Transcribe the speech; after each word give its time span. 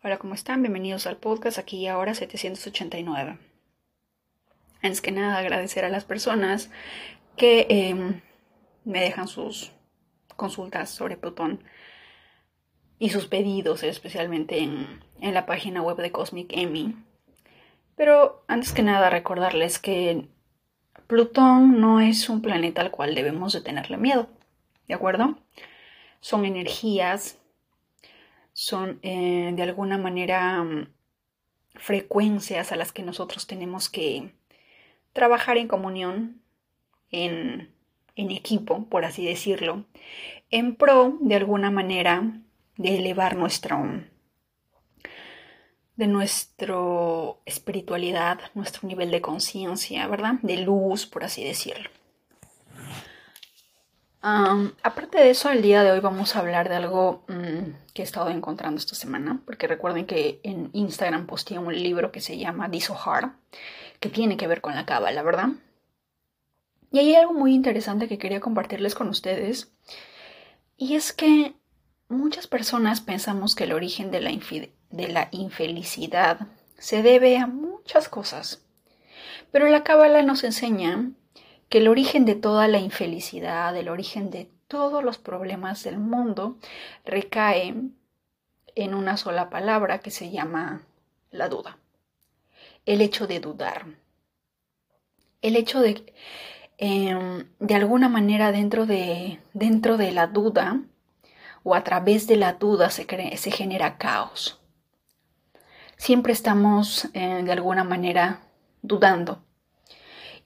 Hola, 0.00 0.18
¿cómo 0.18 0.34
están? 0.34 0.62
Bienvenidos 0.62 1.08
al 1.08 1.16
podcast 1.16 1.58
aquí 1.58 1.78
y 1.78 1.86
ahora 1.88 2.14
789. 2.14 3.36
Antes 4.80 5.00
que 5.00 5.10
nada, 5.10 5.36
agradecer 5.36 5.84
a 5.84 5.88
las 5.88 6.04
personas 6.04 6.70
que 7.36 7.66
em, 7.68 8.20
me 8.84 9.00
dejan 9.00 9.26
sus 9.26 9.72
consultas 10.36 10.90
sobre 10.90 11.16
Plutón 11.16 11.64
y 13.00 13.10
sus 13.10 13.26
pedidos, 13.26 13.82
especialmente 13.82 14.60
en, 14.60 15.00
en 15.20 15.34
la 15.34 15.46
página 15.46 15.82
web 15.82 15.96
de 15.96 16.12
Cosmic 16.12 16.52
Emmy. 16.52 16.94
Pero 17.96 18.44
antes 18.46 18.72
que 18.72 18.84
nada, 18.84 19.10
recordarles 19.10 19.80
que 19.80 20.28
Plutón 21.08 21.80
no 21.80 21.98
es 21.98 22.28
un 22.28 22.40
planeta 22.40 22.82
al 22.82 22.92
cual 22.92 23.16
debemos 23.16 23.52
de 23.52 23.62
tenerle 23.62 23.96
miedo, 23.96 24.28
¿de 24.86 24.94
acuerdo? 24.94 25.38
Son 26.20 26.44
energías 26.44 27.37
son 28.58 28.98
eh, 29.02 29.52
de 29.54 29.62
alguna 29.62 29.98
manera 29.98 30.60
mm, 30.64 30.88
frecuencias 31.76 32.72
a 32.72 32.76
las 32.76 32.90
que 32.90 33.04
nosotros 33.04 33.46
tenemos 33.46 33.88
que 33.88 34.34
trabajar 35.12 35.58
en 35.58 35.68
comunión, 35.68 36.42
en, 37.12 37.72
equipo, 38.16 38.86
por 38.86 39.04
así 39.04 39.24
decirlo, 39.24 39.84
en 40.50 40.74
pro 40.74 41.18
de 41.20 41.36
alguna 41.36 41.70
manera 41.70 42.40
de 42.76 42.98
elevar 42.98 43.36
nuestro 43.36 43.78
de 45.94 46.06
nuestra 46.08 46.76
espiritualidad, 47.46 48.40
nuestro 48.54 48.88
nivel 48.88 49.12
de 49.12 49.20
conciencia, 49.20 50.08
¿verdad? 50.08 50.34
De 50.42 50.56
luz, 50.56 51.06
por 51.06 51.22
así 51.22 51.44
decirlo 51.44 51.88
aparte 54.20 55.18
de 55.18 55.30
eso, 55.30 55.50
el 55.50 55.62
día 55.62 55.82
de 55.82 55.92
hoy 55.92 56.00
vamos 56.00 56.34
a 56.34 56.40
hablar 56.40 56.68
de 56.68 56.76
algo 56.76 57.24
mm, 57.28 57.87
que 57.98 58.02
he 58.02 58.04
estado 58.04 58.30
encontrando 58.30 58.78
esta 58.78 58.94
semana, 58.94 59.42
porque 59.44 59.66
recuerden 59.66 60.06
que 60.06 60.38
en 60.44 60.70
Instagram 60.72 61.26
posteé 61.26 61.58
un 61.58 61.74
libro 61.74 62.12
que 62.12 62.20
se 62.20 62.38
llama 62.38 62.68
Disohar, 62.68 63.32
que 63.98 64.08
tiene 64.08 64.36
que 64.36 64.46
ver 64.46 64.60
con 64.60 64.76
la 64.76 64.86
cábala, 64.86 65.20
¿verdad? 65.24 65.48
Y 66.92 67.00
hay 67.00 67.16
algo 67.16 67.32
muy 67.32 67.52
interesante 67.54 68.06
que 68.06 68.16
quería 68.16 68.38
compartirles 68.38 68.94
con 68.94 69.08
ustedes, 69.08 69.72
y 70.76 70.94
es 70.94 71.12
que 71.12 71.56
muchas 72.08 72.46
personas 72.46 73.00
pensamos 73.00 73.56
que 73.56 73.64
el 73.64 73.72
origen 73.72 74.12
de 74.12 74.20
la, 74.20 74.30
de 74.30 75.08
la 75.08 75.28
infelicidad 75.32 76.46
se 76.78 77.02
debe 77.02 77.36
a 77.36 77.48
muchas 77.48 78.08
cosas, 78.08 78.62
pero 79.50 79.68
la 79.68 79.82
cábala 79.82 80.22
nos 80.22 80.44
enseña 80.44 81.10
que 81.68 81.78
el 81.78 81.88
origen 81.88 82.24
de 82.26 82.36
toda 82.36 82.68
la 82.68 82.78
infelicidad, 82.78 83.76
el 83.76 83.88
origen 83.88 84.30
de 84.30 84.52
todos 84.68 85.02
los 85.02 85.18
problemas 85.18 85.82
del 85.82 85.98
mundo 85.98 86.56
recae 87.04 87.74
en 88.74 88.94
una 88.94 89.16
sola 89.16 89.50
palabra 89.50 89.98
que 89.98 90.10
se 90.10 90.30
llama 90.30 90.82
la 91.30 91.48
duda. 91.48 91.78
El 92.86 93.00
hecho 93.00 93.26
de 93.26 93.40
dudar. 93.40 93.86
El 95.42 95.56
hecho 95.56 95.80
de, 95.80 96.14
em, 96.78 97.48
de 97.58 97.74
alguna 97.74 98.08
manera 98.08 98.52
dentro 98.52 98.86
de, 98.86 99.40
dentro 99.52 99.96
de 99.96 100.12
la 100.12 100.26
duda 100.26 100.80
o 101.64 101.74
a 101.74 101.82
través 101.82 102.26
de 102.26 102.36
la 102.36 102.54
duda 102.54 102.90
se, 102.90 103.06
se 103.36 103.50
genera 103.50 103.98
caos. 103.98 104.60
Siempre 105.96 106.32
estamos 106.32 107.08
eh, 107.14 107.42
de 107.42 107.52
alguna 107.52 107.82
manera 107.82 108.40
dudando 108.82 109.42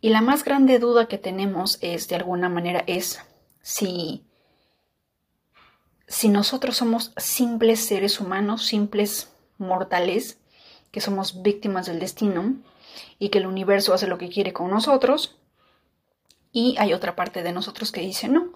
y 0.04 0.08
la 0.08 0.20
más 0.20 0.42
grande 0.42 0.80
duda 0.80 1.06
que 1.06 1.16
tenemos 1.16 1.78
es, 1.80 2.08
de 2.08 2.16
alguna 2.16 2.48
manera, 2.48 2.82
es 2.88 3.24
si, 3.62 4.24
nosotros 6.28 6.76
somos 6.76 7.12
simples 7.16 7.80
seres 7.80 8.20
humanos, 8.20 8.66
simples 8.66 9.32
mortales, 9.58 10.38
que 10.90 11.00
somos 11.00 11.42
víctimas 11.42 11.86
del 11.86 12.00
destino 12.00 12.56
y 13.18 13.30
que 13.30 13.38
el 13.38 13.46
universo 13.46 13.94
hace 13.94 14.06
lo 14.06 14.18
que 14.18 14.28
quiere 14.28 14.52
con 14.52 14.70
nosotros. 14.70 15.38
Y 16.52 16.76
hay 16.78 16.92
otra 16.92 17.16
parte 17.16 17.42
de 17.42 17.52
nosotros 17.52 17.92
que 17.92 18.02
dice, 18.02 18.28
no, 18.28 18.52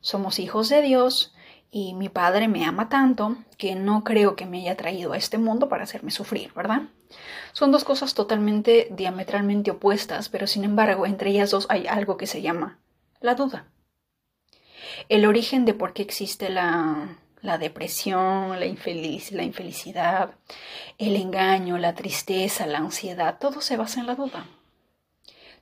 somos 0.00 0.38
hijos 0.38 0.70
de 0.70 0.80
Dios 0.80 1.34
y 1.70 1.92
mi 1.94 2.08
padre 2.08 2.48
me 2.48 2.64
ama 2.64 2.88
tanto 2.88 3.36
que 3.58 3.74
no 3.74 4.04
creo 4.04 4.36
que 4.36 4.46
me 4.46 4.60
haya 4.60 4.76
traído 4.76 5.12
a 5.12 5.18
este 5.18 5.36
mundo 5.36 5.68
para 5.68 5.84
hacerme 5.84 6.10
sufrir, 6.10 6.54
¿verdad? 6.54 6.82
Son 7.52 7.72
dos 7.72 7.84
cosas 7.84 8.14
totalmente 8.14 8.88
diametralmente 8.90 9.72
opuestas, 9.72 10.28
pero 10.30 10.46
sin 10.46 10.64
embargo 10.64 11.04
entre 11.04 11.30
ellas 11.30 11.50
dos 11.50 11.66
hay 11.68 11.86
algo 11.86 12.16
que 12.16 12.26
se 12.26 12.40
llama 12.40 12.78
la 13.20 13.34
duda. 13.34 13.66
El 15.08 15.26
origen 15.26 15.64
de 15.64 15.74
por 15.74 15.92
qué 15.92 16.02
existe 16.02 16.48
la, 16.48 17.18
la 17.42 17.58
depresión, 17.58 18.58
la, 18.58 18.66
infeliz, 18.66 19.32
la 19.32 19.42
infelicidad, 19.42 20.34
el 20.98 21.16
engaño, 21.16 21.78
la 21.78 21.94
tristeza, 21.94 22.66
la 22.66 22.78
ansiedad, 22.78 23.38
todo 23.38 23.60
se 23.60 23.76
basa 23.76 24.00
en 24.00 24.06
la 24.06 24.14
duda. 24.14 24.46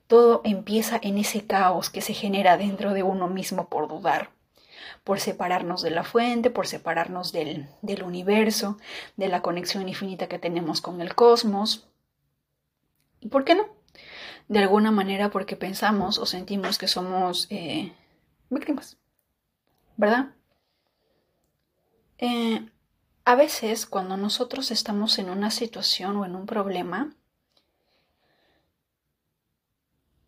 Todo 0.07 0.43
empieza 0.45 0.99
en 1.03 1.19
ese 1.19 1.47
caos 1.47 1.91
que 1.91 2.03
se 2.03 2.15
genera 2.15 2.57
dentro 2.57 2.93
de 2.93 3.03
uno 3.03 3.29
mismo 3.29 3.69
por 3.69 3.89
dudar 3.89 4.31
por 5.05 5.21
separarnos 5.21 5.83
de 5.83 5.91
la 5.91 6.03
fuente, 6.03 6.51
por 6.51 6.67
separarnos 6.67 7.31
del, 7.31 7.69
del 7.83 8.03
universo, 8.03 8.79
de 9.17 9.29
la 9.29 9.43
conexión 9.43 9.89
infinita 9.89 10.29
que 10.29 10.39
tenemos 10.39 10.81
con 10.81 11.01
el 11.03 11.15
cosmos. 11.15 11.87
¿Y 13.21 13.29
por 13.29 13.45
qué 13.45 13.55
no? 13.55 13.67
De 14.49 14.59
alguna 14.59 14.91
manera 14.91 15.31
porque 15.31 15.57
pensamos 15.57 16.19
o 16.19 16.27
sentimos 16.27 16.79
que 16.79 16.89
somos 16.89 17.47
eh, 17.51 17.93
víctimas, 18.49 18.97
¿verdad? 19.97 20.35
Eh, 22.19 22.69
a 23.25 23.35
veces 23.35 23.87
cuando 23.87 24.17
nosotros 24.17 24.71
estamos 24.71 25.19
en 25.19 25.31
una 25.31 25.51
situación 25.51 26.17
o 26.17 26.25
en 26.25 26.37
un 26.37 26.47
problema, 26.47 27.15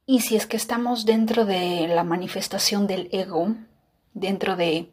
y 0.06 0.20
si 0.20 0.36
es 0.36 0.46
que 0.46 0.56
estamos 0.56 1.04
dentro 1.04 1.44
de 1.44 1.88
la 1.88 2.04
manifestación 2.04 2.86
del 2.86 3.08
ego, 3.12 3.56
dentro 4.14 4.56
de 4.56 4.92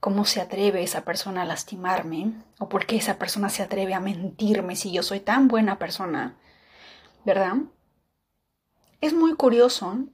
cómo 0.00 0.24
se 0.24 0.40
atreve 0.40 0.82
esa 0.82 1.04
persona 1.04 1.42
a 1.42 1.46
lastimarme 1.46 2.32
o 2.58 2.68
por 2.68 2.86
qué 2.86 2.96
esa 2.96 3.18
persona 3.18 3.48
se 3.48 3.62
atreve 3.62 3.94
a 3.94 4.00
mentirme 4.00 4.76
si 4.76 4.92
yo 4.92 5.02
soy 5.02 5.20
tan 5.20 5.48
buena 5.48 5.78
persona, 5.78 6.36
¿verdad? 7.24 7.54
Es 9.00 9.12
muy 9.14 9.34
curioso 9.34 10.06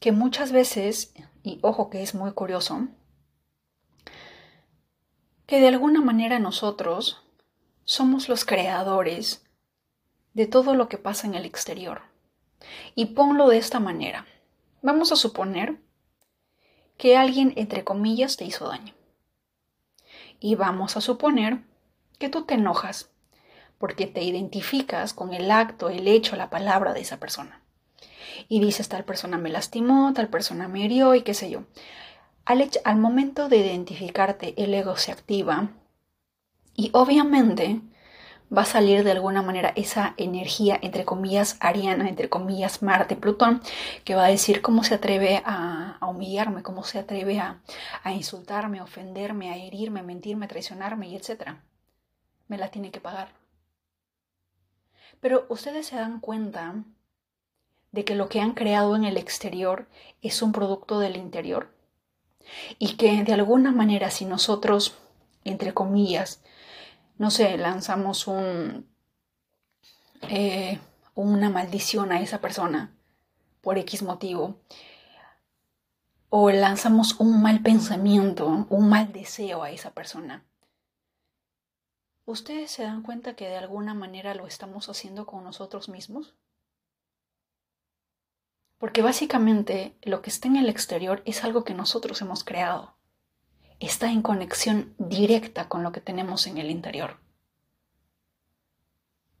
que 0.00 0.12
muchas 0.12 0.52
veces, 0.52 1.12
y 1.44 1.58
ojo 1.62 1.90
que 1.90 2.02
es 2.02 2.14
muy 2.14 2.32
curioso, 2.32 2.88
que 5.46 5.60
de 5.60 5.68
alguna 5.68 6.00
manera 6.00 6.38
nosotros 6.38 7.22
somos 7.84 8.30
los 8.30 8.46
creadores 8.46 9.44
de 10.32 10.46
todo 10.46 10.74
lo 10.74 10.88
que 10.88 10.96
pasa 10.96 11.26
en 11.26 11.34
el 11.34 11.44
exterior. 11.44 12.00
Y 12.94 13.06
ponlo 13.14 13.48
de 13.48 13.58
esta 13.58 13.78
manera. 13.78 14.26
Vamos 14.80 15.12
a 15.12 15.16
suponer 15.16 15.78
que 16.96 17.18
alguien, 17.18 17.52
entre 17.56 17.84
comillas, 17.84 18.38
te 18.38 18.46
hizo 18.46 18.66
daño. 18.66 18.94
Y 20.40 20.54
vamos 20.54 20.96
a 20.96 21.02
suponer 21.02 21.62
que 22.18 22.30
tú 22.30 22.46
te 22.46 22.54
enojas 22.54 23.10
porque 23.76 24.06
te 24.06 24.22
identificas 24.22 25.12
con 25.12 25.34
el 25.34 25.50
acto, 25.50 25.90
el 25.90 26.08
hecho, 26.08 26.36
la 26.36 26.48
palabra 26.48 26.94
de 26.94 27.00
esa 27.00 27.20
persona. 27.20 27.63
Y 28.48 28.60
dices, 28.60 28.88
tal 28.88 29.04
persona 29.04 29.38
me 29.38 29.50
lastimó, 29.50 30.12
tal 30.12 30.28
persona 30.28 30.68
me 30.68 30.80
hirió 30.80 31.14
y 31.14 31.22
qué 31.22 31.34
sé 31.34 31.50
yo. 31.50 31.64
Al, 32.44 32.96
momento 32.96 33.48
de 33.48 33.56
identificarte, 33.56 34.54
el 34.62 34.74
ego 34.74 34.96
se 34.96 35.12
activa 35.12 35.70
y 36.74 36.90
obviamente 36.92 37.80
va 38.54 38.62
a 38.62 38.66
salir 38.66 39.02
de 39.02 39.12
alguna 39.12 39.40
manera 39.40 39.72
esa 39.76 40.14
energía, 40.18 40.78
entre 40.82 41.06
comillas, 41.06 41.56
ariana, 41.60 42.06
entre 42.06 42.28
comillas, 42.28 42.82
Marte, 42.82 43.16
Plutón, 43.16 43.62
que 44.04 44.14
va 44.14 44.26
a 44.26 44.28
decir 44.28 44.60
cómo 44.60 44.84
se 44.84 44.96
atreve 44.96 45.42
a, 45.46 45.98
humillarme, 46.06 46.62
cómo 46.62 46.84
se 46.84 46.98
atreve 46.98 47.40
a, 47.40 47.62
a, 48.02 48.12
insultarme, 48.12 48.78
a 48.80 48.84
ofenderme, 48.84 49.50
a 49.50 49.56
herirme, 49.56 50.00
a 50.00 50.02
mentirme, 50.02 50.44
a 50.44 50.48
traicionarme 50.48 51.08
y 51.08 51.16
etc. 51.16 51.54
Me 52.48 52.58
la 52.58 52.68
tiene 52.68 52.90
que 52.90 53.00
pagar. 53.00 53.32
Pero 55.20 55.46
ustedes 55.48 55.86
se 55.86 55.96
dan 55.96 56.20
cuenta 56.20 56.84
de 57.94 58.04
que 58.04 58.16
lo 58.16 58.28
que 58.28 58.40
han 58.40 58.54
creado 58.54 58.96
en 58.96 59.04
el 59.04 59.16
exterior 59.16 59.86
es 60.20 60.42
un 60.42 60.50
producto 60.50 60.98
del 60.98 61.16
interior 61.16 61.72
y 62.80 62.96
que 62.96 63.22
de 63.22 63.32
alguna 63.32 63.70
manera 63.70 64.10
si 64.10 64.24
nosotros, 64.24 64.96
entre 65.44 65.72
comillas, 65.72 66.42
no 67.18 67.30
sé, 67.30 67.56
lanzamos 67.56 68.26
un, 68.26 68.88
eh, 70.22 70.80
una 71.14 71.50
maldición 71.50 72.10
a 72.10 72.20
esa 72.20 72.40
persona 72.40 72.92
por 73.60 73.78
X 73.78 74.02
motivo, 74.02 74.58
o 76.30 76.50
lanzamos 76.50 77.20
un 77.20 77.40
mal 77.40 77.62
pensamiento, 77.62 78.66
un 78.68 78.88
mal 78.88 79.12
deseo 79.12 79.62
a 79.62 79.70
esa 79.70 79.92
persona. 79.92 80.44
¿Ustedes 82.26 82.72
se 82.72 82.82
dan 82.82 83.02
cuenta 83.02 83.36
que 83.36 83.48
de 83.48 83.56
alguna 83.56 83.94
manera 83.94 84.34
lo 84.34 84.48
estamos 84.48 84.88
haciendo 84.88 85.26
con 85.26 85.44
nosotros 85.44 85.88
mismos? 85.88 86.34
Porque 88.84 89.00
básicamente 89.00 89.96
lo 90.02 90.20
que 90.20 90.28
está 90.28 90.46
en 90.46 90.56
el 90.56 90.68
exterior 90.68 91.22
es 91.24 91.42
algo 91.42 91.64
que 91.64 91.72
nosotros 91.72 92.20
hemos 92.20 92.44
creado 92.44 92.98
está 93.80 94.12
en 94.12 94.20
conexión 94.20 94.94
directa 94.98 95.70
con 95.70 95.82
lo 95.82 95.90
que 95.90 96.02
tenemos 96.02 96.46
en 96.46 96.58
el 96.58 96.70
interior. 96.70 97.16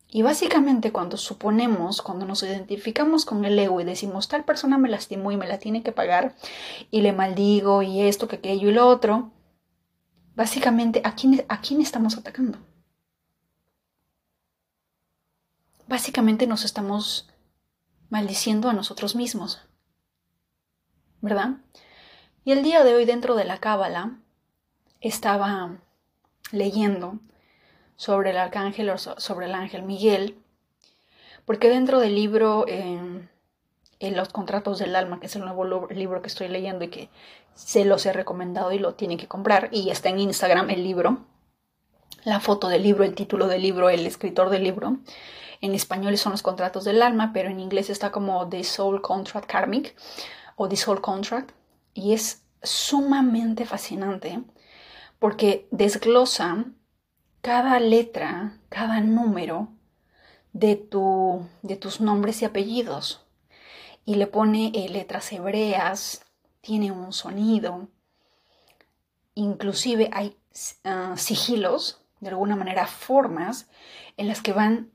Y 0.08 0.22
básicamente 0.22 0.92
cuando 0.92 1.18
suponemos, 1.18 2.00
cuando 2.00 2.24
nos 2.24 2.42
identificamos 2.42 3.26
con 3.26 3.44
el 3.44 3.58
ego 3.58 3.82
y 3.82 3.84
decimos 3.84 4.28
tal 4.28 4.46
persona 4.46 4.78
me 4.78 4.88
lastimó 4.88 5.30
y 5.30 5.36
me 5.36 5.46
la 5.46 5.58
tiene 5.58 5.82
que 5.82 5.92
pagar 5.92 6.34
y 6.90 7.02
le 7.02 7.12
maldigo 7.12 7.82
y 7.82 8.00
esto, 8.00 8.28
que 8.28 8.36
aquello 8.36 8.70
y 8.70 8.72
lo 8.72 8.88
otro, 8.88 9.30
básicamente 10.34 11.02
¿a 11.04 11.14
quién, 11.14 11.44
a 11.50 11.60
quién 11.60 11.82
estamos 11.82 12.16
atacando? 12.16 12.60
Básicamente 15.86 16.46
nos 16.46 16.64
estamos 16.64 17.28
maldiciendo 18.10 18.68
a 18.68 18.72
nosotros 18.72 19.16
mismos, 19.16 19.60
¿verdad? 21.20 21.56
Y 22.44 22.52
el 22.52 22.62
día 22.62 22.84
de 22.84 22.94
hoy 22.94 23.04
dentro 23.04 23.34
de 23.34 23.44
la 23.44 23.58
Cábala 23.58 24.18
estaba 25.00 25.78
leyendo 26.52 27.18
sobre 27.96 28.30
el 28.30 28.38
arcángel 28.38 28.90
o 28.90 28.98
sobre 28.98 29.46
el 29.46 29.54
ángel 29.54 29.82
Miguel, 29.82 30.38
porque 31.44 31.68
dentro 31.68 32.00
del 32.00 32.14
libro 32.14 32.66
en 32.68 33.28
Los 34.00 34.28
contratos 34.28 34.78
del 34.78 34.96
alma, 34.96 35.20
que 35.20 35.26
es 35.26 35.36
el 35.36 35.44
nuevo 35.44 35.86
libro 35.88 36.20
que 36.20 36.28
estoy 36.28 36.48
leyendo 36.48 36.84
y 36.84 36.88
que 36.88 37.08
se 37.54 37.84
los 37.84 38.04
he 38.04 38.12
recomendado 38.12 38.72
y 38.72 38.78
lo 38.78 38.94
tienen 38.94 39.16
que 39.16 39.28
comprar, 39.28 39.68
y 39.72 39.90
está 39.90 40.10
en 40.10 40.18
Instagram 40.18 40.68
el 40.70 40.84
libro, 40.84 41.24
la 42.24 42.40
foto 42.40 42.68
del 42.68 42.82
libro, 42.82 43.04
el 43.04 43.14
título 43.14 43.46
del 43.46 43.62
libro, 43.62 43.88
el 43.88 44.06
escritor 44.06 44.50
del 44.50 44.64
libro. 44.64 44.98
En 45.64 45.74
español 45.74 46.18
son 46.18 46.32
los 46.32 46.42
contratos 46.42 46.84
del 46.84 47.00
alma, 47.00 47.32
pero 47.32 47.48
en 47.48 47.58
inglés 47.58 47.88
está 47.88 48.12
como 48.12 48.46
The 48.50 48.64
Soul 48.64 49.00
Contract 49.00 49.50
Karmic 49.50 49.96
o 50.56 50.68
The 50.68 50.76
Soul 50.76 51.00
Contract. 51.00 51.52
Y 51.94 52.12
es 52.12 52.44
sumamente 52.62 53.64
fascinante 53.64 54.42
porque 55.18 55.66
desglosa 55.70 56.66
cada 57.40 57.80
letra, 57.80 58.58
cada 58.68 59.00
número 59.00 59.68
de, 60.52 60.76
tu, 60.76 61.48
de 61.62 61.76
tus 61.76 61.98
nombres 61.98 62.42
y 62.42 62.44
apellidos. 62.44 63.24
Y 64.04 64.16
le 64.16 64.26
pone 64.26 64.70
eh, 64.74 64.90
letras 64.90 65.32
hebreas, 65.32 66.26
tiene 66.60 66.92
un 66.92 67.10
sonido. 67.14 67.88
Inclusive 69.32 70.10
hay 70.12 70.36
ah, 70.84 71.14
sigilos, 71.16 72.02
de 72.20 72.28
alguna 72.28 72.54
manera 72.54 72.86
formas, 72.86 73.70
en 74.18 74.28
las 74.28 74.42
que 74.42 74.52
van, 74.52 74.90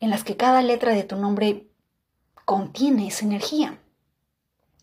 en 0.00 0.10
las 0.10 0.24
que 0.24 0.36
cada 0.36 0.62
letra 0.62 0.92
de 0.92 1.04
tu 1.04 1.16
nombre 1.16 1.66
contiene 2.44 3.06
esa 3.06 3.26
energía. 3.26 3.78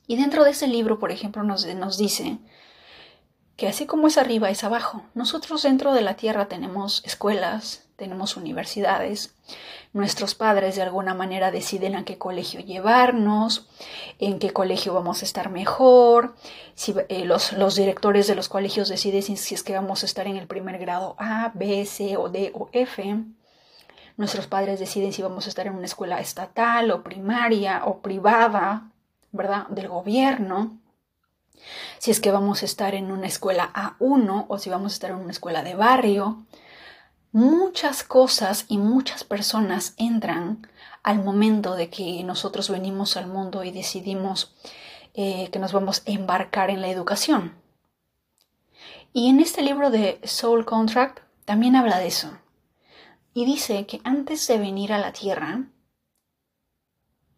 Y 0.07 0.15
dentro 0.15 0.45
de 0.45 0.51
ese 0.51 0.67
libro, 0.67 0.99
por 0.99 1.11
ejemplo, 1.11 1.43
nos, 1.43 1.97
dice 1.97 2.37
que 3.57 3.67
así 3.67 3.85
como 3.85 4.07
es 4.07 4.17
arriba 4.17 4.49
es 4.49 4.63
abajo. 4.63 5.03
Nosotros 5.15 5.63
dentro 5.63 5.91
de 5.91 6.01
la 6.01 6.15
Tierra 6.15 6.47
tenemos 6.47 7.03
escuelas, 7.03 7.89
tenemos 7.97 8.37
universidades, 8.37 9.35
nuestros 9.91 10.35
padres 10.35 10.75
de 10.75 10.83
alguna 10.83 11.13
manera 11.13 11.51
deciden 11.51 11.95
a 11.95 12.05
qué 12.05 12.17
colegio 12.17 12.61
llevarnos, 12.61 13.67
en 14.19 14.39
qué 14.39 14.51
colegio 14.51 14.93
vamos 14.93 15.21
a 15.21 15.25
estar 15.25 15.49
mejor, 15.49 16.35
si 16.75 16.93
eh, 17.09 17.25
los, 17.25 17.51
los, 17.53 17.75
directores 17.75 18.27
de 18.27 18.35
los 18.35 18.47
colegios 18.47 18.87
deciden 18.87 19.35
si 19.35 19.55
es 19.55 19.63
que 19.63 19.73
vamos 19.73 20.03
a 20.03 20.05
estar 20.05 20.27
en 20.27 20.37
el 20.37 20.47
primer 20.47 20.77
grado 20.77 21.15
A, 21.17 21.51
B, 21.55 21.85
C 21.85 22.15
o 22.15 22.29
D 22.29 22.51
o 22.53 22.69
F. 22.71 23.25
Nuestros 24.17 24.47
padres 24.47 24.79
deciden 24.79 25.13
si 25.13 25.21
vamos 25.21 25.45
a 25.45 25.49
estar 25.49 25.67
en 25.67 25.75
una 25.75 25.85
escuela 25.85 26.19
estatal 26.19 26.91
o 26.91 27.03
primaria 27.03 27.83
o 27.85 27.99
privada, 27.99 28.91
¿verdad? 29.31 29.67
Del 29.67 29.87
gobierno 29.87 30.77
si 31.97 32.11
es 32.11 32.19
que 32.19 32.31
vamos 32.31 32.61
a 32.61 32.65
estar 32.65 32.95
en 32.95 33.11
una 33.11 33.27
escuela 33.27 33.71
A1 33.73 34.45
o 34.47 34.57
si 34.57 34.69
vamos 34.69 34.93
a 34.93 34.95
estar 34.95 35.11
en 35.11 35.17
una 35.17 35.31
escuela 35.31 35.63
de 35.63 35.75
barrio. 35.75 36.45
Muchas 37.31 38.03
cosas 38.03 38.65
y 38.67 38.77
muchas 38.77 39.23
personas 39.23 39.93
entran 39.97 40.67
al 41.03 41.23
momento 41.23 41.75
de 41.75 41.89
que 41.89 42.23
nosotros 42.23 42.69
venimos 42.69 43.17
al 43.17 43.27
mundo 43.27 43.63
y 43.63 43.71
decidimos 43.71 44.55
eh, 45.13 45.49
que 45.51 45.59
nos 45.59 45.71
vamos 45.71 46.03
a 46.05 46.11
embarcar 46.11 46.69
en 46.69 46.81
la 46.81 46.89
educación. 46.89 47.53
Y 49.13 49.29
en 49.29 49.39
este 49.39 49.61
libro 49.61 49.89
de 49.89 50.19
Soul 50.23 50.65
Contract 50.65 51.19
también 51.45 51.75
habla 51.75 51.97
de 51.97 52.07
eso. 52.07 52.37
Y 53.37 53.45
dice 53.45 53.85
que 53.85 54.01
antes 54.03 54.47
de 54.47 54.57
venir 54.57 54.91
a 54.91 54.97
la 54.97 55.13
Tierra, 55.13 55.67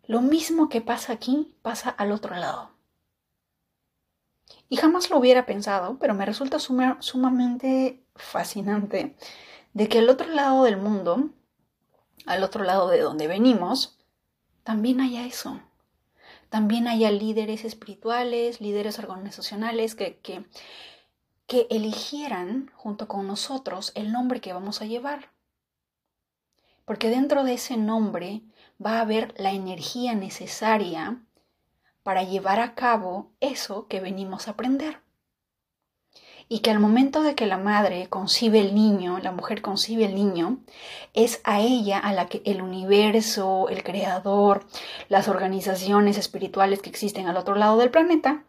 lo 0.08 0.22
mismo 0.22 0.70
que 0.70 0.80
pasa 0.80 1.12
aquí 1.12 1.58
pasa 1.62 1.90
al 1.90 2.14
otro 2.14 2.38
lado. 2.38 2.72
Y 4.70 4.78
jamás 4.78 5.10
lo 5.10 5.18
hubiera 5.18 5.46
pensado, 5.46 5.98
pero 6.00 6.14
me 6.14 6.26
resulta 6.26 6.58
sumamente 6.58 8.02
fascinante 8.16 9.18
de 9.74 9.90
que 9.90 10.00
al 10.00 10.08
otro 10.08 10.30
lado 10.30 10.64
del 10.64 10.78
mundo, 10.78 11.32
al 12.26 12.44
otro 12.44 12.64
lado 12.64 12.88
de 12.88 13.02
donde 13.02 13.28
venimos, 13.28 14.00
también 14.64 15.02
haya 15.02 15.26
eso. 15.26 15.60
También 16.48 16.88
haya 16.88 17.12
líderes 17.12 17.66
espirituales, 17.66 18.62
líderes 18.62 19.00
organizacionales 19.00 19.96
que, 19.96 20.18
que, 20.20 20.46
que 21.46 21.68
eligieran 21.70 22.72
junto 22.74 23.10
con 23.10 23.28
nosotros 23.28 23.92
el 23.96 24.14
nombre 24.14 24.40
que 24.40 24.54
vamos 24.54 24.82
a 24.82 24.86
llevar. 24.86 25.38
Porque 26.90 27.12
dentro 27.12 27.44
de 27.44 27.54
ese 27.54 27.78
nombre 27.78 28.42
va 28.84 28.98
a 28.98 29.02
haber 29.02 29.36
la 29.38 29.52
energía 29.52 30.16
necesaria 30.16 31.22
para 32.02 32.24
llevar 32.24 32.60
a 32.60 32.74
cabo 32.74 33.30
eso 33.42 33.86
que 33.88 34.00
venimos 34.00 34.48
a 34.48 34.52
aprender. 34.54 35.00
Y 36.48 36.62
que 36.62 36.72
al 36.72 36.80
momento 36.80 37.22
de 37.22 37.36
que 37.36 37.46
la 37.46 37.60
madre 37.60 38.10
concibe 38.10 38.60
el 38.60 38.74
niño, 38.74 39.20
la 39.20 39.32
mujer 39.32 39.62
concibe 39.62 40.06
el 40.06 40.16
niño, 40.16 40.62
es 41.14 41.42
a 41.44 41.60
ella 41.60 42.00
a 42.00 42.12
la 42.12 42.26
que 42.26 42.42
el 42.44 42.60
universo, 42.60 43.70
el 43.70 43.84
creador, 43.84 44.66
las 45.10 45.28
organizaciones 45.28 46.18
espirituales 46.18 46.82
que 46.82 46.90
existen 46.90 47.28
al 47.28 47.38
otro 47.38 47.54
lado 47.54 47.78
del 47.78 47.92
planeta, 47.92 48.46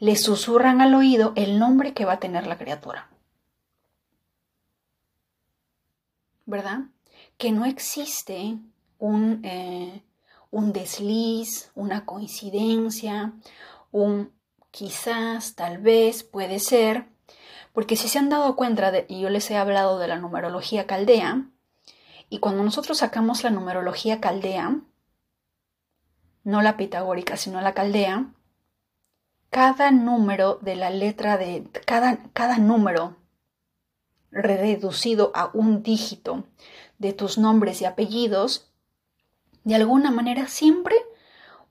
le 0.00 0.16
susurran 0.16 0.80
al 0.80 0.96
oído 0.96 1.32
el 1.36 1.60
nombre 1.60 1.94
que 1.94 2.04
va 2.04 2.14
a 2.14 2.18
tener 2.18 2.48
la 2.48 2.58
criatura. 2.58 3.08
¿Verdad? 6.44 6.80
Que 7.38 7.52
no 7.52 7.64
existe 7.64 8.58
un, 8.98 9.40
eh, 9.44 10.02
un 10.50 10.72
desliz, 10.72 11.70
una 11.74 12.04
coincidencia, 12.04 13.32
un 13.90 14.32
quizás, 14.70 15.54
tal 15.54 15.78
vez, 15.78 16.24
puede 16.24 16.58
ser, 16.58 17.06
porque 17.72 17.96
si 17.96 18.08
se 18.08 18.18
han 18.18 18.28
dado 18.28 18.56
cuenta, 18.56 18.90
de, 18.90 19.06
y 19.08 19.20
yo 19.20 19.30
les 19.30 19.50
he 19.50 19.56
hablado 19.56 19.98
de 19.98 20.08
la 20.08 20.18
numerología 20.18 20.86
caldea, 20.86 21.46
y 22.28 22.38
cuando 22.40 22.62
nosotros 22.62 22.98
sacamos 22.98 23.42
la 23.42 23.50
numerología 23.50 24.20
caldea, 24.20 24.80
no 26.44 26.62
la 26.62 26.76
pitagórica, 26.76 27.36
sino 27.36 27.60
la 27.60 27.74
caldea, 27.74 28.32
cada 29.50 29.90
número 29.90 30.58
de 30.60 30.76
la 30.76 30.90
letra 30.90 31.38
de 31.38 31.68
cada, 31.86 32.18
cada 32.32 32.58
número 32.58 33.16
reducido 34.30 35.32
a 35.34 35.50
un 35.54 35.82
dígito 35.82 36.44
de 36.98 37.12
tus 37.12 37.38
nombres 37.38 37.80
y 37.80 37.84
apellidos 37.84 38.68
de 39.64 39.74
alguna 39.74 40.10
manera 40.10 40.48
siempre 40.48 40.96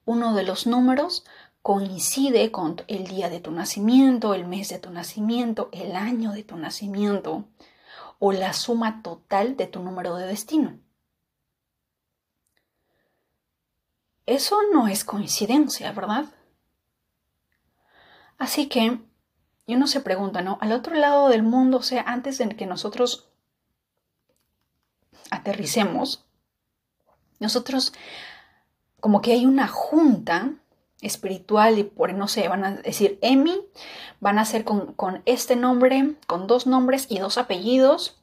uno 0.06 0.34
de 0.34 0.44
los 0.44 0.68
números 0.68 1.26
coincide 1.62 2.52
con 2.52 2.82
el 2.88 3.08
día 3.08 3.30
de 3.30 3.40
tu 3.40 3.52
nacimiento, 3.52 4.34
el 4.34 4.48
mes 4.48 4.70
de 4.70 4.80
tu 4.80 4.90
nacimiento, 4.90 5.70
el 5.74 5.96
año 5.96 6.32
de 6.32 6.44
tu 6.44 6.56
nacimiento 6.56 7.46
o 8.20 8.32
la 8.32 8.54
suma 8.54 9.02
total 9.02 9.58
de 9.58 9.68
tu 9.68 9.82
número 9.82 10.16
de 10.16 10.28
destino. 10.28 10.80
Eso 14.26 14.60
no 14.72 14.88
es 14.88 15.04
coincidencia, 15.04 15.92
¿verdad? 15.92 16.26
Así 18.38 18.68
que 18.68 19.00
uno 19.68 19.88
se 19.88 20.02
pregunta, 20.02 20.42
¿no? 20.42 20.58
Al 20.62 20.72
otro 20.72 20.96
lado 20.96 21.30
del 21.30 21.44
mundo, 21.44 21.78
o 21.78 21.84
sea, 21.84 22.04
antes 22.04 22.38
de 22.38 22.48
que 22.50 22.66
nosotros 22.66 23.30
aterricemos, 25.32 26.26
nosotros, 27.40 27.94
como 29.00 29.22
que 29.22 29.34
hay 29.34 29.46
una 29.46 29.68
junta 29.68 30.54
espiritual 31.02 31.78
y 31.78 31.84
por, 31.84 32.14
no 32.14 32.28
sé, 32.28 32.48
van 32.48 32.66
a 32.66 32.72
decir 32.72 33.20
Emi, 33.22 33.60
van 34.20 34.40
a 34.40 34.46
ser 34.46 34.64
con, 34.64 34.94
con 34.94 35.22
este 35.26 35.56
nombre, 35.56 36.16
con 36.26 36.48
dos 36.48 36.66
nombres 36.66 37.06
y 37.10 37.20
dos 37.20 37.38
apellidos. 37.38 38.20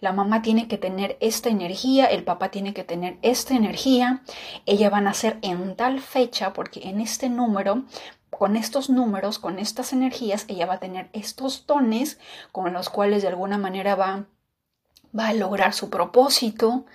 La 0.00 0.12
mamá 0.12 0.42
tiene 0.42 0.66
que 0.68 0.78
tener 0.78 1.16
esta 1.20 1.48
energía, 1.48 2.06
el 2.06 2.24
papá 2.24 2.50
tiene 2.50 2.74
que 2.74 2.84
tener 2.84 3.18
esta 3.22 3.54
energía. 3.54 4.22
Ella 4.66 4.90
van 4.90 5.06
a 5.06 5.14
ser 5.14 5.38
en 5.42 5.76
tal 5.76 6.00
fecha 6.00 6.52
porque 6.52 6.88
en 6.88 7.00
este 7.00 7.28
número 7.28 7.84
con 8.30 8.56
estos 8.56 8.90
números, 8.90 9.38
con 9.38 9.58
estas 9.58 9.92
energías, 9.92 10.44
ella 10.48 10.66
va 10.66 10.74
a 10.74 10.80
tener 10.80 11.08
estos 11.12 11.66
dones 11.66 12.18
con 12.52 12.72
los 12.72 12.90
cuales 12.90 13.22
de 13.22 13.28
alguna 13.28 13.58
manera 13.58 13.94
va 13.94 14.26
va 15.16 15.28
a 15.28 15.34
lograr 15.34 15.72
su 15.72 15.90
propósito, 15.90 16.86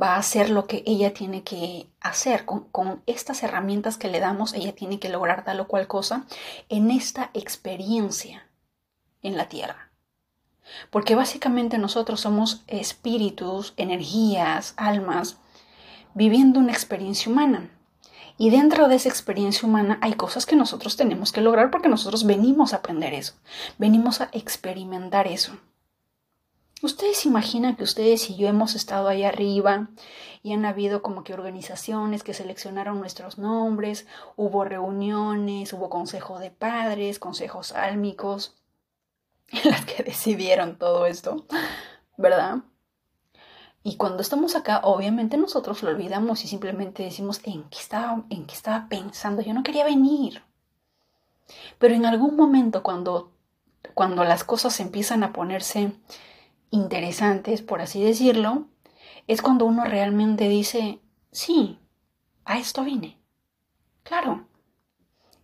va 0.00 0.14
a 0.14 0.18
hacer 0.18 0.50
lo 0.50 0.66
que 0.66 0.82
ella 0.86 1.12
tiene 1.12 1.42
que 1.42 1.88
hacer. 2.00 2.44
Con, 2.44 3.02
estas 3.06 3.42
herramientas 3.42 3.98
que 3.98 4.08
le 4.08 4.20
damos, 4.20 4.54
ella 4.54 4.74
tiene 4.74 4.98
que 4.98 5.08
lograr 5.08 5.44
tal 5.44 5.60
o 5.60 5.68
cual 5.68 5.86
cosa 5.86 6.24
en 6.68 6.90
esta 6.90 7.30
experiencia 7.34 8.46
en 9.22 9.36
la 9.36 9.48
tierra. 9.48 9.90
Porque 10.90 11.14
básicamente 11.14 11.78
nosotros 11.78 12.20
somos 12.20 12.64
espíritus, 12.66 13.74
energías, 13.76 14.74
almas 14.76 15.38
viviendo 16.14 16.58
una 16.58 16.72
experiencia 16.72 17.30
humana. 17.30 17.70
Y 18.38 18.50
dentro 18.50 18.88
de 18.88 18.96
esa 18.96 19.08
experiencia 19.08 19.68
humana 19.68 19.98
hay 20.02 20.14
cosas 20.14 20.44
que 20.44 20.56
nosotros 20.56 20.96
tenemos 20.96 21.30
que 21.30 21.40
lograr 21.40 21.70
porque 21.70 21.88
nosotros 21.88 22.24
venimos 22.24 22.72
a 22.72 22.78
aprender 22.78 23.14
eso, 23.14 23.34
venimos 23.78 24.20
a 24.20 24.28
experimentar 24.32 25.26
eso. 25.26 25.52
Ustedes 26.82 27.24
imaginan 27.24 27.76
que 27.76 27.84
ustedes 27.84 28.28
y 28.28 28.36
yo 28.36 28.48
hemos 28.48 28.74
estado 28.74 29.08
ahí 29.08 29.24
arriba 29.24 29.88
y 30.42 30.52
han 30.52 30.66
habido 30.66 31.00
como 31.00 31.24
que 31.24 31.32
organizaciones 31.32 32.22
que 32.22 32.34
seleccionaron 32.34 32.98
nuestros 33.00 33.38
nombres, 33.38 34.06
hubo 34.36 34.64
reuniones, 34.64 35.72
hubo 35.72 35.88
consejo 35.88 36.38
de 36.38 36.50
padres, 36.50 37.18
consejos 37.18 37.72
álmicos, 37.72 38.54
en 39.48 39.70
las 39.70 39.86
que 39.86 40.02
decidieron 40.02 40.76
todo 40.76 41.06
esto, 41.06 41.46
¿verdad? 42.18 42.58
Y 43.82 43.96
cuando 43.96 44.20
estamos 44.20 44.54
acá, 44.54 44.80
obviamente 44.82 45.38
nosotros 45.38 45.82
lo 45.82 45.90
olvidamos 45.90 46.44
y 46.44 46.48
simplemente 46.48 47.04
decimos, 47.04 47.40
¿en 47.44 47.62
qué 47.70 47.78
estaba, 47.78 48.24
en 48.30 48.44
qué 48.44 48.54
estaba 48.54 48.88
pensando? 48.88 49.42
Yo 49.42 49.54
no 49.54 49.62
quería 49.62 49.84
venir. 49.84 50.42
Pero 51.78 51.94
en 51.94 52.04
algún 52.04 52.36
momento 52.36 52.82
cuando, 52.82 53.32
cuando 53.94 54.24
las 54.24 54.44
cosas 54.44 54.80
empiezan 54.80 55.22
a 55.22 55.32
ponerse 55.32 55.92
interesantes, 56.70 57.62
por 57.62 57.80
así 57.80 58.02
decirlo, 58.02 58.68
es 59.26 59.42
cuando 59.42 59.64
uno 59.64 59.84
realmente 59.84 60.48
dice, 60.48 61.00
sí, 61.32 61.78
a 62.44 62.58
esto 62.58 62.84
vine. 62.84 63.18
Claro. 64.02 64.46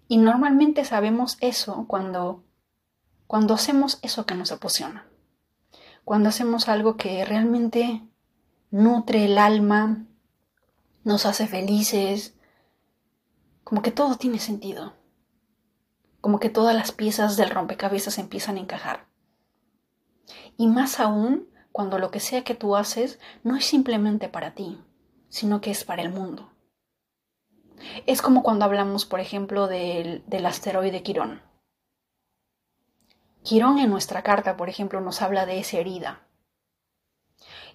Y 0.09 0.19
normalmente 0.19 0.85
sabemos 0.85 1.37
eso 1.41 1.87
cuando, 1.89 2.45
cuando 3.27 3.55
hacemos 3.55 3.99
eso 4.03 4.27
que 4.27 4.35
nos 4.35 4.53
apasiona. 4.53 5.07
Cuando 6.05 6.29
hacemos 6.29 6.69
algo 6.69 6.97
que 6.97 7.25
realmente 7.25 8.03
nutre 8.71 9.25
el 9.25 9.39
alma, 9.39 10.07
nos 11.05 11.27
hace 11.27 11.47
felices, 11.47 12.35
como 13.65 13.83
que 13.83 13.91
todo 13.91 14.17
tiene 14.17 14.39
sentido, 14.39 14.95
como 16.21 16.39
que 16.39 16.51
todas 16.51 16.75
las 16.75 16.93
piezas 16.93 17.37
del 17.37 17.51
rompecabezas 17.51 18.19
empiezan 18.19 18.57
a 18.57 18.61
encajar. 18.61 19.07
Y 20.57 20.67
más 20.67 21.01
aún 21.01 21.49
cuando 21.73 21.99
lo 21.99 22.11
que 22.11 22.21
sea 22.21 22.45
que 22.45 22.55
tú 22.55 22.77
haces 22.77 23.19
no 23.43 23.57
es 23.57 23.65
simplemente 23.65 24.29
para 24.29 24.55
ti, 24.55 24.81
sino 25.29 25.61
que 25.61 25.71
es 25.71 25.85
para 25.85 26.03
el 26.03 26.11
mundo. 26.11 26.53
Es 28.07 28.23
como 28.23 28.43
cuando 28.43 28.65
hablamos, 28.65 29.07
por 29.07 29.21
ejemplo, 29.21 29.67
del, 29.67 30.23
del 30.27 30.47
asteroide 30.47 31.03
Quirón. 31.03 31.43
Quirón 33.43 33.79
en 33.79 33.91
nuestra 33.91 34.23
carta, 34.23 34.57
por 34.57 34.69
ejemplo, 34.69 35.01
nos 35.01 35.21
habla 35.21 35.47
de 35.47 35.59
esa 35.59 35.79
herida, 35.79 36.29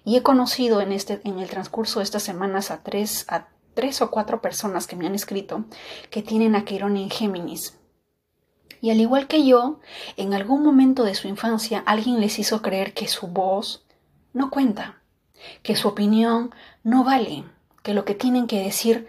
y 0.04 0.16
he 0.16 0.22
conocido 0.22 0.80
en, 0.80 0.92
este, 0.92 1.20
en 1.24 1.38
el 1.38 1.48
transcurso 1.48 2.00
de 2.00 2.04
estas 2.04 2.22
semanas 2.22 2.70
a 2.70 2.82
tres, 2.82 3.26
a 3.28 3.48
tres 3.74 4.00
o 4.00 4.10
cuatro 4.10 4.40
personas 4.40 4.86
que 4.86 4.96
me 4.96 5.06
han 5.06 5.14
escrito 5.14 5.64
que 6.10 6.22
tienen 6.22 6.56
a 6.56 6.64
Quirón 6.64 6.96
en 6.96 7.10
Géminis. 7.10 7.77
Y 8.80 8.90
al 8.90 9.00
igual 9.00 9.26
que 9.26 9.44
yo, 9.44 9.80
en 10.16 10.34
algún 10.34 10.62
momento 10.62 11.04
de 11.04 11.14
su 11.14 11.28
infancia 11.28 11.82
alguien 11.86 12.20
les 12.20 12.38
hizo 12.38 12.62
creer 12.62 12.94
que 12.94 13.08
su 13.08 13.26
voz 13.26 13.84
no 14.32 14.50
cuenta, 14.50 15.02
que 15.62 15.76
su 15.76 15.88
opinión 15.88 16.54
no 16.84 17.04
vale, 17.04 17.44
que 17.82 17.94
lo 17.94 18.04
que 18.04 18.14
tienen 18.14 18.46
que 18.46 18.62
decir 18.62 19.08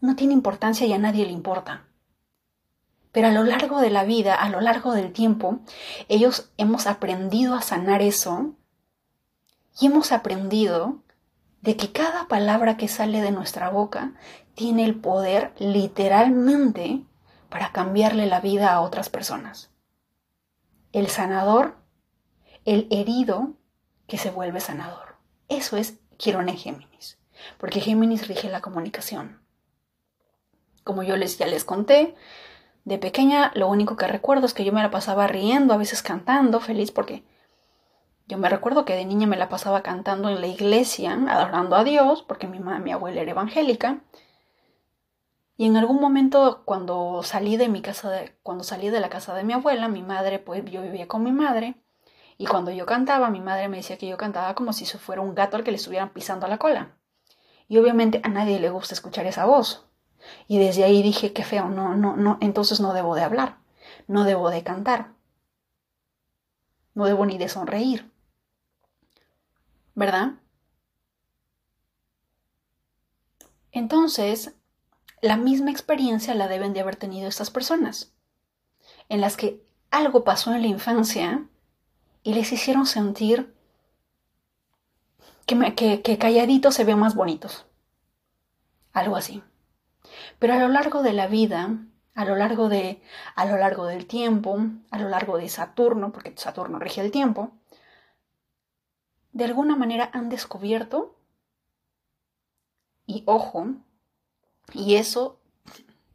no 0.00 0.16
tiene 0.16 0.34
importancia 0.34 0.86
y 0.86 0.92
a 0.92 0.98
nadie 0.98 1.24
le 1.24 1.32
importa. 1.32 1.84
Pero 3.12 3.28
a 3.28 3.32
lo 3.32 3.44
largo 3.44 3.80
de 3.80 3.90
la 3.90 4.04
vida, 4.04 4.34
a 4.34 4.48
lo 4.48 4.60
largo 4.60 4.92
del 4.92 5.12
tiempo, 5.12 5.60
ellos 6.08 6.50
hemos 6.56 6.86
aprendido 6.86 7.54
a 7.54 7.62
sanar 7.62 8.02
eso 8.02 8.54
y 9.80 9.86
hemos 9.86 10.12
aprendido 10.12 10.98
de 11.62 11.76
que 11.76 11.90
cada 11.90 12.28
palabra 12.28 12.76
que 12.76 12.88
sale 12.88 13.20
de 13.20 13.32
nuestra 13.32 13.70
boca 13.70 14.12
tiene 14.54 14.84
el 14.84 14.94
poder 14.94 15.52
literalmente 15.58 17.02
para 17.48 17.72
cambiarle 17.72 18.26
la 18.26 18.40
vida 18.40 18.72
a 18.72 18.80
otras 18.80 19.08
personas. 19.08 19.70
El 20.92 21.08
sanador, 21.08 21.76
el 22.64 22.86
herido 22.90 23.54
que 24.06 24.18
se 24.18 24.30
vuelve 24.30 24.60
sanador. 24.60 25.16
Eso 25.48 25.76
es 25.76 25.98
Quirón 26.16 26.48
en 26.48 26.56
Géminis, 26.56 27.18
porque 27.58 27.80
Géminis 27.80 28.28
rige 28.28 28.48
la 28.48 28.60
comunicación. 28.60 29.40
Como 30.84 31.02
yo 31.02 31.16
les 31.16 31.38
ya 31.38 31.46
les 31.46 31.64
conté, 31.64 32.14
de 32.84 32.98
pequeña 32.98 33.52
lo 33.54 33.68
único 33.68 33.96
que 33.96 34.06
recuerdo 34.06 34.46
es 34.46 34.54
que 34.54 34.64
yo 34.64 34.72
me 34.72 34.82
la 34.82 34.90
pasaba 34.90 35.26
riendo, 35.26 35.74
a 35.74 35.76
veces 35.76 36.02
cantando, 36.02 36.60
feliz 36.60 36.90
porque 36.90 37.22
yo 38.26 38.36
me 38.36 38.48
recuerdo 38.50 38.84
que 38.84 38.94
de 38.94 39.06
niña 39.06 39.26
me 39.26 39.38
la 39.38 39.48
pasaba 39.48 39.82
cantando 39.82 40.28
en 40.28 40.40
la 40.40 40.46
iglesia, 40.46 41.18
adorando 41.28 41.76
a 41.76 41.84
Dios, 41.84 42.22
porque 42.22 42.46
mi, 42.46 42.58
mi 42.58 42.92
abuela 42.92 43.22
era 43.22 43.30
evangélica. 43.30 44.00
Y 45.58 45.66
en 45.66 45.76
algún 45.76 46.00
momento, 46.00 46.62
cuando 46.64 47.22
salí 47.22 47.58
de 47.58 47.68
mi 47.68 47.82
casa, 47.82 48.08
de, 48.10 48.38
cuando 48.42 48.64
salí 48.64 48.88
de 48.88 49.00
la 49.00 49.10
casa 49.10 49.34
de 49.34 49.44
mi 49.44 49.52
abuela, 49.52 49.88
mi 49.88 50.02
madre, 50.02 50.38
pues 50.38 50.64
yo 50.64 50.80
vivía 50.82 51.06
con 51.08 51.22
mi 51.22 51.32
madre. 51.32 51.74
Y 52.38 52.46
cuando 52.46 52.70
yo 52.70 52.86
cantaba, 52.86 53.28
mi 53.30 53.40
madre 53.40 53.68
me 53.68 53.78
decía 53.78 53.98
que 53.98 54.08
yo 54.08 54.16
cantaba 54.16 54.54
como 54.54 54.72
si 54.72 54.86
fuera 54.86 55.20
un 55.20 55.34
gato 55.34 55.56
al 55.58 55.64
que 55.64 55.72
le 55.72 55.76
estuvieran 55.76 56.14
pisando 56.14 56.48
la 56.48 56.58
cola. 56.58 56.96
Y 57.68 57.78
obviamente 57.78 58.22
a 58.24 58.28
nadie 58.30 58.60
le 58.60 58.70
gusta 58.70 58.94
escuchar 58.94 59.26
esa 59.26 59.44
voz. 59.46 59.86
Y 60.48 60.58
desde 60.58 60.84
ahí 60.84 61.02
dije, 61.02 61.34
qué 61.34 61.44
feo, 61.44 61.68
no, 61.68 61.94
no, 61.96 62.16
no, 62.16 62.38
entonces 62.40 62.80
no 62.80 62.94
debo 62.94 63.14
de 63.14 63.22
hablar, 63.22 63.58
no 64.08 64.24
debo 64.24 64.50
de 64.50 64.62
cantar, 64.64 65.14
no 66.94 67.06
debo 67.06 67.26
ni 67.26 67.38
de 67.38 67.48
sonreír. 67.48 68.10
¿verdad? 69.98 70.34
Entonces, 73.72 74.54
la 75.22 75.36
misma 75.36 75.70
experiencia 75.70 76.34
la 76.34 76.48
deben 76.48 76.72
de 76.72 76.80
haber 76.80 76.96
tenido 76.96 77.28
estas 77.28 77.50
personas, 77.50 78.12
en 79.08 79.20
las 79.20 79.36
que 79.36 79.62
algo 79.90 80.24
pasó 80.24 80.54
en 80.54 80.62
la 80.62 80.68
infancia 80.68 81.46
y 82.22 82.34
les 82.34 82.52
hicieron 82.52 82.86
sentir 82.86 83.54
que, 85.46 86.02
que, 86.02 86.18
calladitos 86.18 86.74
se 86.74 86.84
ven 86.84 86.98
más 86.98 87.14
bonitos. 87.14 87.66
Algo 88.92 89.16
así. 89.16 89.42
Pero 90.38 90.54
a 90.54 90.58
lo 90.58 90.68
largo 90.68 91.02
de 91.02 91.12
la 91.12 91.26
vida, 91.26 91.78
a 92.14 92.24
lo 92.24 92.36
largo, 92.36 92.68
de, 92.68 93.02
a 93.34 93.46
lo 93.46 93.56
largo 93.56 93.86
del 93.86 94.06
tiempo, 94.06 94.58
a 94.90 94.98
lo 94.98 95.08
largo 95.08 95.38
de 95.38 95.48
Saturno, 95.48 96.12
porque 96.12 96.34
Saturno 96.36 96.78
rige 96.78 97.00
el 97.00 97.10
tiempo, 97.10 97.52
de 99.32 99.44
alguna 99.44 99.76
manera 99.76 100.10
han 100.12 100.28
descubierto, 100.28 101.16
y 103.06 103.22
ojo, 103.26 103.68
y 104.72 104.96
eso, 104.96 105.38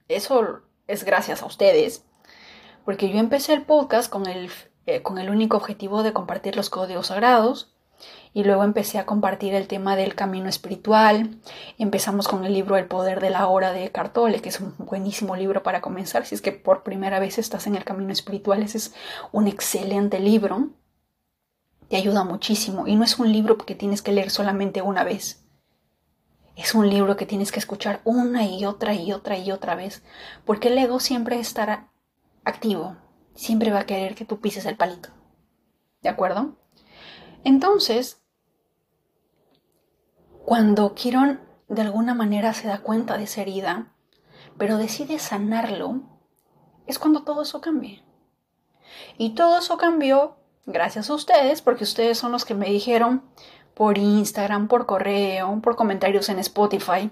eso 0.08 0.62
es 0.88 1.04
gracias 1.04 1.42
a 1.42 1.46
ustedes, 1.46 2.06
porque 2.86 3.10
yo 3.10 3.20
empecé 3.20 3.54
el 3.54 3.64
podcast 3.64 4.12
con 4.12 4.28
el, 4.28 4.50
eh, 4.86 5.02
con 5.02 5.18
el 5.18 5.30
único 5.30 5.58
objetivo 5.58 6.04
de 6.04 6.14
compartir 6.14 6.56
los 6.56 6.70
códigos 6.70 7.08
sagrados, 7.08 7.70
y 8.34 8.44
luego 8.44 8.64
empecé 8.64 8.98
a 8.98 9.06
compartir 9.06 9.54
el 9.54 9.68
tema 9.68 9.96
del 9.96 10.16
camino 10.16 10.50
espiritual. 10.50 11.38
Empezamos 11.78 12.28
con 12.28 12.44
el 12.44 12.54
libro 12.54 12.76
El 12.76 12.88
poder 12.88 13.22
de 13.22 13.30
la 13.30 13.48
hora 13.48 13.72
de 13.72 13.92
Cartole, 13.92 14.42
que 14.42 14.50
es 14.50 14.60
un 14.60 14.74
buenísimo 14.80 15.36
libro 15.36 15.64
para 15.64 15.80
comenzar. 15.80 16.26
Si 16.26 16.36
es 16.36 16.42
que 16.42 16.52
por 16.52 16.84
primera 16.84 17.20
vez 17.20 17.38
estás 17.38 17.68
en 17.68 17.76
el 17.76 17.86
camino 17.86 18.12
espiritual, 18.12 18.64
ese 18.64 18.80
es 18.80 18.94
un 19.32 19.48
excelente 19.48 20.20
libro 20.20 20.70
te 21.94 21.98
ayuda 21.98 22.24
muchísimo 22.24 22.88
y 22.88 22.96
no 22.96 23.04
es 23.04 23.20
un 23.20 23.32
libro 23.32 23.56
que 23.56 23.76
tienes 23.76 24.02
que 24.02 24.12
leer 24.12 24.32
solamente 24.32 24.82
una 24.82 25.04
vez. 25.04 25.43
Es 26.56 26.76
un 26.76 26.90
libro 26.90 27.16
que 27.16 27.26
tienes 27.26 27.52
que 27.52 27.60
escuchar 27.60 28.02
una 28.04 28.46
y 28.46 28.66
otra 28.66 28.94
y 28.94 29.12
otra 29.12 29.38
y 29.38 29.52
otra 29.52 29.76
vez, 29.76 30.04
porque 30.46 30.68
el 30.68 30.78
ego 30.78 31.00
siempre 31.00 31.40
estará 31.40 31.92
activo, 32.46 32.96
siempre 33.34 33.72
va 33.72 33.80
a 33.80 33.86
querer 33.86 34.16
que 34.16 34.26
tú 34.26 34.40
pises 34.40 34.66
el 34.66 34.78
palito. 34.78 35.10
¿De 36.02 36.10
acuerdo? 36.10 36.56
Entonces, 37.44 38.22
cuando 40.46 40.94
Quirón 40.94 41.42
de 41.70 41.82
alguna 41.82 42.14
manera 42.14 42.54
se 42.54 42.68
da 42.68 42.80
cuenta 42.80 43.18
de 43.18 43.24
esa 43.24 43.42
herida, 43.42 43.94
pero 44.58 44.78
decide 44.78 45.18
sanarlo, 45.18 46.02
es 46.86 47.00
cuando 47.00 47.24
todo 47.24 47.42
eso 47.42 47.62
cambia. 47.62 48.04
Y 49.18 49.32
todo 49.32 49.58
eso 49.58 49.78
cambió 49.78 50.38
Gracias 50.66 51.10
a 51.10 51.14
ustedes, 51.14 51.62
porque 51.62 51.84
ustedes 51.84 52.18
son 52.18 52.32
los 52.32 52.46
que 52.46 52.54
me 52.54 52.68
dijeron 52.68 53.22
por 53.74 53.98
Instagram, 53.98 54.68
por 54.68 54.86
correo, 54.86 55.60
por 55.62 55.76
comentarios 55.76 56.30
en 56.30 56.40
Spotify. 56.40 57.12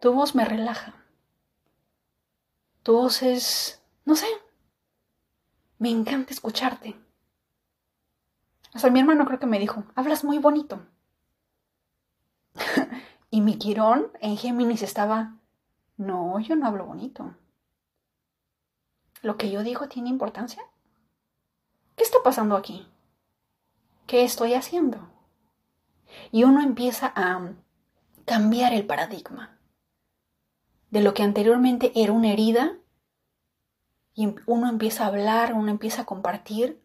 Tu 0.00 0.12
voz 0.12 0.34
me 0.34 0.44
relaja. 0.44 0.94
Tu 2.82 2.92
voz 2.92 3.22
es, 3.22 3.82
no 4.04 4.16
sé, 4.16 4.26
me 5.78 5.90
encanta 5.90 6.32
escucharte. 6.32 6.96
Hasta 8.72 8.90
mi 8.90 9.00
hermano 9.00 9.26
creo 9.26 9.38
que 9.38 9.46
me 9.46 9.58
dijo, 9.58 9.84
hablas 9.94 10.24
muy 10.24 10.38
bonito. 10.38 10.80
y 13.30 13.40
mi 13.40 13.58
Quirón 13.58 14.10
en 14.20 14.36
Géminis 14.36 14.82
estaba, 14.82 15.36
no, 15.96 16.38
yo 16.40 16.56
no 16.56 16.66
hablo 16.66 16.86
bonito. 16.86 17.34
¿Lo 19.22 19.36
que 19.36 19.50
yo 19.50 19.62
digo 19.62 19.88
tiene 19.88 20.08
importancia? 20.08 20.62
¿qué 21.98 22.04
está 22.04 22.18
pasando 22.22 22.56
aquí? 22.56 22.86
¿Qué 24.06 24.24
estoy 24.24 24.54
haciendo? 24.54 24.98
Y 26.32 26.44
uno 26.44 26.62
empieza 26.62 27.12
a 27.14 27.52
cambiar 28.24 28.72
el 28.72 28.86
paradigma 28.86 29.58
de 30.90 31.02
lo 31.02 31.14
que 31.14 31.22
anteriormente 31.22 31.92
era 31.94 32.12
una 32.12 32.32
herida 32.32 32.78
y 34.14 34.24
em, 34.24 34.34
uno 34.46 34.68
empieza 34.68 35.04
a 35.04 35.08
hablar, 35.08 35.54
uno 35.54 35.70
empieza 35.70 36.02
a 36.02 36.06
compartir 36.06 36.82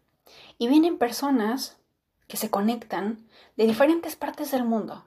y 0.58 0.68
vienen 0.68 0.98
personas 0.98 1.78
que 2.28 2.36
se 2.36 2.50
conectan 2.50 3.26
de 3.56 3.66
diferentes 3.66 4.16
partes 4.16 4.50
del 4.50 4.64
mundo. 4.64 5.06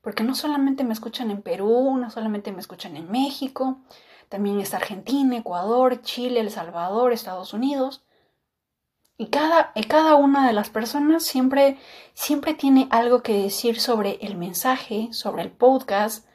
Porque 0.00 0.22
no 0.22 0.34
solamente 0.34 0.84
me 0.84 0.92
escuchan 0.92 1.30
en 1.30 1.42
Perú, 1.42 1.96
no 1.96 2.10
solamente 2.10 2.52
me 2.52 2.60
escuchan 2.60 2.96
en 2.96 3.10
México, 3.10 3.78
también 4.28 4.60
está 4.60 4.76
Argentina, 4.76 5.36
Ecuador, 5.36 6.02
Chile, 6.02 6.40
El 6.40 6.50
Salvador, 6.50 7.12
Estados 7.12 7.54
Unidos. 7.54 8.03
Y 9.16 9.28
cada, 9.28 9.72
cada 9.88 10.16
una 10.16 10.46
de 10.46 10.52
las 10.52 10.70
personas 10.70 11.22
siempre, 11.22 11.78
siempre 12.14 12.54
tiene 12.54 12.88
algo 12.90 13.22
que 13.22 13.42
decir 13.42 13.80
sobre 13.80 14.18
el 14.20 14.36
mensaje, 14.36 15.08
sobre 15.12 15.42
el 15.42 15.52
podcast, 15.52 16.26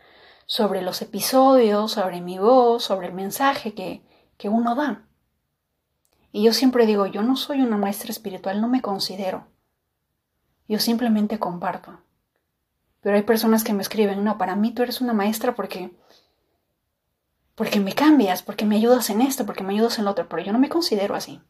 sobre 0.46 0.82
los 0.82 1.02
episodios, 1.02 1.92
sobre 1.92 2.22
mi 2.22 2.40
voz, 2.40 2.84
sobre 2.84 3.08
el 3.08 3.14
mensaje 3.14 3.74
que, 3.74 4.02
que 4.38 4.48
uno 4.48 4.76
da. 4.76 5.06
Y 6.32 6.44
yo 6.44 6.54
siempre 6.54 6.86
digo, 6.86 7.06
yo 7.06 7.22
no 7.22 7.36
soy 7.36 7.62
una 7.62 7.78
maestra 7.78 8.12
espiritual, 8.12 8.62
no 8.62 8.70
me 8.70 8.82
considero. 8.82 9.48
Yo 10.68 10.80
simplemente 10.80 11.38
comparto. 11.38 12.00
Pero 13.02 13.16
hay 13.16 13.24
personas 13.24 13.64
que 13.64 13.74
me 13.74 13.82
escriben, 13.82 14.24
no, 14.24 14.38
para 14.38 14.56
mí 14.56 14.74
tú 14.74 14.84
eres 14.84 15.02
una 15.02 15.14
maestra 15.14 15.54
porque 15.56 15.92
porque 17.56 17.82
me 17.82 17.94
cambias, 17.94 18.42
porque 18.42 18.66
me 18.66 18.78
ayudas 18.78 19.10
en 19.10 19.20
esto, 19.20 19.46
porque 19.46 19.66
me 19.66 19.74
ayudas 19.74 20.00
en 20.00 20.06
lo 20.06 20.12
otro, 20.12 20.30
pero 20.30 20.42
yo 20.42 20.54
no 20.54 20.60
me 20.60 20.70
considero 20.70 21.14
así. 21.14 21.42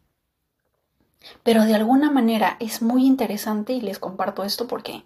Pero 1.43 1.63
de 1.65 1.75
alguna 1.75 2.11
manera 2.11 2.57
es 2.59 2.81
muy 2.81 3.05
interesante 3.05 3.73
y 3.73 3.81
les 3.81 3.99
comparto 3.99 4.43
esto 4.43 4.67
porque 4.67 5.03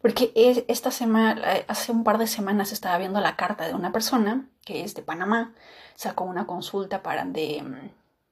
porque 0.00 0.32
esta 0.68 0.92
semana, 0.92 1.42
hace 1.66 1.90
un 1.90 2.04
par 2.04 2.18
de 2.18 2.28
semanas 2.28 2.70
estaba 2.70 2.98
viendo 2.98 3.20
la 3.20 3.34
carta 3.36 3.66
de 3.66 3.74
una 3.74 3.90
persona 3.90 4.48
que 4.64 4.84
es 4.84 4.94
de 4.94 5.02
Panamá, 5.02 5.54
sacó 5.96 6.24
una 6.24 6.46
consulta 6.46 7.02
para 7.02 7.24
de, 7.24 7.90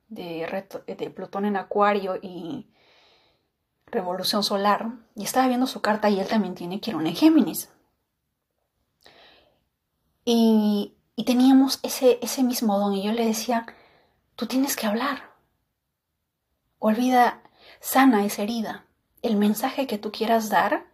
de, 0.08 0.64
de 0.86 1.10
Plutón 1.10 1.44
en 1.44 1.56
Acuario 1.56 2.20
y 2.22 2.68
Revolución 3.86 4.44
Solar, 4.44 4.92
y 5.16 5.24
estaba 5.24 5.48
viendo 5.48 5.66
su 5.66 5.80
carta 5.80 6.08
y 6.08 6.20
él 6.20 6.28
también 6.28 6.54
tiene 6.54 6.80
Quirón 6.80 7.08
en 7.08 7.16
Géminis. 7.16 7.68
Y 10.24 10.96
y 11.16 11.24
teníamos 11.24 11.80
ese, 11.82 12.18
ese 12.20 12.42
mismo 12.42 12.78
don 12.78 12.92
y 12.92 13.02
yo 13.02 13.12
le 13.12 13.24
decía, 13.24 13.66
tú 14.36 14.46
tienes 14.46 14.76
que 14.76 14.86
hablar. 14.86 15.30
Olvida, 16.78 17.42
sana 17.80 18.24
esa 18.24 18.42
herida. 18.42 18.86
El 19.22 19.36
mensaje 19.36 19.86
que 19.86 19.98
tú 19.98 20.12
quieras 20.12 20.50
dar, 20.50 20.86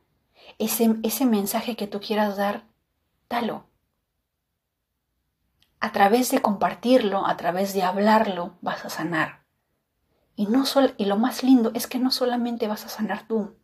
ese, 0.59 0.97
ese 1.03 1.27
mensaje 1.27 1.77
que 1.77 1.87
tú 1.87 2.01
quieras 2.01 2.37
dar, 2.37 2.65
dalo. 3.29 3.67
A 5.81 5.93
través 5.93 6.31
de 6.31 6.41
compartirlo, 6.41 7.27
a 7.27 7.37
través 7.37 7.75
de 7.75 7.83
hablarlo, 7.83 8.57
vas 8.61 8.85
a 8.85 8.91
sanar. 8.91 9.43
Y, 10.37 10.47
no 10.47 10.65
sol, 10.65 10.95
y 10.97 11.07
lo 11.07 11.17
más 11.17 11.43
lindo 11.43 11.73
es 11.75 11.87
que 11.87 11.99
no 11.99 12.11
solamente 12.11 12.69
vas 12.69 12.85
a 12.85 12.89
sanar 12.89 13.27
tú. 13.27 13.57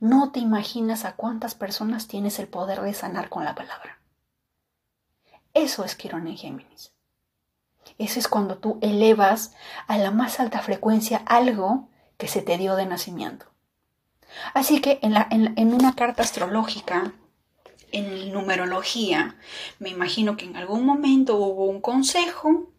No 0.00 0.32
te 0.32 0.40
imaginas 0.40 1.04
a 1.04 1.16
cuántas 1.16 1.54
personas 1.54 2.06
tienes 2.06 2.38
el 2.38 2.48
poder 2.48 2.80
de 2.80 2.94
sanar 2.94 3.28
con 3.28 3.44
la 3.44 3.54
palabra. 3.54 4.00
Eso 5.52 5.84
es 5.84 5.96
Quirón 5.96 6.28
en 6.28 6.36
Géminis. 6.36 6.94
Eso 7.98 8.18
es 8.18 8.28
cuando 8.28 8.58
tú 8.58 8.78
elevas 8.80 9.54
a 9.86 9.98
la 9.98 10.10
más 10.10 10.40
alta 10.40 10.60
frecuencia 10.60 11.22
algo 11.26 11.88
que 12.16 12.28
se 12.28 12.42
te 12.42 12.56
dio 12.56 12.76
de 12.76 12.86
nacimiento. 12.86 13.46
Así 14.54 14.80
que 14.80 14.98
en, 15.02 15.14
en 15.58 15.74
una 15.74 15.94
carta 15.94 16.22
astrológica, 16.22 17.12
en 17.90 18.32
numerología, 18.32 19.36
me 19.78 19.88
imagino 19.88 20.36
que 20.36 20.44
en 20.44 20.56
algún 20.56 20.84
momento 20.84 21.36
hubo 21.36 21.66
un 21.66 21.80
consejo, 21.80 22.70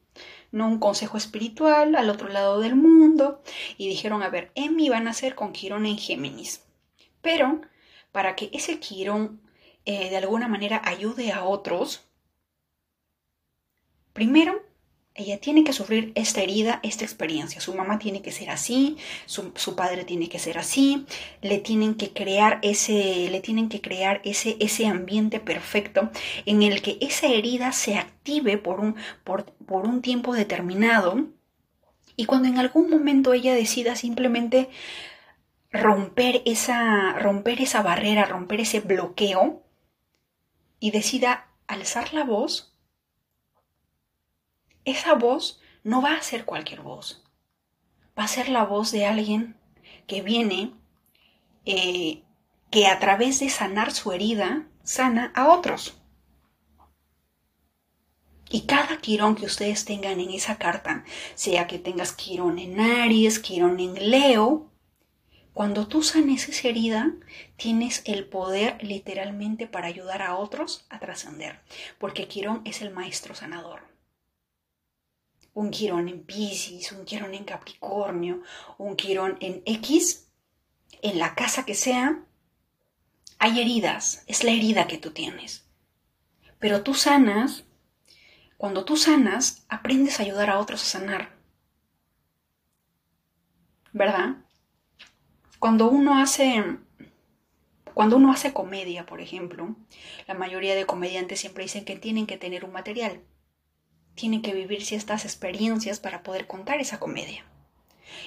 no 0.51 0.67
un 0.67 0.79
consejo 0.79 1.17
espiritual 1.17 1.95
al 1.95 2.09
otro 2.09 2.29
lado 2.29 2.59
del 2.59 2.75
mundo, 2.75 3.41
y 3.77 3.87
dijeron, 3.87 4.23
a 4.23 4.29
ver, 4.29 4.51
Emi 4.55 4.89
van 4.89 5.01
a 5.01 5.05
nacer 5.05 5.35
con 5.35 5.51
Quirón 5.51 5.85
en 5.85 5.97
Géminis. 5.97 6.63
Pero 7.21 7.61
para 8.11 8.35
que 8.35 8.49
ese 8.53 8.79
Quirón 8.79 9.41
eh, 9.85 10.09
de 10.09 10.17
alguna 10.17 10.47
manera 10.47 10.81
ayude 10.85 11.31
a 11.31 11.43
otros, 11.43 12.09
Primero, 14.19 14.61
ella 15.19 15.39
tiene 15.39 15.63
que 15.63 15.73
sufrir 15.73 16.11
esta 16.15 16.41
herida, 16.41 16.79
esta 16.81 17.03
experiencia. 17.03 17.59
Su 17.59 17.75
mamá 17.75 17.99
tiene 17.99 18.21
que 18.21 18.31
ser 18.31 18.49
así, 18.49 18.97
su, 19.25 19.75
padre 19.75 20.05
tiene 20.05 20.29
que 20.29 20.39
ser 20.39 20.57
así, 20.57 21.05
le 21.41 21.57
tienen 21.57 21.95
que 21.95 22.13
crear 22.13 22.59
ese, 22.61 23.29
le 23.29 23.41
tienen 23.41 23.67
que 23.67 23.81
crear 23.81 24.21
ese, 24.23 24.55
ese 24.59 24.87
ambiente 24.87 25.39
perfecto 25.39 26.09
en 26.45 26.63
el 26.63 26.81
que 26.81 26.97
esa 27.01 27.27
herida 27.27 27.71
se 27.73 27.95
active 27.95 28.57
por 28.57 28.79
un, 28.79 28.95
por, 29.23 29.45
por 29.65 29.85
un 29.85 30.01
tiempo 30.01 30.33
determinado. 30.33 31.27
Y 32.15 32.25
cuando 32.25 32.47
en 32.47 32.57
algún 32.57 32.89
momento 32.89 33.33
ella 33.33 33.53
decida 33.53 33.95
simplemente 33.95 34.69
romper 35.71 36.41
esa, 36.45 37.13
romper 37.19 37.61
esa 37.61 37.81
barrera, 37.81 38.25
romper 38.25 38.61
ese 38.61 38.79
bloqueo 38.79 39.63
y 40.79 40.91
decida 40.91 41.47
alzar 41.67 42.13
la 42.13 42.23
voz, 42.23 42.68
esa 44.91 45.15
voz 45.15 45.59
no 45.83 46.01
va 46.01 46.13
a 46.13 46.21
ser 46.21 46.45
cualquier 46.45 46.81
voz. 46.81 47.23
Va 48.17 48.23
a 48.23 48.27
ser 48.27 48.49
la 48.49 48.63
voz 48.63 48.91
de 48.91 49.05
alguien 49.05 49.55
que 50.07 50.21
viene, 50.21 50.73
eh, 51.65 52.23
que 52.69 52.87
a 52.87 52.99
través 52.99 53.39
de 53.39 53.49
sanar 53.49 53.91
su 53.91 54.11
herida, 54.11 54.67
sana 54.83 55.31
a 55.35 55.47
otros. 55.49 55.97
Y 58.51 58.61
cada 58.61 58.97
quirón 58.97 59.35
que 59.35 59.45
ustedes 59.45 59.85
tengan 59.85 60.19
en 60.19 60.31
esa 60.31 60.57
carta, 60.57 61.03
sea 61.35 61.67
que 61.67 61.77
tengas 61.77 62.13
quirón 62.13 62.57
en 62.57 62.79
Aries, 62.79 63.39
quirón 63.39 63.79
en 63.79 64.09
Leo, 64.09 64.69
cuando 65.53 65.87
tú 65.87 66.03
sanes 66.03 66.47
esa 66.47 66.69
herida, 66.69 67.15
tienes 67.57 68.01
el 68.05 68.25
poder 68.25 68.77
literalmente 68.81 69.67
para 69.67 69.87
ayudar 69.87 70.21
a 70.21 70.37
otros 70.37 70.85
a 70.89 70.99
trascender, 70.99 71.59
porque 71.97 72.29
Quirón 72.29 72.61
es 72.63 72.81
el 72.81 72.91
maestro 72.91 73.35
sanador 73.35 73.88
un 75.59 75.71
quirón 75.71 76.07
en 76.07 76.23
Pisces, 76.23 76.93
un 76.93 77.03
quirón 77.03 77.33
en 77.33 77.43
Capricornio, 77.43 78.41
un 78.77 78.95
quirón 78.95 79.37
en 79.41 79.61
X, 79.65 80.29
en 81.01 81.19
la 81.19 81.35
casa 81.35 81.65
que 81.65 81.75
sea, 81.75 82.23
hay 83.39 83.59
heridas, 83.59 84.23
es 84.27 84.45
la 84.45 84.51
herida 84.51 84.87
que 84.87 84.97
tú 84.97 85.11
tienes. 85.11 85.67
Pero 86.59 86.81
tú 86.81 86.93
sanas, 86.93 87.65
cuando 88.55 88.85
tú 88.85 88.95
sanas, 88.95 89.65
aprendes 89.67 90.19
a 90.19 90.23
ayudar 90.23 90.49
a 90.49 90.59
otros 90.59 90.81
a 90.81 90.99
sanar. 90.99 91.35
¿Verdad? 93.91 94.37
Cuando 95.59 95.89
uno 95.89 96.21
hace 96.21 96.63
cuando 97.93 98.15
uno 98.15 98.31
hace 98.31 98.53
comedia, 98.53 99.05
por 99.05 99.19
ejemplo, 99.19 99.75
la 100.25 100.35
mayoría 100.35 100.73
de 100.73 100.85
comediantes 100.85 101.41
siempre 101.41 101.65
dicen 101.65 101.83
que 101.83 101.97
tienen 101.97 102.27
que 102.27 102.37
tener 102.37 102.63
un 102.63 102.71
material 102.71 103.23
tienen 104.19 104.41
que 104.41 104.53
vivir 104.53 104.83
ciertas 104.83 105.23
experiencias 105.23 105.99
para 106.01 106.23
poder 106.23 106.45
contar 106.45 106.81
esa 106.81 106.99
comedia. 106.99 107.45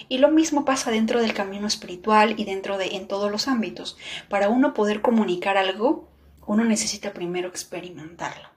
Y 0.09 0.18
lo 0.18 0.31
mismo 0.31 0.64
pasa 0.64 0.90
dentro 0.90 1.20
del 1.20 1.35
camino 1.35 1.66
espiritual 1.66 2.35
y 2.38 2.44
dentro 2.44 2.78
de 2.78 2.96
en 2.96 3.07
todos 3.07 3.31
los 3.31 3.46
ámbitos. 3.46 3.98
Para 4.31 4.48
uno 4.48 4.72
poder 4.72 5.02
comunicar 5.02 5.59
algo, 5.59 6.09
uno 6.46 6.64
necesita 6.64 7.12
primero 7.12 7.48
experimentarlo 7.48 8.48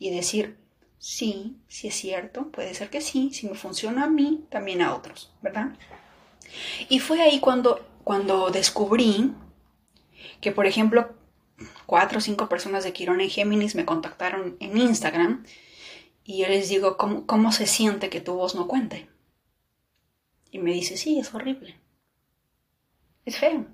y 0.00 0.10
decir, 0.10 0.58
sí, 0.98 1.58
sí 1.68 1.88
es 1.88 1.94
cierto, 1.94 2.50
puede 2.50 2.74
ser 2.74 2.90
que 2.90 3.00
sí, 3.00 3.30
si 3.32 3.48
me 3.48 3.54
funciona 3.54 4.04
a 4.04 4.10
mí, 4.10 4.44
también 4.50 4.82
a 4.82 4.94
otros, 4.94 5.32
¿verdad? 5.42 5.76
Y 6.88 6.98
fue 6.98 7.22
ahí 7.22 7.38
cuando, 7.38 7.86
cuando 8.02 8.50
descubrí 8.50 9.32
que, 10.40 10.50
por 10.50 10.66
ejemplo, 10.66 11.14
cuatro 11.86 12.18
o 12.18 12.20
cinco 12.20 12.48
personas 12.48 12.82
de 12.82 12.92
Quirón 12.92 13.20
en 13.20 13.30
Géminis 13.30 13.76
me 13.76 13.84
contactaron 13.84 14.56
en 14.58 14.76
Instagram 14.76 15.44
y 16.26 16.38
yo 16.38 16.48
les 16.48 16.68
digo, 16.68 16.96
¿cómo, 16.96 17.52
se 17.52 17.68
siente 17.68 18.10
que 18.10 18.20
tu 18.20 18.34
voz 18.34 18.56
no 18.56 18.66
cuente? 18.66 19.08
Y 20.50 20.58
me 20.58 20.72
dice, 20.72 20.96
sí, 20.96 21.20
es 21.20 21.32
horrible. 21.32 21.78
Es 23.24 23.38
feo. 23.38 23.68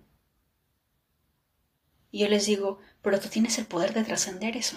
Y 2.10 2.20
yo 2.20 2.28
les 2.28 2.44
digo, 2.44 2.78
pero 3.00 3.18
tú 3.18 3.30
tienes 3.30 3.56
el 3.56 3.64
poder 3.64 3.94
de 3.94 4.04
trascender 4.04 4.54
eso. 4.58 4.76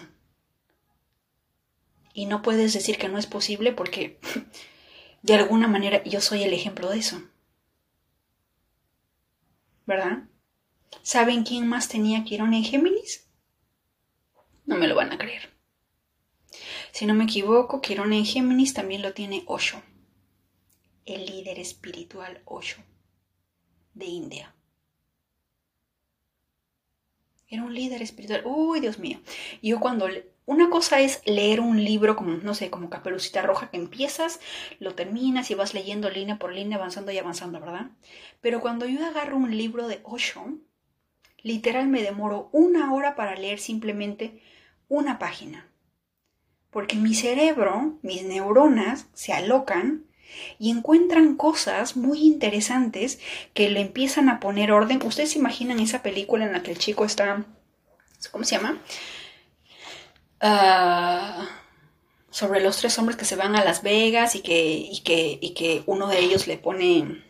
Y 2.13 2.27
no 2.27 2.41
puedes 2.41 2.71
decir 2.71 2.97
que 2.97 3.09
no 3.09 3.17
es 3.17 3.27
posible 3.27 3.73
porque 3.73 4.21
de 5.21 5.33
alguna 5.33 5.67
manera 5.67 6.01
yo 6.05 6.21
soy 6.21 6.43
el 6.43 6.53
ejemplo 6.53 6.89
de 6.89 6.99
eso. 6.99 7.21
¿Verdad? 9.85 10.29
¿Saben 11.01 11.43
quién 11.43 11.67
más 11.67 11.89
tenía 11.89 12.23
Quirón 12.23 12.53
en 12.53 12.63
Géminis? 12.63 13.27
No 14.65 14.77
me 14.77 14.87
lo 14.87 14.95
van 14.95 15.11
a 15.11 15.17
creer. 15.17 15.54
Si 16.95 17.05
no 17.05 17.13
me 17.13 17.25
equivoco, 17.25 17.81
Quirón 17.81 18.13
en 18.13 18.23
Géminis 18.23 18.73
también 18.73 19.01
lo 19.01 19.11
tiene 19.11 19.43
Osho, 19.47 19.81
el 21.05 21.25
líder 21.25 21.59
espiritual 21.59 22.41
Osho 22.45 22.81
de 23.93 24.05
India. 24.05 24.55
Era 27.49 27.63
un 27.63 27.73
líder 27.73 28.01
espiritual. 28.01 28.43
Uy, 28.45 28.79
Dios 28.79 28.97
mío. 28.97 29.19
Yo 29.61 29.81
cuando... 29.81 30.07
Una 30.45 30.69
cosa 30.69 31.01
es 31.01 31.21
leer 31.25 31.59
un 31.59 31.83
libro 31.83 32.15
como, 32.15 32.37
no 32.37 32.53
sé, 32.53 32.69
como 32.69 32.89
Caperucita 32.89 33.41
Roja, 33.41 33.69
que 33.69 33.75
empiezas, 33.75 34.39
lo 34.79 34.95
terminas 34.95 35.51
y 35.51 35.55
vas 35.55 35.73
leyendo 35.73 36.09
línea 36.09 36.39
por 36.39 36.53
línea, 36.53 36.77
avanzando 36.77 37.11
y 37.11 37.17
avanzando, 37.17 37.59
¿verdad? 37.59 37.89
Pero 38.39 38.61
cuando 38.61 38.85
yo 38.85 39.05
agarro 39.05 39.35
un 39.35 39.57
libro 39.57 39.89
de 39.89 39.99
Osho, 40.03 40.45
literal 41.43 41.87
me 41.89 42.03
demoro 42.03 42.47
una 42.53 42.93
hora 42.93 43.17
para 43.17 43.35
leer 43.35 43.59
simplemente 43.59 44.41
una 44.87 45.19
página. 45.19 45.69
Porque 46.75 46.97
mi 46.97 47.13
cerebro, 47.13 47.97
mis 48.01 48.23
neuronas, 48.23 49.05
se 49.13 49.31
alocan 49.31 50.03
y 50.59 50.71
encuentran 50.71 51.37
cosas 51.37 51.95
muy 51.95 52.19
interesantes 52.23 53.17
que 53.53 53.69
le 53.69 53.79
empiezan 53.79 54.27
a 54.27 54.41
poner 54.41 54.73
orden. 54.73 55.01
Ustedes 55.01 55.31
se 55.31 55.39
imaginan 55.39 55.79
esa 55.79 56.03
película 56.03 56.45
en 56.45 56.51
la 56.51 56.63
que 56.63 56.71
el 56.71 56.77
chico 56.77 57.05
está, 57.05 57.45
¿cómo 58.29 58.43
se 58.43 58.57
llama? 58.57 58.81
Ah, 60.41 61.47
sobre 62.29 62.59
los 62.59 62.75
tres 62.75 62.99
hombres 62.99 63.15
que 63.15 63.23
se 63.23 63.37
van 63.37 63.55
a 63.55 63.63
Las 63.63 63.81
Vegas 63.81 64.35
y 64.35 64.41
que, 64.41 64.75
y 64.75 64.99
que, 64.99 65.37
y 65.39 65.53
que 65.53 65.83
uno 65.85 66.09
de 66.09 66.19
ellos 66.19 66.45
le 66.45 66.57
pone, 66.57 67.23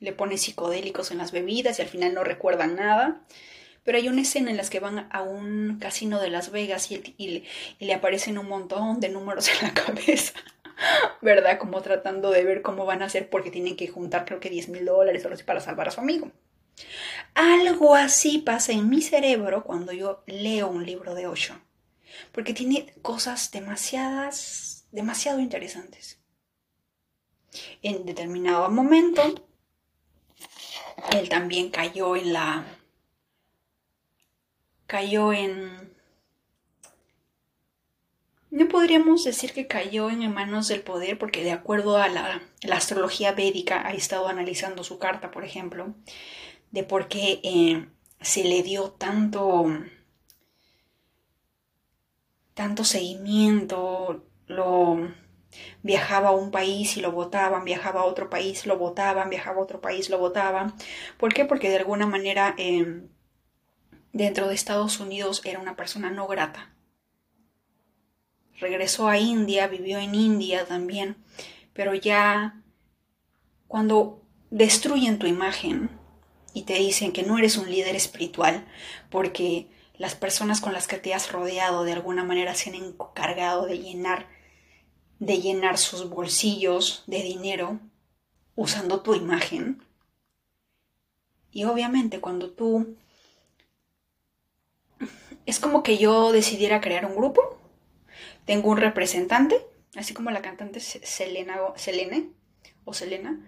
le 0.00 0.12
pone 0.12 0.38
psicodélicos 0.38 1.12
en 1.12 1.18
las 1.18 1.30
bebidas 1.30 1.78
y 1.78 1.82
al 1.82 1.88
final 1.88 2.14
no 2.14 2.24
recuerdan 2.24 2.74
nada. 2.74 3.20
Pero 3.84 3.98
hay 3.98 4.08
una 4.08 4.22
escena 4.22 4.50
en 4.50 4.56
la 4.56 4.64
que 4.64 4.80
van 4.80 5.08
a 5.10 5.22
un 5.22 5.78
casino 5.80 6.20
de 6.20 6.30
Las 6.30 6.50
Vegas 6.50 6.90
y, 6.90 7.44
le 7.78 7.94
aparecen 7.94 8.38
un 8.38 8.48
montón 8.48 9.00
de 9.00 9.08
números 9.08 9.48
en 9.48 9.68
la 9.68 9.74
cabeza. 9.84 10.32
¿verdad? 11.20 11.58
Como 11.58 11.80
tratando 11.82 12.30
de 12.30 12.44
ver 12.44 12.62
cómo 12.62 12.84
van 12.84 13.02
a 13.02 13.06
hacer 13.06 13.28
porque 13.28 13.50
tienen 13.50 13.76
que 13.76 13.88
juntar 13.88 14.24
creo 14.24 14.38
que 14.38 14.50
10 14.50 14.68
mil 14.68 14.84
dólares 14.84 15.26
o 15.26 15.44
para 15.44 15.60
salvar 15.60 15.88
a 15.88 15.90
su 15.90 16.00
amigo. 16.00 16.30
Algo 17.34 17.94
así 17.94 18.38
pasa 18.38 18.72
en 18.72 18.88
mi 18.88 19.02
cerebro 19.02 19.64
cuando 19.64 19.92
yo 19.92 20.22
leo 20.26 20.68
un 20.68 20.86
libro 20.86 21.14
de 21.14 21.26
Osho, 21.26 21.54
porque 22.32 22.54
tiene 22.54 22.92
cosas 23.02 23.50
demasiadas, 23.50 24.86
demasiado 24.92 25.40
interesantes. 25.40 26.18
En 27.82 28.06
determinado 28.06 28.70
momento, 28.70 29.22
él 31.12 31.28
también 31.28 31.70
cayó 31.70 32.16
en 32.16 32.32
la... 32.32 32.64
cayó 34.88 35.32
en 35.32 35.88
no 38.50 38.66
podríamos 38.68 39.24
decir 39.24 39.52
que 39.52 39.66
cayó 39.66 40.10
en 40.10 40.32
manos 40.32 40.68
del 40.68 40.80
poder 40.80 41.18
porque 41.18 41.44
de 41.44 41.52
acuerdo 41.52 41.98
a 41.98 42.08
la, 42.08 42.42
astrología 42.72 43.32
védica 43.32 43.86
ha 43.86 43.92
estado 43.92 44.26
analizando 44.26 44.84
su 44.84 44.98
carta, 44.98 45.30
por 45.30 45.44
ejemplo, 45.44 45.94
de 46.70 46.82
por 46.82 47.08
qué 47.08 47.40
eh, 47.44 47.86
se 48.20 48.44
le 48.44 48.62
dio 48.62 48.90
tanto, 48.90 49.66
tanto 52.54 52.84
seguimiento, 52.84 54.24
lo 54.46 55.12
viajaba 55.82 56.30
a 56.30 56.32
un 56.32 56.50
país 56.50 56.96
y 56.96 57.00
lo 57.02 57.12
votaban, 57.12 57.64
viajaba 57.64 58.00
a 58.00 58.04
otro 58.04 58.30
país, 58.30 58.66
lo 58.66 58.78
votaban, 58.78 59.30
viajaba 59.30 59.58
a 59.58 59.62
otro 59.62 59.80
país, 59.80 60.08
lo 60.10 60.18
votaban. 60.18 60.74
¿Por 61.18 61.34
qué? 61.34 61.44
Porque 61.44 61.68
de 61.68 61.76
alguna 61.76 62.06
manera 62.06 62.54
eh, 62.58 63.02
dentro 64.12 64.48
de 64.48 64.54
Estados 64.54 65.00
Unidos 65.00 65.42
era 65.44 65.60
una 65.60 65.76
persona 65.76 66.10
no 66.10 66.26
grata 66.26 66.72
regresó 68.60 69.08
a 69.08 69.18
India, 69.18 69.68
vivió 69.68 69.98
en 69.98 70.14
India 70.14 70.66
también, 70.66 71.16
pero 71.72 71.94
ya 71.94 72.62
cuando 73.66 74.22
destruyen 74.50 75.18
tu 75.18 75.26
imagen 75.26 75.90
y 76.54 76.62
te 76.62 76.74
dicen 76.74 77.12
que 77.12 77.22
no 77.22 77.38
eres 77.38 77.56
un 77.56 77.70
líder 77.70 77.94
espiritual 77.94 78.66
porque 79.10 79.68
las 79.96 80.14
personas 80.14 80.60
con 80.60 80.72
las 80.72 80.86
que 80.86 80.96
te 80.96 81.14
has 81.14 81.30
rodeado 81.32 81.84
de 81.84 81.92
alguna 81.92 82.24
manera 82.24 82.54
se 82.54 82.70
han 82.70 82.76
encargado 82.76 83.66
de 83.66 83.78
llenar 83.78 84.26
de 85.18 85.40
llenar 85.40 85.78
sus 85.78 86.08
bolsillos 86.08 87.02
de 87.08 87.24
dinero 87.24 87.80
usando 88.54 89.00
tu 89.00 89.14
imagen. 89.14 89.82
Y 91.50 91.64
obviamente 91.64 92.20
cuando 92.20 92.50
tú 92.50 92.96
es 95.50 95.60
como 95.60 95.82
que 95.82 95.98
yo 95.98 96.32
decidiera 96.32 96.80
crear 96.80 97.06
un 97.06 97.16
grupo 97.16 97.58
tengo 98.48 98.70
un 98.70 98.78
representante, 98.78 99.56
así 99.94 100.14
como 100.14 100.30
la 100.30 100.40
cantante 100.40 100.80
Selena, 100.80 101.58
Selene 101.76 102.30
o 102.86 102.94
Selena, 102.94 103.38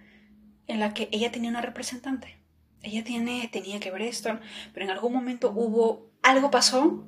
en 0.67 0.79
la 0.79 0.93
que 0.93 1.09
ella 1.11 1.31
tenía 1.31 1.49
una 1.49 1.63
representante. 1.63 2.37
Ella 2.83 3.03
tiene, 3.03 3.49
tenía 3.51 3.79
que 3.79 3.89
ver 3.89 4.03
esto, 4.03 4.39
pero 4.75 4.85
en 4.85 4.91
algún 4.91 5.11
momento 5.11 5.51
hubo, 5.55 6.11
algo 6.21 6.51
pasó 6.51 7.07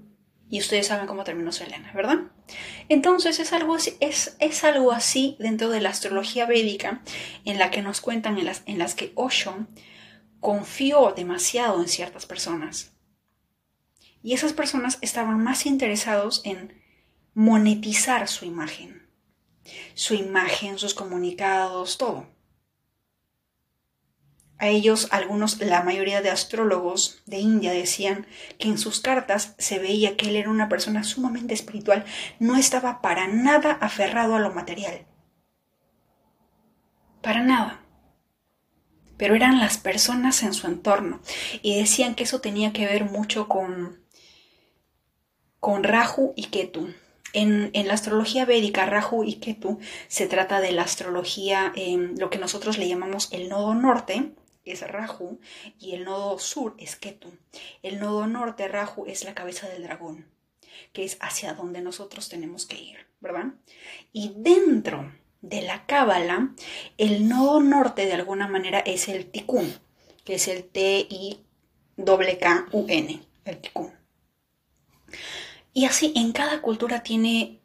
y 0.50 0.60
ustedes 0.60 0.88
saben 0.88 1.06
cómo 1.06 1.24
terminó 1.24 1.52
Selena, 1.52 1.92
¿verdad? 1.94 2.32
Entonces 2.90 3.40
es 3.40 3.54
algo, 3.54 3.76
así, 3.76 3.96
es, 4.00 4.36
es 4.40 4.64
algo 4.64 4.92
así 4.92 5.36
dentro 5.38 5.70
de 5.70 5.80
la 5.80 5.90
astrología 5.90 6.48
védica 6.48 7.04
en 7.46 7.60
la 7.60 7.70
que 7.70 7.84
nos 7.84 8.02
cuentan 8.02 8.40
en 8.40 8.46
las, 8.46 8.64
en 8.66 8.80
las 8.80 8.96
que 8.96 9.12
Osho 9.14 9.68
confió 10.40 11.14
demasiado 11.16 11.80
en 11.80 11.88
ciertas 11.88 12.26
personas. 12.26 12.93
Y 14.24 14.34
esas 14.34 14.54
personas 14.54 14.98
estaban 15.02 15.44
más 15.44 15.66
interesados 15.66 16.42
en 16.46 16.82
monetizar 17.34 18.30
su 18.30 18.46
imagen. 18.46 19.10
Su 19.94 20.16
imagen, 20.16 20.80
sus 20.80 20.94
comunicados, 20.94 21.98
todo. 21.98 22.28
A 24.58 24.70
ellos, 24.70 25.10
algunos, 25.12 25.60
la 25.60 25.84
mayoría 25.84 26.22
de 26.22 26.30
astrólogos 26.30 27.22
de 27.26 27.40
India 27.40 27.74
decían 27.74 28.26
que 28.60 28.70
en 28.70 28.78
sus 28.78 29.02
cartas 29.02 29.56
se 29.58 29.78
veía 29.78 30.16
que 30.16 30.30
él 30.30 30.38
era 30.38 30.50
una 30.50 30.70
persona 30.70 31.04
sumamente 31.04 31.54
espiritual, 31.54 32.06
no 32.40 32.56
estaba 32.56 33.02
para 33.02 33.28
nada 33.28 33.74
aferrado 33.74 34.36
a 34.36 34.40
lo 34.40 34.54
material. 34.54 35.06
Para 37.22 37.42
nada. 37.44 37.82
Pero 39.18 39.36
eran 39.36 39.60
las 39.60 39.78
personas 39.78 40.44
en 40.44 40.54
su 40.54 40.68
entorno 40.68 41.20
y 41.62 41.78
decían 41.78 42.16
que 42.16 42.24
eso 42.24 42.40
tenía 42.40 42.72
que 42.72 42.86
ver 42.86 43.06
mucho 43.06 43.50
con, 43.50 44.03
con 45.64 45.84
Raju 45.86 46.34
y 46.36 46.48
Ketu. 46.48 46.94
En, 47.32 47.72
la 47.88 47.94
astrología 47.94 48.44
védica, 48.44 48.86
Rahu 48.86 49.24
y 49.24 49.36
Ketu, 49.36 49.80
se 50.10 50.28
trata 50.28 50.60
de 50.60 50.74
la 50.74 50.82
astrología, 50.82 51.72
en 51.78 52.20
lo 52.20 52.30
que 52.30 52.38
nosotros 52.38 52.78
le 52.78 52.90
llamamos 52.90 53.30
el 53.32 53.48
nodo 53.48 53.74
norte, 53.74 54.34
es 54.66 54.82
Rahu, 54.86 55.40
y 55.80 55.94
el 55.96 56.04
nodo 56.04 56.38
sur 56.38 56.76
es 56.78 56.98
Ketu. 56.98 57.32
El 57.82 58.02
nodo 58.02 58.28
norte, 58.28 58.68
Rahu, 58.68 59.06
es 59.08 59.24
la 59.24 59.34
cabeza 59.34 59.70
del 59.70 59.84
dragón, 59.84 60.28
que 60.92 61.06
es 61.06 61.16
hacia 61.22 61.54
donde 61.54 61.80
nosotros 61.80 62.28
tenemos 62.28 62.66
que 62.66 62.76
ir, 62.76 62.98
¿verdad? 63.22 63.54
Y 64.12 64.34
dentro 64.36 65.14
de 65.40 65.62
la 65.62 65.86
cábala, 65.86 66.54
el 66.98 67.30
nodo 67.30 67.62
norte 67.62 68.06
de 68.06 68.12
alguna 68.12 68.50
manera 68.50 68.80
es 68.80 69.08
el 69.08 69.28
tikkun, 69.32 69.74
que 70.26 70.36
es 70.36 70.50
el 70.50 70.66
T-I-K-U-N, 70.66 71.40
el 73.46 73.58
tikkun. 73.62 74.04
Y 75.74 75.86
así 75.86 76.14
en 76.16 76.32
cada 76.32 76.62
cultura 76.62 77.02
tiene, 77.04 77.60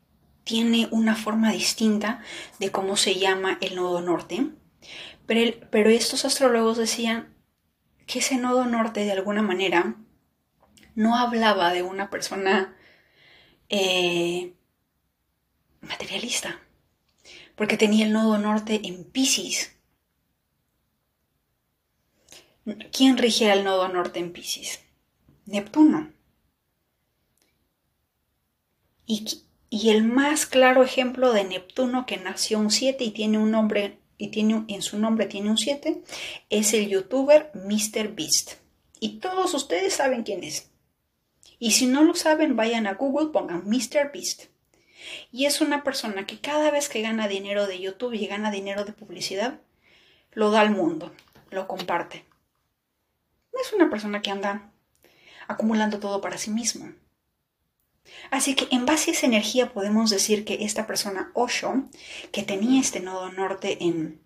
tiene 0.44 0.88
una 0.90 1.14
forma 1.14 1.52
distinta 1.52 2.22
de 2.58 2.70
cómo 2.70 2.96
se 2.96 3.18
llama 3.18 3.58
el 3.60 3.76
nodo 3.76 4.00
norte. 4.00 4.50
Pero, 5.26 5.68
pero 5.70 5.90
estos 5.90 6.24
astrólogos 6.24 6.78
decían 6.78 7.34
que 8.06 8.20
ese 8.20 8.36
nodo 8.38 8.64
norte 8.64 9.04
de 9.04 9.12
alguna 9.12 9.42
manera 9.42 9.96
no 10.94 11.16
hablaba 11.16 11.72
de 11.72 11.82
una 11.82 12.10
persona 12.10 12.74
eh, 13.68 14.54
materialista, 15.80 16.60
porque 17.54 17.76
tenía 17.76 18.06
el 18.06 18.12
nodo 18.12 18.38
norte 18.38 18.80
en 18.84 19.04
Pisces. 19.04 19.76
¿Quién 22.92 23.16
rigiera 23.16 23.54
el 23.54 23.64
nodo 23.64 23.88
norte 23.88 24.18
en 24.18 24.32
Pisces? 24.32 24.80
Neptuno. 25.46 26.10
Y, 29.10 29.24
el 29.90 30.04
más 30.04 30.44
claro 30.44 30.82
ejemplo 30.82 31.32
de 31.32 31.44
Neptuno 31.44 32.04
que 32.04 32.18
nació 32.18 32.58
un 32.58 32.70
7 32.70 33.02
y 33.04 33.10
tiene 33.10 33.38
un 33.38 33.50
nombre 33.50 33.98
y 34.18 34.28
tiene 34.28 34.64
en 34.68 34.82
su 34.82 34.98
nombre 34.98 35.26
tiene 35.26 35.50
un 35.50 35.56
7 35.56 36.02
es 36.50 36.74
el 36.74 36.88
youtuber 36.88 37.50
Mr. 37.54 38.14
Beast. 38.14 38.54
Y 39.00 39.18
todos 39.20 39.54
ustedes 39.54 39.94
saben 39.94 40.24
quién 40.24 40.44
es. 40.44 40.70
Y 41.58 41.70
si 41.70 41.86
no 41.86 42.02
lo 42.04 42.14
saben, 42.14 42.54
vayan 42.54 42.86
a 42.86 42.94
Google, 42.94 43.30
pongan 43.30 43.64
Mr. 43.64 44.12
Beast. 44.12 44.44
Y 45.32 45.46
es 45.46 45.62
una 45.62 45.84
persona 45.84 46.26
que 46.26 46.38
cada 46.40 46.70
vez 46.70 46.90
que 46.90 47.00
gana 47.00 47.28
dinero 47.28 47.66
de 47.66 47.80
YouTube 47.80 48.12
y 48.12 48.26
gana 48.26 48.50
dinero 48.50 48.84
de 48.84 48.92
publicidad, 48.92 49.60
lo 50.32 50.50
da 50.50 50.60
al 50.60 50.70
mundo, 50.70 51.12
lo 51.50 51.66
comparte. 51.66 52.26
No 53.54 53.60
es 53.60 53.72
una 53.72 53.88
persona 53.88 54.20
que 54.20 54.30
anda 54.30 54.70
acumulando 55.46 55.98
todo 55.98 56.20
para 56.20 56.36
sí 56.36 56.50
mismo. 56.50 56.92
Así 58.30 58.54
que 58.54 58.68
en 58.70 58.86
base 58.86 59.10
a 59.10 59.14
esa 59.14 59.26
energía 59.26 59.72
podemos 59.72 60.10
decir 60.10 60.44
que 60.44 60.64
esta 60.64 60.86
persona 60.86 61.30
Osho, 61.34 61.84
que 62.32 62.42
tenía 62.42 62.80
este 62.80 63.00
nodo 63.00 63.30
norte 63.32 63.78
en, 63.80 64.20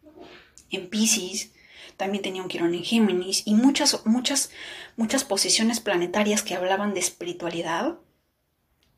en 0.71 0.89
Pisces, 0.89 1.53
también 1.97 2.23
tenía 2.23 2.43
un 2.43 2.49
Quirón 2.49 2.75
en 2.75 2.85
Géminis 2.85 3.43
y 3.45 3.55
muchas, 3.55 4.05
muchas, 4.07 4.51
muchas 4.97 5.25
posiciones 5.25 5.81
planetarias 5.81 6.43
que 6.43 6.55
hablaban 6.55 6.95
de 6.95 7.01
espiritualidad, 7.01 7.99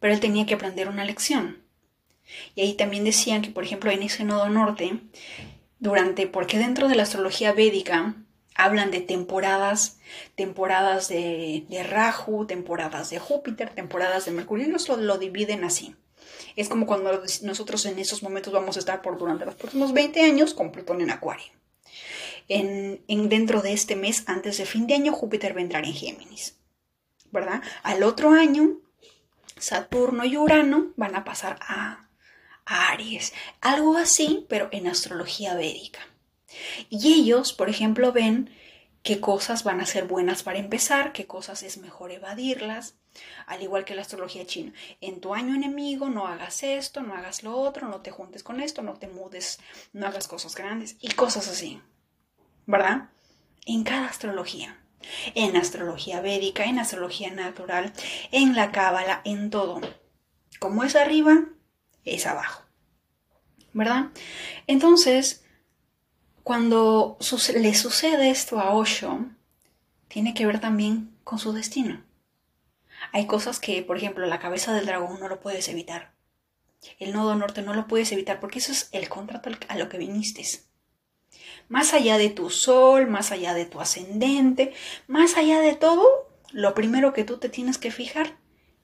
pero 0.00 0.14
él 0.14 0.20
tenía 0.20 0.46
que 0.46 0.54
aprender 0.54 0.88
una 0.88 1.04
lección. 1.04 1.62
Y 2.54 2.62
ahí 2.62 2.74
también 2.74 3.04
decían 3.04 3.42
que, 3.42 3.50
por 3.50 3.64
ejemplo, 3.64 3.90
en 3.90 4.02
ese 4.02 4.24
nodo 4.24 4.48
norte, 4.48 5.00
durante, 5.78 6.26
porque 6.26 6.58
dentro 6.58 6.88
de 6.88 6.94
la 6.94 7.02
astrología 7.02 7.52
védica 7.52 8.14
hablan 8.54 8.90
de 8.90 9.00
temporadas, 9.00 9.98
temporadas 10.34 11.08
de, 11.08 11.64
de 11.68 11.82
Rahu, 11.82 12.46
temporadas 12.46 13.10
de 13.10 13.18
Júpiter, 13.18 13.70
temporadas 13.70 14.24
de 14.24 14.32
Mercurio, 14.32 14.66
ellos 14.66 14.88
lo, 14.88 14.96
lo 14.96 15.18
dividen 15.18 15.64
así. 15.64 15.96
Es 16.56 16.68
como 16.68 16.86
cuando 16.86 17.22
nosotros 17.42 17.84
en 17.86 17.98
esos 17.98 18.22
momentos 18.22 18.52
vamos 18.52 18.76
a 18.76 18.78
estar 18.78 19.02
por 19.02 19.18
durante 19.18 19.44
los 19.44 19.56
próximos 19.56 19.92
20 19.92 20.20
años 20.20 20.54
con 20.54 20.70
Plutón 20.70 21.00
en 21.00 21.10
Acuario. 21.10 21.52
En, 22.48 23.02
en, 23.08 23.28
dentro 23.28 23.62
de 23.62 23.72
este 23.72 23.96
mes, 23.96 24.24
antes 24.26 24.58
de 24.58 24.66
fin 24.66 24.86
de 24.86 24.94
año, 24.94 25.12
Júpiter 25.12 25.54
vendrá 25.54 25.80
en 25.80 25.92
Géminis. 25.92 26.56
¿Verdad? 27.32 27.62
Al 27.82 28.04
otro 28.04 28.30
año, 28.30 28.78
Saturno 29.58 30.24
y 30.24 30.36
Urano 30.36 30.92
van 30.96 31.16
a 31.16 31.24
pasar 31.24 31.58
a, 31.60 32.08
a 32.64 32.88
Aries. 32.90 33.32
Algo 33.60 33.96
así, 33.96 34.46
pero 34.48 34.68
en 34.70 34.86
astrología 34.86 35.54
védica. 35.54 36.00
Y 36.88 37.14
ellos, 37.14 37.52
por 37.52 37.68
ejemplo, 37.68 38.12
ven 38.12 38.50
qué 39.04 39.20
cosas 39.20 39.64
van 39.64 39.80
a 39.80 39.86
ser 39.86 40.06
buenas 40.06 40.42
para 40.42 40.58
empezar, 40.58 41.12
qué 41.12 41.26
cosas 41.26 41.62
es 41.62 41.76
mejor 41.76 42.10
evadirlas, 42.10 42.96
al 43.46 43.62
igual 43.62 43.84
que 43.84 43.94
la 43.94 44.02
astrología 44.02 44.46
china. 44.46 44.72
En 45.00 45.20
tu 45.20 45.34
año 45.34 45.54
enemigo 45.54 46.08
no 46.08 46.26
hagas 46.26 46.62
esto, 46.62 47.02
no 47.02 47.14
hagas 47.14 47.42
lo 47.42 47.56
otro, 47.56 47.88
no 47.88 48.00
te 48.00 48.10
juntes 48.10 48.42
con 48.42 48.60
esto, 48.60 48.82
no 48.82 48.94
te 48.94 49.08
mudes, 49.08 49.60
no 49.92 50.06
hagas 50.06 50.26
cosas 50.26 50.54
grandes 50.54 50.96
y 51.00 51.08
cosas 51.08 51.48
así. 51.48 51.80
¿Verdad? 52.66 53.10
En 53.66 53.84
cada 53.84 54.06
astrología. 54.06 54.80
En 55.34 55.54
astrología 55.54 56.22
védica, 56.22 56.64
en 56.64 56.78
astrología 56.78 57.30
natural, 57.30 57.92
en 58.32 58.56
la 58.56 58.72
cábala, 58.72 59.20
en 59.24 59.50
todo. 59.50 59.82
Como 60.58 60.82
es 60.82 60.96
arriba, 60.96 61.44
es 62.06 62.26
abajo. 62.26 62.62
¿Verdad? 63.74 64.06
Entonces, 64.66 65.43
cuando 66.44 67.16
le 67.54 67.74
sucede 67.74 68.30
esto 68.30 68.60
a 68.60 68.74
Osho, 68.74 69.24
tiene 70.08 70.34
que 70.34 70.44
ver 70.44 70.60
también 70.60 71.16
con 71.24 71.38
su 71.38 71.54
destino. 71.54 72.04
Hay 73.12 73.26
cosas 73.26 73.58
que, 73.58 73.82
por 73.82 73.96
ejemplo, 73.96 74.26
la 74.26 74.38
cabeza 74.38 74.74
del 74.74 74.84
dragón 74.84 75.18
no 75.20 75.28
lo 75.28 75.40
puedes 75.40 75.68
evitar. 75.68 76.14
El 76.98 77.14
nodo 77.14 77.34
norte 77.34 77.62
no 77.62 77.72
lo 77.72 77.86
puedes 77.86 78.12
evitar 78.12 78.40
porque 78.40 78.58
eso 78.58 78.72
es 78.72 78.90
el 78.92 79.08
contrato 79.08 79.50
a 79.68 79.78
lo 79.78 79.88
que 79.88 79.96
viniste. 79.96 80.44
Más 81.68 81.94
allá 81.94 82.18
de 82.18 82.28
tu 82.28 82.50
sol, 82.50 83.06
más 83.06 83.32
allá 83.32 83.54
de 83.54 83.64
tu 83.64 83.80
ascendente, 83.80 84.74
más 85.06 85.38
allá 85.38 85.60
de 85.60 85.74
todo, 85.74 86.30
lo 86.52 86.74
primero 86.74 87.14
que 87.14 87.24
tú 87.24 87.38
te 87.38 87.48
tienes 87.48 87.78
que 87.78 87.90
fijar 87.90 88.36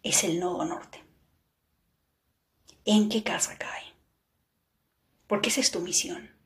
es 0.02 0.24
el 0.24 0.40
nodo 0.40 0.64
norte. 0.64 1.04
¿En 2.86 3.10
qué 3.10 3.22
casa 3.22 3.58
cae? 3.58 3.84
Porque 5.26 5.50
esa 5.50 5.60
es 5.60 5.70
tu 5.70 5.80
misión. 5.80 6.39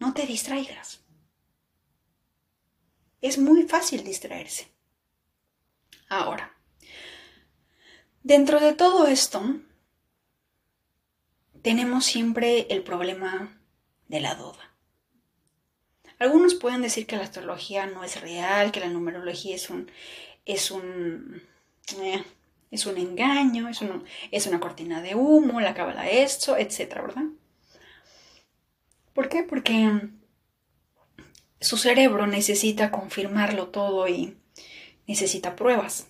No 0.00 0.14
te 0.14 0.26
distraigas. 0.26 1.00
Es 3.20 3.36
muy 3.38 3.64
fácil 3.64 4.02
distraerse. 4.02 4.66
Ahora, 6.08 6.56
dentro 8.22 8.58
de 8.60 8.72
todo 8.72 9.06
esto, 9.06 9.42
tenemos 11.60 12.06
siempre 12.06 12.66
el 12.70 12.82
problema 12.82 13.60
de 14.08 14.20
la 14.20 14.34
duda. 14.34 14.74
Algunos 16.18 16.54
pueden 16.54 16.80
decir 16.80 17.06
que 17.06 17.16
la 17.16 17.24
astrología 17.24 17.86
no 17.86 18.02
es 18.02 18.20
real, 18.20 18.72
que 18.72 18.80
la 18.80 18.88
numerología 18.88 19.54
es 19.54 19.68
un, 19.68 19.90
es 20.46 20.70
un, 20.70 21.42
eh, 21.98 22.24
es 22.70 22.86
un 22.86 22.96
engaño, 22.96 23.68
es, 23.68 23.80
es 24.30 24.46
una 24.46 24.60
cortina 24.60 25.02
de 25.02 25.14
humo, 25.14 25.60
la 25.60 25.74
cábala 25.74 26.08
esto, 26.08 26.56
etcétera, 26.56 27.02
¿verdad? 27.02 27.24
¿Por 29.14 29.28
qué? 29.28 29.42
Porque 29.42 30.08
su 31.60 31.76
cerebro 31.76 32.26
necesita 32.26 32.90
confirmarlo 32.90 33.68
todo 33.68 34.08
y 34.08 34.36
necesita 35.06 35.56
pruebas. 35.56 36.08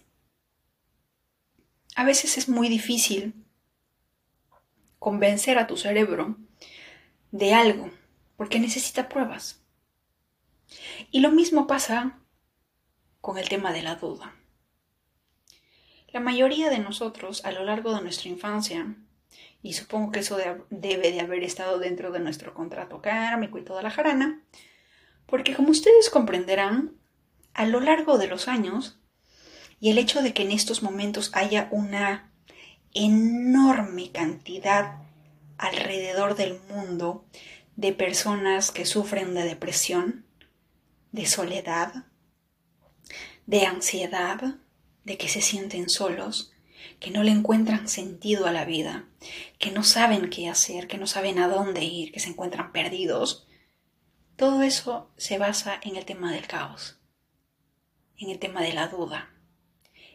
A 1.96 2.04
veces 2.04 2.38
es 2.38 2.48
muy 2.48 2.68
difícil 2.68 3.34
convencer 4.98 5.58
a 5.58 5.66
tu 5.66 5.76
cerebro 5.76 6.36
de 7.32 7.54
algo 7.54 7.90
porque 8.36 8.60
necesita 8.60 9.08
pruebas. 9.08 9.62
Y 11.10 11.20
lo 11.20 11.30
mismo 11.30 11.66
pasa 11.66 12.20
con 13.20 13.38
el 13.38 13.48
tema 13.48 13.72
de 13.72 13.82
la 13.82 13.96
duda. 13.96 14.34
La 16.08 16.20
mayoría 16.20 16.70
de 16.70 16.78
nosotros 16.78 17.44
a 17.44 17.52
lo 17.52 17.64
largo 17.64 17.94
de 17.94 18.02
nuestra 18.02 18.28
infancia, 18.28 18.96
y 19.62 19.74
supongo 19.74 20.12
que 20.12 20.20
eso 20.20 20.38
debe 20.70 21.12
de 21.12 21.20
haber 21.20 21.44
estado 21.44 21.78
dentro 21.78 22.10
de 22.10 22.20
nuestro 22.20 22.54
contrato 22.54 23.02
kármico 23.02 23.58
y 23.58 23.64
toda 23.64 23.82
la 23.82 23.90
jarana, 23.90 24.42
porque 25.26 25.54
como 25.54 25.70
ustedes 25.70 26.10
comprenderán, 26.10 26.96
a 27.52 27.66
lo 27.66 27.80
largo 27.80 28.16
de 28.16 28.28
los 28.28 28.48
años, 28.48 29.00
y 29.80 29.90
el 29.90 29.98
hecho 29.98 30.22
de 30.22 30.32
que 30.32 30.42
en 30.42 30.52
estos 30.52 30.82
momentos 30.82 31.30
haya 31.34 31.68
una 31.70 32.32
enorme 32.92 34.10
cantidad 34.12 34.98
alrededor 35.58 36.36
del 36.36 36.60
mundo 36.68 37.26
de 37.76 37.92
personas 37.92 38.70
que 38.70 38.84
sufren 38.84 39.34
de 39.34 39.44
depresión, 39.44 40.26
de 41.12 41.26
soledad, 41.26 42.06
de 43.46 43.66
ansiedad, 43.66 44.56
de 45.04 45.16
que 45.16 45.28
se 45.28 45.40
sienten 45.40 45.88
solos, 45.88 46.49
que 47.00 47.10
no 47.10 47.22
le 47.22 47.32
encuentran 47.32 47.88
sentido 47.88 48.46
a 48.46 48.52
la 48.52 48.66
vida, 48.66 49.06
que 49.58 49.70
no 49.70 49.82
saben 49.82 50.28
qué 50.28 50.48
hacer, 50.48 50.86
que 50.86 50.98
no 50.98 51.06
saben 51.06 51.38
a 51.38 51.48
dónde 51.48 51.82
ir, 51.82 52.12
que 52.12 52.20
se 52.20 52.28
encuentran 52.28 52.72
perdidos, 52.72 53.48
todo 54.36 54.62
eso 54.62 55.10
se 55.16 55.38
basa 55.38 55.80
en 55.82 55.96
el 55.96 56.04
tema 56.04 56.32
del 56.32 56.46
caos, 56.46 57.00
en 58.18 58.30
el 58.30 58.38
tema 58.38 58.62
de 58.62 58.74
la 58.74 58.88
duda, 58.88 59.34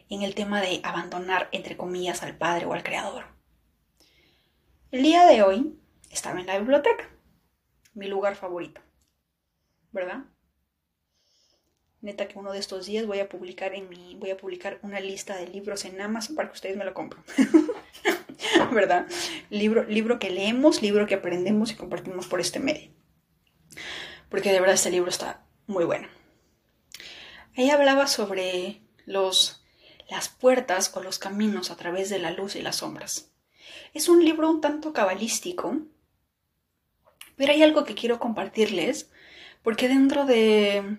en 0.08 0.22
el 0.22 0.36
tema 0.36 0.60
de 0.60 0.80
abandonar, 0.84 1.48
entre 1.50 1.76
comillas, 1.76 2.22
al 2.22 2.38
Padre 2.38 2.66
o 2.66 2.72
al 2.72 2.84
Creador. 2.84 3.26
El 4.92 5.02
día 5.02 5.26
de 5.26 5.42
hoy 5.42 5.80
estaba 6.10 6.40
en 6.40 6.46
la 6.46 6.58
biblioteca, 6.58 7.10
mi 7.94 8.06
lugar 8.06 8.36
favorito, 8.36 8.80
¿verdad? 9.90 10.24
Neta 12.00 12.28
que 12.28 12.38
uno 12.38 12.52
de 12.52 12.58
estos 12.58 12.86
días 12.86 13.06
voy 13.06 13.20
a 13.20 13.28
publicar 13.28 13.74
en 13.74 13.88
mi, 13.88 14.14
voy 14.16 14.30
a 14.30 14.36
publicar 14.36 14.78
una 14.82 15.00
lista 15.00 15.36
de 15.36 15.48
libros 15.48 15.84
en 15.84 16.00
Amazon 16.00 16.36
para 16.36 16.48
que 16.48 16.54
ustedes 16.54 16.76
me 16.76 16.84
lo 16.84 16.94
compren. 16.94 17.22
¿Verdad? 18.72 19.06
Libro, 19.50 19.84
libro 19.84 20.18
que 20.18 20.30
leemos, 20.30 20.82
libro 20.82 21.06
que 21.06 21.14
aprendemos 21.14 21.72
y 21.72 21.74
compartimos 21.74 22.26
por 22.26 22.40
este 22.40 22.60
medio 22.60 22.90
porque 24.28 24.52
de 24.52 24.60
verdad 24.60 24.74
este 24.74 24.90
libro 24.90 25.10
está 25.10 25.46
muy 25.66 25.84
bueno. 25.84 26.08
Ella 27.54 27.74
hablaba 27.74 28.06
sobre 28.06 28.82
los, 29.06 29.64
las 30.10 30.28
puertas 30.28 30.94
o 30.94 31.02
los 31.02 31.18
caminos 31.18 31.70
a 31.70 31.76
través 31.76 32.10
de 32.10 32.18
la 32.18 32.30
luz 32.30 32.56
y 32.56 32.62
las 32.62 32.76
sombras. 32.76 33.32
Es 33.94 34.08
un 34.08 34.24
libro 34.24 34.50
un 34.50 34.60
tanto 34.60 34.92
cabalístico, 34.92 35.78
pero 37.36 37.52
hay 37.52 37.62
algo 37.62 37.84
que 37.84 37.94
quiero 37.94 38.18
compartirles, 38.18 39.10
porque 39.62 39.88
dentro 39.88 40.26
de, 40.26 40.98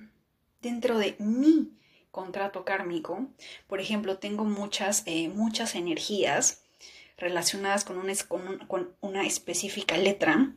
dentro 0.61 0.97
de 0.97 1.15
mi 1.19 1.71
contrato 2.11 2.65
kármico, 2.65 3.27
por 3.67 3.79
ejemplo, 3.79 4.17
tengo 4.17 4.43
muchas, 4.43 5.03
eh, 5.05 5.29
muchas 5.29 5.75
energías 5.75 6.63
relacionadas 7.17 7.83
con 7.83 7.97
una, 7.97 8.13
con 8.67 8.95
una 9.01 9.25
específica 9.25 9.97
letra 9.97 10.55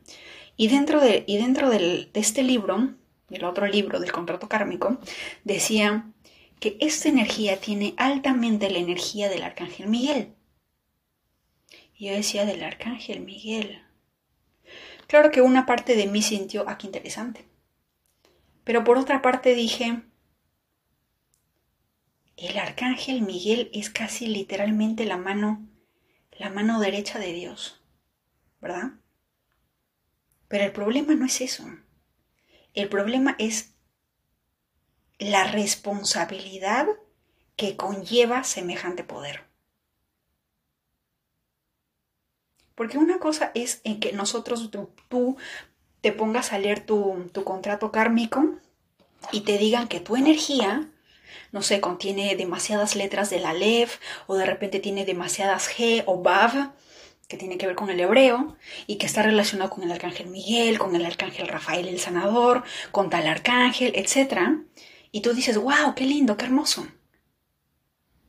y 0.57 0.67
dentro 0.67 1.01
de, 1.01 1.23
y 1.27 1.37
dentro 1.37 1.69
de 1.69 2.09
este 2.13 2.43
libro, 2.43 2.93
el 3.29 3.43
otro 3.43 3.65
libro 3.67 3.99
del 3.99 4.11
contrato 4.11 4.47
kármico, 4.47 4.99
decía 5.43 6.11
que 6.59 6.77
esta 6.79 7.09
energía 7.09 7.59
tiene 7.59 7.95
altamente 7.97 8.69
la 8.69 8.77
energía 8.77 9.29
del 9.29 9.43
arcángel 9.43 9.87
Miguel. 9.87 10.35
Y 11.95 12.07
yo 12.07 12.13
decía 12.13 12.45
del 12.45 12.63
arcángel 12.63 13.21
Miguel. 13.21 13.81
Claro 15.07 15.31
que 15.31 15.41
una 15.41 15.65
parte 15.65 15.95
de 15.95 16.07
mí 16.07 16.21
sintió, 16.21 16.69
aquí 16.69 16.87
ah, 16.87 16.89
interesante. 16.89 17.50
Pero 18.63 18.83
por 18.83 18.97
otra 18.97 19.21
parte 19.21 19.55
dije, 19.55 20.01
el 22.37 22.57
arcángel 22.57 23.21
Miguel 23.21 23.69
es 23.73 23.89
casi 23.89 24.27
literalmente 24.27 25.05
la 25.05 25.17
mano, 25.17 25.67
la 26.37 26.49
mano 26.49 26.79
derecha 26.79 27.19
de 27.19 27.33
Dios, 27.33 27.81
¿verdad? 28.59 28.93
Pero 30.47 30.65
el 30.65 30.71
problema 30.71 31.15
no 31.15 31.25
es 31.25 31.41
eso. 31.41 31.65
El 32.73 32.89
problema 32.89 33.35
es 33.39 33.73
la 35.19 35.43
responsabilidad 35.45 36.87
que 37.55 37.77
conlleva 37.77 38.43
semejante 38.43 39.03
poder. 39.03 39.45
Porque 42.73 42.97
una 42.97 43.19
cosa 43.19 43.51
es 43.53 43.81
en 43.83 43.99
que 43.99 44.13
nosotros, 44.13 44.71
tú, 44.71 45.37
te 46.01 46.11
pongas 46.11 46.51
a 46.51 46.59
leer 46.59 46.85
tu, 46.85 47.29
contrato 47.43 47.91
kármico 47.91 48.55
y 49.31 49.41
te 49.41 49.57
digan 49.57 49.87
que 49.87 49.99
tu 49.99 50.15
energía, 50.15 50.87
no 51.51 51.61
sé, 51.61 51.79
contiene 51.79 52.35
demasiadas 52.35 52.95
letras 52.95 53.29
de 53.29 53.39
la 53.39 53.53
LEV 53.53 53.89
o 54.27 54.35
de 54.35 54.45
repente 54.45 54.79
tiene 54.79 55.05
demasiadas 55.05 55.69
G 55.69 56.03
o 56.07 56.21
BAV, 56.21 56.71
que 57.27 57.37
tiene 57.37 57.57
que 57.57 57.67
ver 57.67 57.75
con 57.75 57.89
el 57.89 57.99
hebreo 57.99 58.57
y 58.87 58.97
que 58.97 59.05
está 59.05 59.21
relacionado 59.21 59.69
con 59.69 59.83
el 59.83 59.91
arcángel 59.91 60.27
Miguel, 60.27 60.79
con 60.79 60.95
el 60.95 61.05
arcángel 61.05 61.47
Rafael 61.47 61.87
el 61.87 61.99
sanador, 61.99 62.63
con 62.91 63.09
tal 63.09 63.25
arcángel, 63.27 63.93
etc. 63.95 64.65
Y 65.11 65.21
tú 65.21 65.33
dices, 65.33 65.57
wow, 65.57 65.95
qué 65.95 66.03
lindo, 66.05 66.35
qué 66.35 66.45
hermoso. 66.45 66.87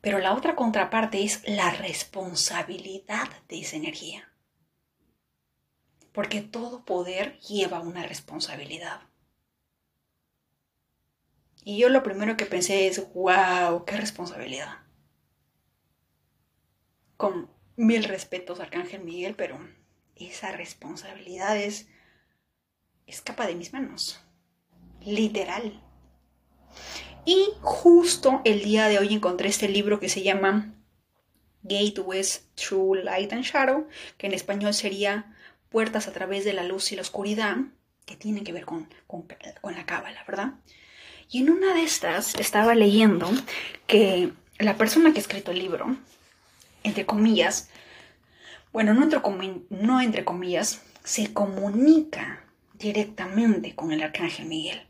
Pero 0.01 0.19
la 0.19 0.35
otra 0.35 0.55
contraparte 0.55 1.25
es 1.25 1.43
la 1.47 1.71
responsabilidad 1.71 3.29
de 3.49 3.61
esa 3.61 3.77
energía. 3.77 4.32
Porque 6.13 6.43
todo 6.43 6.85
poder 6.85 7.39
lleva 7.41 7.81
una 7.81 8.07
responsabilidad. 8.07 9.01
Y 11.65 11.79
yo 11.79 11.89
lo 11.89 12.03
primero 12.03 12.37
que 12.37 12.47
pensé 12.47 12.87
es, 12.87 13.13
wow, 13.15 13.85
qué 13.85 13.97
responsabilidad. 13.97 14.79
Con 17.17 17.51
mil 17.77 18.05
respetos, 18.05 18.61
Arcángel 18.61 19.05
Miguel, 19.05 19.35
pero 19.37 19.59
esa 20.17 20.53
responsabilidad 20.53 21.57
es, 21.57 21.89
escapa 23.07 23.47
de 23.47 23.55
mis 23.55 23.73
manos. 23.73 24.21
Literal. 25.05 25.81
Y 27.25 27.49
justo 27.61 28.41
el 28.45 28.63
día 28.63 28.89
de 28.89 28.99
hoy 28.99 29.15
encontré 29.15 29.49
este 29.49 29.69
libro 29.69 30.01
que 30.01 30.09
se 30.09 30.23
llama 30.23 30.75
Gateways 31.63 32.49
Through 32.57 33.05
Light 33.05 33.33
and 33.33 33.45
Shadow, 33.45 33.87
que 34.19 34.27
en 34.27 34.35
español 34.35 34.75
sería 34.75 35.32
Puertas 35.73 36.07
a 36.07 36.13
través 36.13 36.45
de 36.45 36.53
la 36.53 36.63
luz 36.63 36.93
y 36.93 36.97
la 36.97 37.03
oscuridad, 37.03 37.57
que 38.07 38.17
tiene 38.17 38.45
que 38.45 38.53
ver 38.53 38.65
con, 38.65 38.89
con, 39.07 39.27
con 39.61 39.75
la 39.75 39.87
cábala, 39.87 40.23
¿verdad? 40.29 40.55
Y 41.31 41.41
en 41.41 41.51
una 41.51 41.75
de 41.75 41.83
estas 41.83 42.35
estaba 42.35 42.75
leyendo 42.75 43.31
que 43.87 44.33
la 44.59 44.77
persona 44.77 45.13
que 45.13 45.19
ha 45.19 45.23
escrito 45.23 45.51
el 45.51 45.59
libro, 45.59 45.97
entre 46.83 47.07
comillas, 47.07 47.71
bueno, 48.73 48.95
no 48.95 49.03
entre, 49.03 49.21
no 49.71 50.01
entre 50.01 50.25
comillas, 50.25 50.83
se 51.05 51.33
comunica 51.33 52.45
directamente 52.75 53.75
con 53.75 53.93
el 53.93 54.03
arcángel 54.03 54.47
Miguel. 54.47 54.87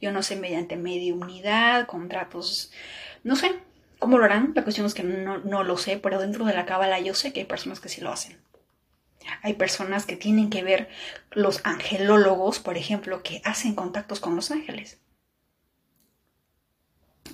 Yo 0.00 0.12
no 0.12 0.22
sé 0.22 0.36
mediante 0.36 0.76
mediunidad, 0.76 1.86
contratos, 1.86 2.72
no 3.24 3.36
sé 3.36 3.54
cómo 3.98 4.18
lo 4.18 4.24
harán. 4.24 4.52
La 4.54 4.62
cuestión 4.62 4.86
es 4.86 4.94
que 4.94 5.02
no, 5.02 5.38
no 5.38 5.64
lo 5.64 5.76
sé, 5.76 5.98
pero 5.98 6.20
dentro 6.20 6.44
de 6.44 6.54
la 6.54 6.66
cábala 6.66 7.00
yo 7.00 7.14
sé 7.14 7.32
que 7.32 7.40
hay 7.40 7.46
personas 7.46 7.80
que 7.80 7.88
sí 7.88 8.00
lo 8.00 8.10
hacen. 8.10 8.38
Hay 9.42 9.54
personas 9.54 10.06
que 10.06 10.16
tienen 10.16 10.50
que 10.50 10.62
ver 10.62 10.88
los 11.30 11.60
angelólogos, 11.64 12.58
por 12.58 12.76
ejemplo, 12.76 13.22
que 13.22 13.42
hacen 13.44 13.74
contactos 13.74 14.20
con 14.20 14.36
los 14.36 14.50
ángeles. 14.50 15.00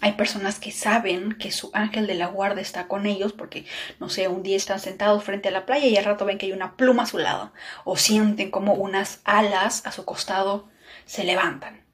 Hay 0.00 0.12
personas 0.12 0.58
que 0.58 0.72
saben 0.72 1.32
que 1.34 1.50
su 1.50 1.70
ángel 1.72 2.06
de 2.06 2.14
la 2.14 2.26
guarda 2.26 2.60
está 2.60 2.86
con 2.86 3.06
ellos 3.06 3.32
porque, 3.32 3.64
no 3.98 4.08
sé, 4.08 4.28
un 4.28 4.42
día 4.42 4.56
están 4.56 4.78
sentados 4.78 5.24
frente 5.24 5.48
a 5.48 5.52
la 5.52 5.64
playa 5.64 5.86
y 5.86 5.96
al 5.96 6.04
rato 6.04 6.26
ven 6.26 6.38
que 6.38 6.46
hay 6.46 6.52
una 6.52 6.76
pluma 6.76 7.04
a 7.04 7.06
su 7.06 7.18
lado 7.18 7.52
o 7.84 7.96
sienten 7.96 8.50
como 8.50 8.74
unas 8.74 9.20
alas 9.24 9.86
a 9.86 9.92
su 9.92 10.04
costado 10.04 10.68
se 11.06 11.24
levantan. 11.24 11.84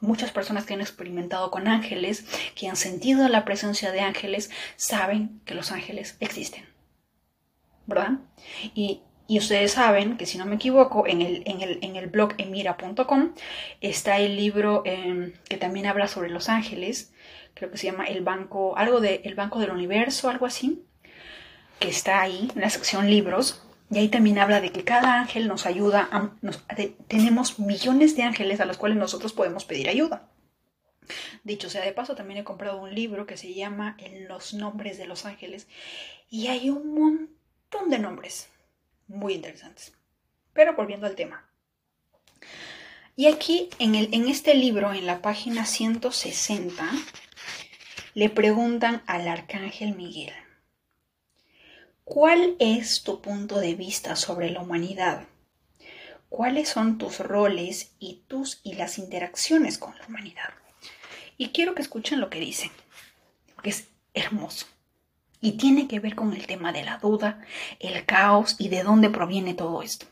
Muchas 0.00 0.32
personas 0.32 0.64
que 0.64 0.74
han 0.74 0.80
experimentado 0.80 1.52
con 1.52 1.68
ángeles, 1.68 2.24
que 2.56 2.68
han 2.68 2.74
sentido 2.74 3.28
la 3.28 3.44
presencia 3.44 3.92
de 3.92 4.00
ángeles, 4.00 4.50
saben 4.74 5.40
que 5.44 5.54
los 5.54 5.70
ángeles 5.70 6.16
existen. 6.18 6.68
¿Verdad? 7.86 8.18
Y, 8.74 9.02
ustedes 9.38 9.72
saben 9.72 10.16
que 10.16 10.26
si 10.26 10.38
no 10.38 10.46
me 10.46 10.56
equivoco, 10.56 11.06
en 11.06 11.22
el, 11.22 11.42
en 11.46 11.96
el, 11.96 12.06
blog 12.08 12.34
emira.com 12.38 13.34
está 13.80 14.18
el 14.18 14.36
libro 14.36 14.82
em, 14.84 15.32
que 15.48 15.56
también 15.56 15.86
habla 15.86 16.08
sobre 16.08 16.30
los 16.30 16.48
ángeles 16.48 17.12
creo 17.54 17.70
que 17.70 17.78
se 17.78 17.86
llama 17.86 18.04
El 18.04 18.22
Banco, 18.22 18.76
algo 18.76 19.00
de 19.00 19.22
El 19.24 19.34
Banco 19.34 19.58
del 19.58 19.70
Universo, 19.70 20.28
algo 20.28 20.46
así, 20.46 20.84
que 21.78 21.88
está 21.88 22.20
ahí 22.20 22.50
en 22.54 22.60
la 22.60 22.70
sección 22.70 23.08
libros. 23.08 23.62
Y 23.90 23.98
ahí 23.98 24.08
también 24.08 24.38
habla 24.38 24.62
de 24.62 24.72
que 24.72 24.84
cada 24.84 25.20
ángel 25.20 25.48
nos 25.48 25.66
ayuda, 25.66 26.08
a, 26.10 26.30
tenemos 27.08 27.58
millones 27.58 28.16
de 28.16 28.22
ángeles 28.22 28.60
a 28.60 28.64
los 28.64 28.78
cuales 28.78 28.96
nosotros 28.96 29.34
podemos 29.34 29.66
pedir 29.66 29.88
ayuda. 29.88 30.30
Dicho 31.44 31.68
sea 31.68 31.84
de 31.84 31.92
paso, 31.92 32.14
también 32.14 32.40
he 32.40 32.44
comprado 32.44 32.80
un 32.80 32.94
libro 32.94 33.26
que 33.26 33.36
se 33.36 33.52
llama 33.52 33.96
En 33.98 34.28
los 34.28 34.54
nombres 34.54 34.96
de 34.96 35.06
los 35.06 35.26
ángeles 35.26 35.68
y 36.30 36.46
hay 36.46 36.70
un 36.70 36.94
montón 36.94 37.90
de 37.90 37.98
nombres 37.98 38.48
muy 39.08 39.34
interesantes. 39.34 39.92
Pero 40.52 40.74
volviendo 40.74 41.06
al 41.06 41.14
tema. 41.14 41.48
Y 43.14 43.26
aquí 43.26 43.68
en, 43.78 43.94
el, 43.94 44.08
en 44.12 44.28
este 44.28 44.54
libro, 44.54 44.92
en 44.92 45.06
la 45.06 45.20
página 45.20 45.66
160, 45.66 46.90
le 48.14 48.30
preguntan 48.30 49.02
al 49.06 49.28
arcángel 49.28 49.94
Miguel, 49.94 50.32
¿cuál 52.04 52.56
es 52.58 53.02
tu 53.02 53.20
punto 53.20 53.58
de 53.58 53.74
vista 53.74 54.16
sobre 54.16 54.50
la 54.50 54.60
humanidad? 54.60 55.26
¿Cuáles 56.28 56.70
son 56.70 56.96
tus 56.96 57.18
roles 57.18 57.92
y 57.98 58.22
tus 58.26 58.60
y 58.62 58.74
las 58.74 58.96
interacciones 58.96 59.76
con 59.76 59.96
la 59.98 60.06
humanidad? 60.06 60.54
Y 61.36 61.50
quiero 61.50 61.74
que 61.74 61.82
escuchen 61.82 62.20
lo 62.20 62.30
que 62.30 62.40
dice, 62.40 62.70
que 63.62 63.70
es 63.70 63.88
hermoso. 64.14 64.66
Y 65.42 65.52
tiene 65.58 65.88
que 65.88 66.00
ver 66.00 66.14
con 66.14 66.32
el 66.32 66.46
tema 66.46 66.72
de 66.72 66.84
la 66.84 66.96
duda, 66.96 67.42
el 67.80 68.06
caos 68.06 68.56
y 68.58 68.68
de 68.68 68.82
dónde 68.82 69.10
proviene 69.10 69.52
todo 69.52 69.82
esto. 69.82 70.06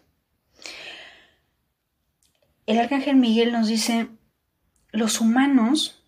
El 2.66 2.78
arcángel 2.78 3.16
Miguel 3.16 3.52
nos 3.52 3.68
dice, 3.68 4.08
los 4.92 5.20
humanos 5.20 6.04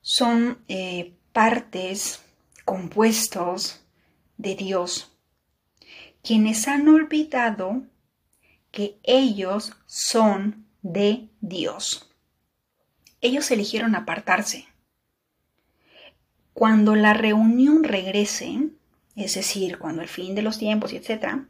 son 0.00 0.58
eh, 0.68 1.16
partes, 1.32 2.22
compuestos 2.64 3.80
de 4.36 4.54
Dios, 4.54 5.16
quienes 6.22 6.68
han 6.68 6.88
olvidado 6.88 7.84
que 8.70 8.98
ellos 9.04 9.72
son 9.86 10.66
de 10.82 11.28
Dios. 11.40 12.14
Ellos 13.20 13.50
eligieron 13.50 13.94
apartarse. 13.94 14.68
Cuando 16.56 16.94
la 16.94 17.12
reunión 17.12 17.84
regrese, 17.84 18.70
es 19.14 19.34
decir, 19.34 19.78
cuando 19.78 20.00
el 20.00 20.08
fin 20.08 20.34
de 20.34 20.40
los 20.40 20.56
tiempos, 20.56 20.94
etc., 20.94 21.42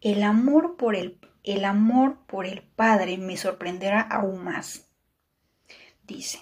el 0.00 0.24
amor 0.24 0.76
por 0.76 0.96
el, 0.96 1.20
el 1.44 1.64
amor 1.64 2.18
por 2.26 2.44
el 2.44 2.62
Padre 2.62 3.18
me 3.18 3.36
sorprenderá 3.36 4.00
aún 4.00 4.42
más. 4.42 4.88
Dice, 6.08 6.40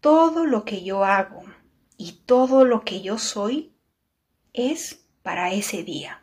todo 0.00 0.46
lo 0.46 0.64
que 0.64 0.84
yo 0.84 1.02
hago 1.02 1.42
y 1.96 2.20
todo 2.24 2.64
lo 2.64 2.84
que 2.84 3.02
yo 3.02 3.18
soy 3.18 3.72
es 4.52 5.04
para 5.24 5.52
ese 5.52 5.82
día. 5.82 6.22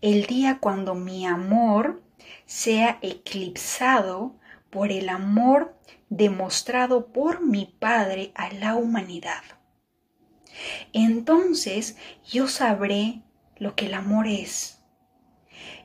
El 0.00 0.26
día 0.26 0.58
cuando 0.58 0.96
mi 0.96 1.24
amor 1.24 2.02
sea 2.46 2.98
eclipsado 3.00 4.34
por 4.70 4.90
el 4.90 5.08
amor 5.08 5.76
demostrado 6.16 7.06
por 7.06 7.44
mi 7.44 7.74
Padre 7.78 8.32
a 8.34 8.52
la 8.52 8.74
humanidad. 8.74 9.42
Entonces 10.92 11.96
yo 12.30 12.48
sabré 12.48 13.22
lo 13.56 13.74
que 13.74 13.86
el 13.86 13.94
amor 13.94 14.26
es. 14.26 14.78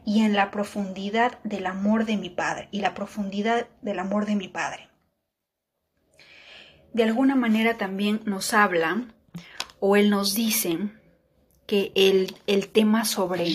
Y 0.06 0.24
en 0.24 0.34
la 0.34 0.52
profundidad 0.52 1.40
del 1.44 1.66
amor 1.66 2.06
de 2.06 2.18
mi 2.18 2.30
Padre 2.30 2.68
y 2.72 2.82
la 2.82 2.94
profundidad 2.94 3.68
del 3.82 4.00
amor 4.00 4.26
de 4.26 4.36
mi 4.36 4.50
Padre. 4.50 4.90
De 6.94 7.04
alguna 7.04 7.36
manera 7.36 7.78
también 7.78 8.22
nos 8.26 8.54
habla 8.54 9.06
o 9.80 9.96
él 9.96 10.10
nos 10.10 10.34
dice 10.34 10.78
que 11.68 11.94
el, 11.96 12.36
el 12.48 12.68
tema 12.70 13.06
sobre, 13.06 13.48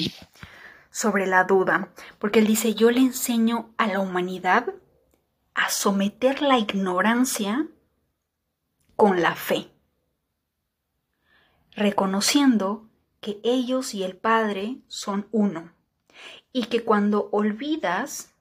sobre 0.90 1.26
la 1.26 1.44
duda, 1.44 1.90
porque 2.18 2.38
él 2.38 2.46
dice, 2.46 2.74
yo 2.74 2.90
le 2.90 3.00
enseño 3.00 3.74
a 3.76 3.86
la 3.86 4.00
humanidad 4.00 4.66
a 5.62 5.68
someter 5.70 6.42
la 6.42 6.58
ignorancia 6.58 7.68
con 8.96 9.22
la 9.22 9.36
fe, 9.36 9.70
reconociendo 11.70 12.88
que 13.20 13.40
ellos 13.44 13.94
y 13.94 14.02
el 14.02 14.16
Padre 14.16 14.78
son 14.88 15.28
uno, 15.30 15.72
y 16.52 16.64
que 16.64 16.82
cuando 16.82 17.28
olvidas, 17.30 18.34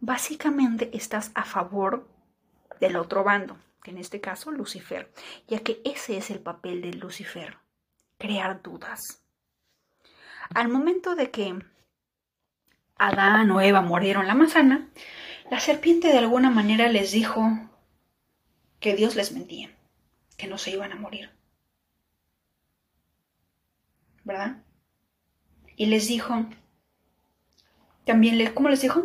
básicamente 0.00 0.94
estás 0.94 1.32
a 1.34 1.44
favor 1.44 2.06
del 2.80 2.96
otro 2.96 3.24
bando 3.24 3.56
que 3.82 3.90
en 3.90 3.96
este 3.96 4.20
caso 4.20 4.50
Lucifer, 4.50 5.10
ya 5.48 5.60
que 5.60 5.80
ese 5.86 6.18
es 6.18 6.30
el 6.30 6.40
papel 6.40 6.82
de 6.82 6.92
Lucifer, 6.92 7.56
crear 8.18 8.62
dudas. 8.62 9.22
Al 10.54 10.68
momento 10.68 11.14
de 11.14 11.30
que 11.30 11.64
Adán 12.96 13.50
o 13.50 13.60
Eva 13.60 13.80
murieron 13.80 14.26
la 14.26 14.34
manzana, 14.34 14.88
la 15.50 15.60
serpiente 15.60 16.08
de 16.08 16.18
alguna 16.18 16.50
manera 16.50 16.88
les 16.88 17.12
dijo 17.12 17.50
que 18.80 18.94
Dios 18.94 19.16
les 19.16 19.32
mentía, 19.32 19.70
que 20.36 20.46
no 20.46 20.58
se 20.58 20.70
iban 20.70 20.92
a 20.92 20.96
morir. 20.96 21.30
¿Verdad? 24.24 24.62
Y 25.76 25.86
les 25.86 26.08
dijo, 26.08 26.46
también, 28.04 28.52
¿cómo 28.54 28.68
les 28.68 28.80
dijo? 28.80 29.04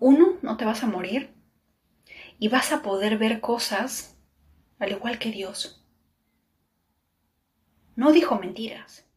Uno, 0.00 0.34
no 0.42 0.56
te 0.56 0.64
vas 0.64 0.82
a 0.82 0.86
morir 0.86 1.34
y 2.38 2.48
vas 2.48 2.72
a 2.72 2.82
poder 2.82 3.18
ver 3.18 3.40
cosas 3.40 4.16
al 4.78 4.92
igual 4.92 5.18
que 5.18 5.30
Dios. 5.30 5.84
No 7.96 8.12
dijo 8.12 8.38
mentiras. 8.38 9.07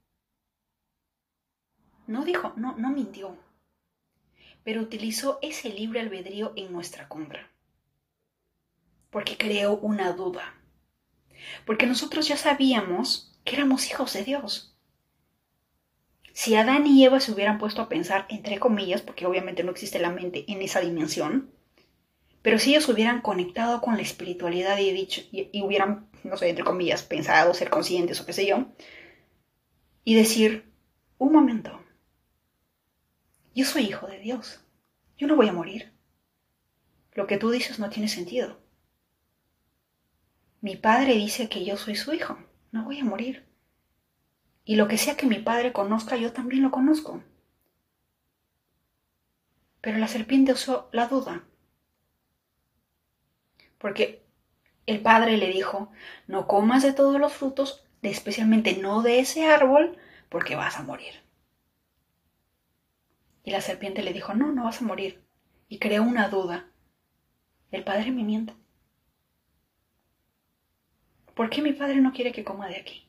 No 2.12 2.26
dijo, 2.26 2.52
no, 2.58 2.76
no 2.78 2.90
mintió. 2.90 3.38
Pero 4.66 4.82
utilizó 4.82 5.40
ese 5.42 5.70
libre 5.70 6.02
albedrío 6.02 6.52
en 6.58 6.74
nuestra 6.74 7.08
contra. 7.08 7.50
Porque 9.10 9.38
creó 9.38 9.78
una 9.78 10.12
duda. 10.12 10.54
Porque 11.66 11.88
nosotros 11.88 12.28
ya 12.28 12.36
sabíamos 12.36 13.40
que 13.46 13.56
éramos 13.56 13.90
hijos 13.90 14.12
de 14.12 14.26
Dios. 14.26 14.76
Si 16.34 16.56
Adán 16.56 16.86
y 16.86 17.04
Eva 17.06 17.22
se 17.22 17.32
hubieran 17.32 17.58
puesto 17.58 17.82
a 17.82 17.88
pensar, 17.88 18.26
entre 18.28 18.60
comillas, 18.60 19.02
porque 19.02 19.26
obviamente 19.26 19.64
no 19.64 19.72
existe 19.72 20.00
la 20.00 20.12
mente 20.12 20.44
en 20.52 20.62
esa 20.62 20.82
dimensión, 20.82 21.50
pero 22.42 22.60
si 22.60 22.72
ellos 22.72 22.90
hubieran 22.90 23.22
conectado 23.22 23.80
con 23.80 23.96
la 23.96 24.02
espiritualidad 24.02 24.78
y, 24.80 24.92
dicho, 24.92 25.22
y, 25.32 25.62
hubieran, 25.62 26.10
no 26.24 26.36
sé, 26.36 26.50
entre 26.50 26.66
comillas, 26.66 27.04
pensado, 27.04 27.54
ser 27.54 27.70
conscientes 27.70 28.20
o 28.20 28.26
qué 28.26 28.34
sé 28.34 28.46
yo, 28.48 28.66
y 30.04 30.16
decir, 30.16 30.72
un 31.18 31.32
momento, 31.32 31.81
yo 33.54 33.66
soy 33.66 33.84
hijo 33.84 34.08
de 34.08 34.20
Dios, 34.20 34.64
yo 35.18 35.28
no 35.28 35.36
voy 35.36 35.48
a 35.48 35.54
morir. 35.54 35.94
Lo 37.14 37.28
que 37.28 37.38
tú 37.38 37.50
dices 37.52 37.80
no 37.80 37.90
tiene 37.90 38.08
sentido. 38.08 38.60
Mi 40.62 40.76
padre 40.76 41.16
dice 41.16 41.50
que 41.50 41.66
yo 41.66 41.78
soy 41.78 41.96
su 41.96 42.14
hijo, 42.14 42.38
no 42.72 42.86
voy 42.86 43.00
a 43.00 43.06
morir. 43.06 43.46
Y 44.64 44.76
lo 44.76 44.88
que 44.88 44.98
sea 44.98 45.18
que 45.18 45.26
mi 45.26 45.40
padre 45.40 45.74
conozca, 45.74 46.16
yo 46.16 46.32
también 46.32 46.62
lo 46.62 46.72
conozco. 46.72 47.24
Pero 49.82 49.98
la 49.98 50.08
serpiente 50.08 50.54
usó 50.54 50.90
la 50.92 51.08
duda 51.08 51.44
porque 53.82 54.24
el 54.86 55.02
padre 55.02 55.38
le 55.38 55.48
dijo, 55.48 55.92
no 56.28 56.48
comas 56.48 56.84
de 56.84 56.94
todos 56.94 57.20
los 57.20 57.34
frutos, 57.34 57.84
especialmente 58.04 58.78
no 58.78 59.02
de 59.02 59.20
ese 59.20 59.48
árbol, 59.48 59.98
porque 60.30 60.56
vas 60.56 60.78
a 60.78 60.84
morir. 60.84 61.21
Y 63.44 63.52
la 63.52 63.62
serpiente 63.62 64.04
le 64.04 64.14
dijo, 64.14 64.34
no, 64.34 64.52
no 64.52 64.66
vas 64.66 64.82
a 64.82 64.86
morir. 64.86 65.24
Y 65.68 65.80
creó 65.80 66.04
una 66.04 66.30
duda. 66.30 66.68
El 67.72 67.84
padre 67.84 68.12
me 68.12 68.24
miente. 68.24 68.54
¿Por 71.34 71.50
qué 71.50 71.62
mi 71.62 71.74
padre 71.74 72.02
no 72.02 72.12
quiere 72.12 72.32
que 72.32 72.44
coma 72.44 72.68
de 72.68 72.78
aquí? 72.78 73.08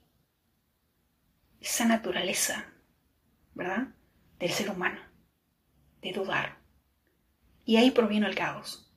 Esa 1.60 1.84
naturaleza, 1.84 2.72
¿verdad? 3.54 3.88
Del 4.38 4.50
ser 4.50 4.70
humano, 4.70 5.00
de 6.00 6.12
dudar. 6.12 6.58
Y 7.64 7.76
ahí 7.76 7.90
proviene 7.90 8.26
el 8.26 8.34
caos. 8.34 8.90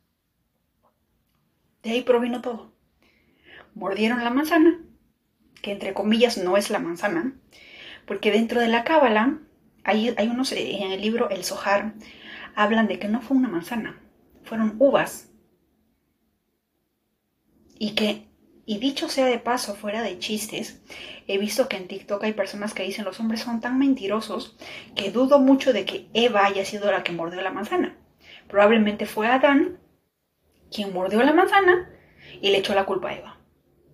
De 1.84 1.92
ahí 1.92 2.02
provino 2.02 2.42
todo. 2.42 2.74
Mordieron 3.74 4.24
la 4.24 4.30
manzana, 4.30 4.80
que 5.62 5.72
entre 5.72 5.94
comillas 5.94 6.38
no 6.38 6.58
es 6.58 6.70
la 6.70 6.80
manzana, 6.80 7.36
porque 8.08 8.32
dentro 8.32 8.62
de 8.62 8.68
la 8.68 8.84
cábala 8.84 9.40
hay, 9.86 10.28
unos 10.28 10.52
en 10.52 10.92
el 10.92 11.02
libro 11.02 11.30
El 11.30 11.44
Sohar 11.44 11.94
hablan 12.56 12.88
de 12.88 12.98
que 12.98 13.08
no 13.08 13.22
fue 13.22 13.38
una 13.38 13.50
manzana, 13.50 14.02
fueron 14.44 14.76
uvas. 14.80 15.30
Y 17.78 17.94
que, 17.94 18.28
y 18.66 18.80
dicho 18.80 19.10
sea 19.10 19.28
de 19.28 19.38
paso, 19.38 19.76
fuera 19.76 20.02
de 20.02 20.18
chistes, 20.18 20.82
he 21.28 21.38
visto 21.38 21.70
que 21.70 21.78
en 21.78 21.88
TikTok 21.88 22.24
hay 22.24 22.34
personas 22.34 22.74
que 22.74 22.84
dicen 22.84 23.06
los 23.06 23.20
hombres 23.20 23.42
son 23.42 23.62
tan 23.62 23.78
mentirosos 23.78 24.58
que 24.96 25.12
dudo 25.12 25.38
mucho 25.40 25.72
de 25.72 25.86
que 25.86 26.08
Eva 26.14 26.46
haya 26.46 26.66
sido 26.66 26.92
la 26.92 27.04
que 27.04 27.12
mordió 27.12 27.42
la 27.42 27.52
manzana. 27.52 27.96
Probablemente 28.48 29.06
fue 29.06 29.28
Adán 29.28 29.80
quien 30.72 30.94
mordió 30.94 31.22
la 31.22 31.34
manzana 31.34 31.92
y 32.42 32.50
le 32.50 32.58
echó 32.58 32.74
la 32.74 32.86
culpa 32.86 33.10
a 33.10 33.18
Eva. 33.18 33.40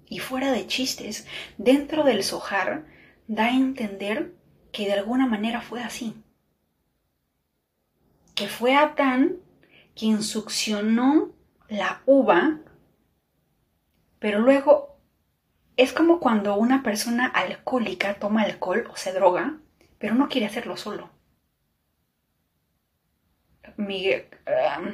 Y 0.08 0.20
fuera 0.20 0.54
de 0.54 0.68
chistes, 0.68 1.28
dentro 1.58 2.04
del 2.04 2.24
sojar 2.24 2.86
da 3.28 3.46
a 3.46 3.56
entender 3.56 4.36
que 4.72 4.86
de 4.86 4.94
alguna 4.94 5.28
manera 5.28 5.62
fue 5.62 5.84
así. 5.84 6.16
Que 8.36 8.48
fue 8.48 8.76
Adán 8.76 9.38
quien 9.96 10.24
succionó 10.24 11.32
la 11.68 12.02
uva, 12.06 12.60
pero 14.20 14.40
luego 14.40 14.98
es 15.78 15.94
como 15.94 16.20
cuando 16.20 16.56
una 16.56 16.84
persona 16.84 17.28
alcohólica 17.28 18.16
toma 18.16 18.44
alcohol 18.44 18.88
o 18.92 18.96
se 18.96 19.14
droga, 19.14 19.58
pero 19.98 20.16
no 20.16 20.30
quiere 20.30 20.48
hacerlo 20.48 20.78
solo. 20.78 21.10
Miguel, 23.78 24.26
um, 24.48 24.94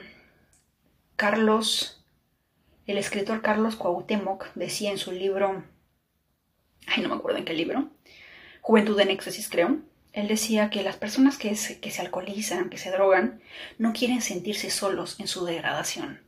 Carlos, 1.15 2.05
el 2.85 2.97
escritor 2.97 3.41
Carlos 3.41 3.75
Cuauhtémoc 3.75 4.53
decía 4.53 4.91
en 4.91 4.97
su 4.97 5.11
libro, 5.11 5.63
ay, 6.85 7.03
no 7.03 7.09
me 7.09 7.15
acuerdo 7.15 7.39
en 7.39 7.45
qué 7.45 7.53
libro, 7.53 7.89
Juventud 8.67 8.99
en 8.99 9.11
Éxtasis, 9.11 9.47
creo. 9.47 9.77
Él 10.11 10.27
decía 10.27 10.69
que 10.69 10.83
las 10.83 10.97
personas 10.97 11.37
que 11.37 11.55
se, 11.55 11.79
que 11.79 11.89
se 11.89 12.01
alcoholizan, 12.01 12.69
que 12.69 12.77
se 12.77 12.91
drogan, 12.91 13.39
no 13.77 13.93
quieren 13.93 14.19
sentirse 14.19 14.69
solos 14.71 15.21
en 15.21 15.29
su 15.29 15.45
degradación. 15.45 16.19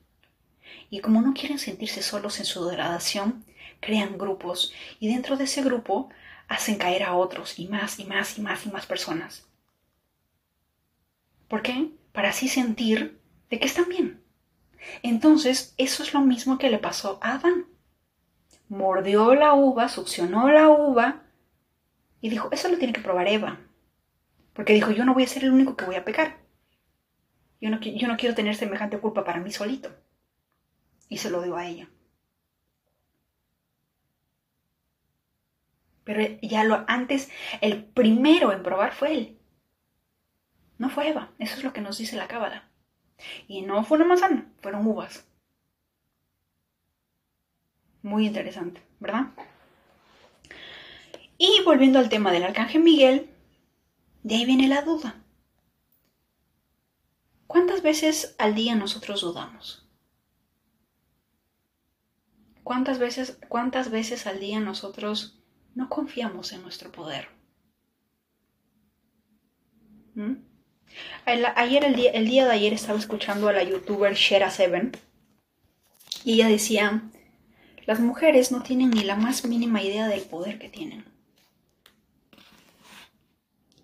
Y 0.89 1.01
como 1.01 1.21
no 1.21 1.33
quieren 1.33 1.59
sentirse 1.59 2.01
solos 2.01 2.39
en 2.39 2.45
su 2.45 2.63
degradación, 2.63 3.43
crean 3.81 4.17
grupos 4.17 4.71
y 5.01 5.09
dentro 5.09 5.35
de 5.35 5.43
ese 5.43 5.61
grupo 5.63 6.11
hacen 6.47 6.77
caer 6.77 7.03
a 7.03 7.13
otros 7.13 7.59
y 7.59 7.67
más 7.67 7.99
y 7.99 8.05
más 8.05 8.37
y 8.37 8.41
más 8.41 8.65
y 8.65 8.69
más 8.69 8.85
personas. 8.85 9.45
¿Por 11.49 11.61
qué? 11.61 11.89
Para 12.13 12.29
así 12.29 12.47
sentir 12.47 13.19
de 13.49 13.59
que 13.59 13.65
están 13.65 13.89
bien. 13.89 14.23
Entonces, 15.03 15.73
eso 15.75 16.03
es 16.03 16.13
lo 16.13 16.21
mismo 16.21 16.57
que 16.57 16.69
le 16.69 16.77
pasó 16.77 17.19
a 17.21 17.33
Adán. 17.33 17.65
Mordió 18.69 19.35
la 19.35 19.55
uva, 19.55 19.89
succionó 19.89 20.49
la 20.49 20.69
uva 20.69 21.25
y 22.22 22.30
dijo, 22.30 22.49
eso 22.51 22.67
lo 22.70 22.78
tiene 22.78 22.93
que 22.93 23.01
probar 23.01 23.28
Eva. 23.28 23.59
Porque 24.53 24.74
dijo, 24.74 24.91
yo 24.91 25.05
no 25.05 25.13
voy 25.13 25.24
a 25.24 25.28
ser 25.28 25.43
el 25.43 25.51
único 25.51 25.76
que 25.76 25.86
voy 25.86 25.95
a 25.95 26.03
pecar. 26.03 26.38
Yo 27.61 27.70
no, 27.70 27.80
quiero 27.80 28.36
tener 28.36 28.55
semejante 28.55 28.99
culpa 28.99 29.24
para 29.24 29.39
mí 29.39 29.51
solito. 29.51 29.95
Y 31.07 31.17
se 31.17 31.30
lo 31.30 31.41
dio 31.41 31.55
a 31.57 31.65
ella. 31.65 31.89
Pero 36.03 36.39
ya 36.41 36.63
lo 36.63 36.86
antes, 36.88 37.30
el 37.61 37.84
primero 37.86 38.51
en 38.51 38.63
probar 38.63 38.93
fue 38.93 39.13
él. 39.13 39.39
No 40.78 40.89
fue 40.89 41.09
Eva. 41.09 41.32
Eso 41.39 41.57
es 41.57 41.63
lo 41.63 41.74
que 41.74 41.82
nos 41.82 41.97
dice 41.97 42.15
la 42.15 42.28
cábala. 42.28 42.70
Y 43.47 43.61
no 43.61 43.84
fue 43.84 43.97
una 43.97 44.07
manzana, 44.07 44.51
fueron 44.61 44.88
uvas. 44.88 45.28
Muy 48.01 48.26
interesante, 48.26 48.82
¿verdad? 48.99 49.28
Y 51.41 51.63
volviendo 51.63 51.99
al 51.99 52.09
tema 52.09 52.33
del 52.33 52.43
arcángel 52.43 52.83
Miguel, 52.83 53.29
de 54.23 54.35
ahí 54.35 54.45
viene 54.45 54.67
la 54.67 54.81
duda. 54.81 55.23
¿Cuántas 57.47 57.81
veces 57.81 58.35
al 58.37 58.55
día 58.55 58.75
nosotros 58.75 59.21
dudamos? 59.21 59.87
¿Cuántas 62.61 62.99
veces, 62.99 63.39
cuántas 63.47 63.89
veces 63.89 64.27
al 64.27 64.41
día 64.41 64.59
nosotros 64.59 65.39
no 65.75 65.87
confiamos 65.87 66.51
en 66.51 66.61
nuestro 66.61 66.91
poder? 66.91 67.29
¿Mm? 70.15 70.33
Ayer, 71.25 71.85
el 71.85 71.95
día, 71.95 72.11
el 72.11 72.27
día 72.27 72.45
de 72.45 72.51
ayer, 72.51 72.73
estaba 72.73 72.99
escuchando 72.99 73.47
a 73.47 73.53
la 73.53 73.63
youtuber 73.63 74.13
Shera 74.13 74.51
Seven 74.51 74.91
y 76.25 76.33
ella 76.33 76.49
decía, 76.49 77.09
las 77.85 78.01
mujeres 78.01 78.51
no 78.51 78.61
tienen 78.61 78.91
ni 78.91 79.05
la 79.05 79.15
más 79.15 79.45
mínima 79.45 79.81
idea 79.81 80.09
del 80.09 80.21
poder 80.23 80.59
que 80.59 80.67
tienen. 80.67 81.05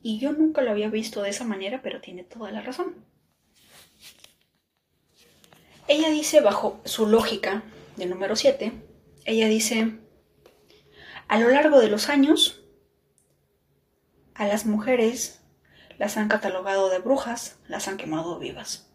Y 0.07 0.19
yo 0.19 0.33
nunca 0.33 0.61
lo 0.61 0.69
había 0.69 0.87
visto 0.89 1.23
de 1.23 1.31
esa 1.31 1.45
manera, 1.45 1.81
pero 1.81 1.99
tiene 1.99 2.23
toda 2.23 2.51
la 2.51 2.61
razón. 2.61 2.93
Ella 5.87 6.11
dice, 6.11 6.41
bajo 6.41 6.79
su 6.85 7.07
lógica 7.07 7.63
de 7.95 8.05
número 8.05 8.35
7, 8.35 8.71
ella 9.25 9.47
dice, 9.47 9.97
a 11.27 11.39
lo 11.39 11.49
largo 11.49 11.79
de 11.79 11.89
los 11.89 12.09
años, 12.09 12.61
a 14.35 14.45
las 14.45 14.67
mujeres 14.67 15.41
las 15.97 16.17
han 16.17 16.27
catalogado 16.27 16.91
de 16.91 16.99
brujas, 16.99 17.57
las 17.67 17.87
han 17.87 17.97
quemado 17.97 18.37
vivas. 18.37 18.87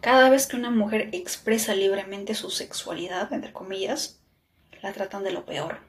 Cada 0.00 0.30
vez 0.30 0.46
que 0.46 0.54
una 0.54 0.70
mujer 0.70 1.08
expresa 1.10 1.74
libremente 1.74 2.36
su 2.36 2.52
sexualidad, 2.52 3.32
entre 3.32 3.52
comillas, 3.52 4.22
la 4.80 4.92
tratan 4.92 5.24
de 5.24 5.32
lo 5.32 5.44
peor. 5.44 5.80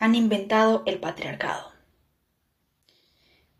Han 0.00 0.16
inventado 0.16 0.82
el 0.86 0.98
patriarcado. 0.98 1.75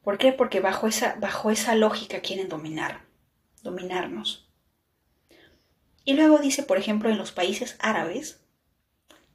¿Por 0.06 0.18
qué? 0.18 0.32
Porque 0.32 0.60
bajo 0.60 0.86
esa, 0.86 1.16
bajo 1.16 1.50
esa 1.50 1.74
lógica 1.74 2.20
quieren 2.20 2.48
dominar, 2.48 3.04
dominarnos. 3.64 4.48
Y 6.04 6.14
luego 6.14 6.38
dice, 6.38 6.62
por 6.62 6.78
ejemplo, 6.78 7.10
en 7.10 7.18
los 7.18 7.32
países 7.32 7.76
árabes, 7.80 8.40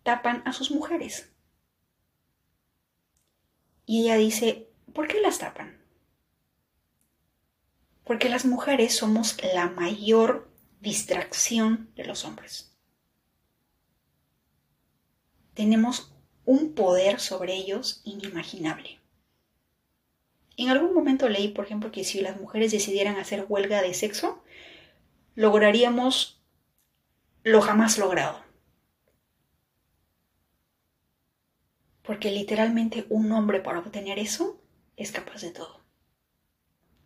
tapan 0.03 0.41
a 0.45 0.53
sus 0.53 0.71
mujeres. 0.71 1.29
Y 3.85 4.03
ella 4.03 4.15
dice, 4.15 4.69
¿Por 4.93 5.09
qué 5.09 5.19
las 5.19 5.39
tapan? 5.39 5.77
Porque 8.05 8.29
las 8.29 8.45
mujeres 8.45 8.95
somos 8.95 9.35
la 9.53 9.67
mayor 9.67 10.49
distracción 10.79 11.91
de 11.97 12.05
los 12.05 12.23
hombres. 12.23 12.73
Tenemos 15.53 16.13
un 16.45 16.75
poder 16.75 17.19
sobre 17.19 17.55
ellos 17.55 17.99
inimaginable. 18.05 19.00
En 20.61 20.69
algún 20.69 20.93
momento 20.93 21.27
leí, 21.27 21.47
por 21.47 21.65
ejemplo, 21.65 21.91
que 21.91 22.03
si 22.03 22.21
las 22.21 22.39
mujeres 22.39 22.71
decidieran 22.71 23.15
hacer 23.15 23.47
huelga 23.49 23.81
de 23.81 23.95
sexo, 23.95 24.43
lograríamos 25.33 26.39
lo 27.41 27.61
jamás 27.61 27.97
logrado. 27.97 28.43
Porque 32.03 32.29
literalmente 32.29 33.07
un 33.09 33.31
hombre 33.31 33.59
para 33.59 33.79
obtener 33.79 34.19
eso 34.19 34.61
es 34.97 35.11
capaz 35.11 35.41
de 35.41 35.49
todo. 35.49 35.81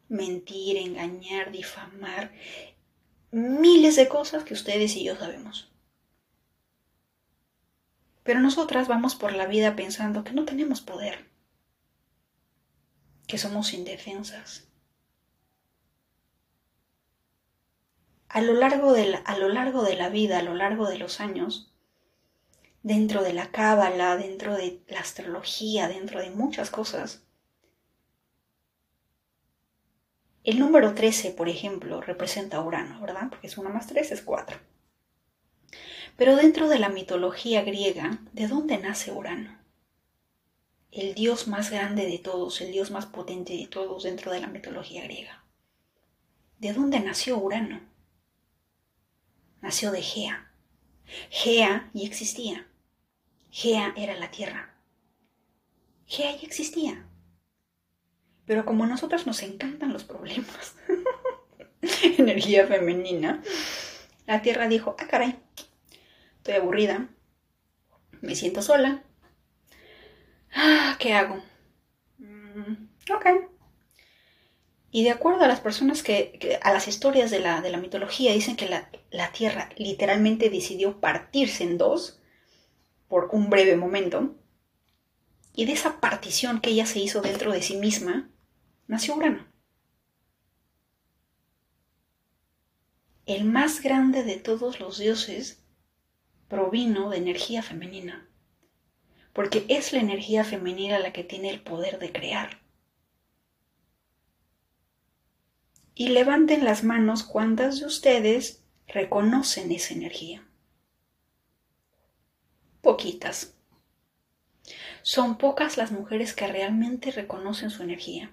Mentir, 0.09 0.75
engañar, 0.75 1.53
difamar, 1.53 2.33
miles 3.31 3.95
de 3.95 4.09
cosas 4.09 4.43
que 4.43 4.53
ustedes 4.53 4.97
y 4.97 5.05
yo 5.05 5.15
sabemos. 5.15 5.71
Pero 8.23 8.41
nosotras 8.41 8.89
vamos 8.89 9.15
por 9.15 9.31
la 9.31 9.45
vida 9.45 9.77
pensando 9.77 10.25
que 10.25 10.33
no 10.33 10.43
tenemos 10.43 10.81
poder, 10.81 11.33
que 13.27 13.37
somos 13.37 13.73
indefensas. 13.73 14.67
A 18.29 18.41
lo 18.41 18.53
largo 18.53 18.93
de 18.93 19.05
la, 19.07 19.17
a 19.19 19.37
lo 19.37 19.49
largo 19.49 19.83
de 19.83 19.95
la 19.95 20.09
vida, 20.09 20.39
a 20.39 20.43
lo 20.43 20.55
largo 20.55 20.87
de 20.87 20.97
los 20.97 21.19
años, 21.19 21.73
dentro 22.83 23.23
de 23.23 23.33
la 23.33 23.51
cábala, 23.51 24.17
dentro 24.17 24.55
de 24.55 24.83
la 24.87 24.99
astrología, 24.99 25.87
dentro 25.87 26.19
de 26.19 26.29
muchas 26.31 26.69
cosas, 26.69 27.23
el 30.43 30.59
número 30.59 30.93
13, 30.93 31.31
por 31.31 31.49
ejemplo, 31.49 32.01
representa 32.01 32.57
a 32.57 32.61
Urano, 32.61 33.01
¿verdad? 33.01 33.29
Porque 33.29 33.47
es 33.47 33.57
1 33.57 33.69
más 33.71 33.87
3 33.87 34.11
es 34.11 34.21
4. 34.21 34.59
Pero 36.17 36.35
dentro 36.35 36.69
de 36.69 36.77
la 36.77 36.89
mitología 36.89 37.63
griega, 37.63 38.19
¿de 38.33 38.47
dónde 38.47 38.77
nace 38.77 39.11
Urano? 39.11 39.64
El 40.95 41.13
dios 41.13 41.49
más 41.49 41.71
grande 41.71 42.05
de 42.07 42.19
todos, 42.19 42.61
el 42.61 42.71
dios 42.71 42.89
más 42.89 43.05
potente 43.05 43.51
de 43.51 43.67
todos 43.67 44.03
dentro 44.03 44.31
de 44.31 44.39
la 44.39 44.47
mitología 44.47 45.03
griega. 45.03 45.43
¿De 46.57 46.71
dónde 46.71 47.01
nació 47.01 47.37
Urano? 47.37 47.81
Nació 49.59 49.91
de 49.91 50.01
Gea. 50.01 50.53
Gea 51.29 51.91
ya 51.93 52.05
existía. 52.05 52.67
Gea 53.51 53.93
era 53.97 54.15
la 54.15 54.31
tierra. 54.31 54.73
Gea 56.05 56.31
ya 56.31 56.47
existía. 56.47 57.05
Pero 58.45 58.63
como 58.63 58.85
a 58.85 58.87
nosotros 58.87 59.27
nos 59.27 59.43
encantan 59.43 59.91
los 59.91 60.05
problemas, 60.05 60.77
energía 62.17 62.67
femenina, 62.67 63.43
la 64.27 64.41
tierra 64.41 64.69
dijo, 64.69 64.95
ah, 64.97 65.07
caray, 65.07 65.37
estoy 66.37 66.53
aburrida, 66.53 67.09
me 68.21 68.33
siento 68.33 68.61
sola. 68.61 69.04
¿Qué 70.99 71.13
hago? 71.13 71.43
Mm, 72.17 72.87
ok. 73.13 73.25
Y 74.91 75.03
de 75.03 75.11
acuerdo 75.11 75.43
a 75.43 75.47
las 75.47 75.59
personas 75.59 76.01
que, 76.03 76.59
a 76.63 76.71
las 76.71 76.87
historias 76.87 77.29
de 77.29 77.39
la, 77.39 77.61
de 77.61 77.69
la 77.69 77.77
mitología, 77.77 78.31
dicen 78.31 78.55
que 78.55 78.69
la, 78.69 78.89
la, 79.11 79.31
Tierra 79.33 79.69
literalmente 79.75 80.49
decidió 80.49 81.01
partirse 81.01 81.65
en 81.65 81.77
dos 81.77 82.21
por 83.09 83.29
un 83.33 83.49
breve 83.49 83.75
momento. 83.75 84.35
Y 85.53 85.65
de 85.65 85.73
esa 85.73 85.99
partición 85.99 86.61
que 86.61 86.69
ella 86.69 86.85
se 86.85 86.99
hizo 86.99 87.21
dentro 87.21 87.51
de 87.51 87.61
sí 87.61 87.75
misma, 87.75 88.29
nació 88.87 89.15
Urano. 89.15 89.45
El 93.25 93.43
más 93.43 93.81
grande 93.81 94.23
de 94.23 94.37
todos 94.37 94.79
los 94.79 94.97
dioses 94.97 95.61
provino 96.47 97.09
de 97.09 97.17
energía 97.17 97.63
femenina, 97.63 98.29
porque 99.35 99.65
es 99.67 99.91
la 99.91 99.99
energía 99.99 100.45
femenina 100.45 100.97
la 100.97 101.11
que 101.11 101.25
tiene 101.25 101.49
el 101.49 101.59
poder 101.59 101.99
de 101.99 102.13
crear. 102.13 102.61
Y 105.93 106.07
levanten 106.07 106.63
las 106.63 106.85
manos 106.85 107.23
cuántas 107.23 107.81
de 107.81 107.85
ustedes 107.85 108.63
reconocen 108.87 109.73
esa 109.73 109.93
energía. 109.93 110.47
Poquitas. 112.79 113.53
Son 115.01 115.37
pocas 115.37 115.75
las 115.75 115.91
mujeres 115.91 116.33
que 116.33 116.47
realmente 116.47 117.11
reconocen 117.11 117.71
su 117.71 117.83
energía. 117.83 118.31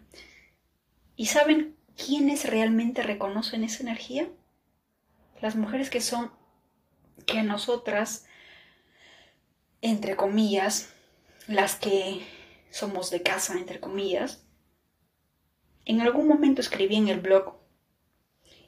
¿Y 1.16 1.26
saben 1.26 1.76
quiénes 1.96 2.48
realmente 2.48 3.02
reconocen 3.02 3.64
esa 3.64 3.82
energía? 3.82 4.28
Las 5.40 5.56
mujeres 5.56 5.90
que 5.90 6.00
son 6.00 6.30
que 7.26 7.42
nosotras, 7.42 8.24
entre 9.80 10.14
comillas, 10.14 10.91
las 11.46 11.76
que 11.76 12.26
somos 12.70 13.10
de 13.10 13.22
casa, 13.22 13.54
entre 13.58 13.80
comillas, 13.80 14.44
en 15.84 16.00
algún 16.00 16.28
momento 16.28 16.60
escribí 16.60 16.96
en 16.96 17.08
el 17.08 17.20
blog, 17.20 17.56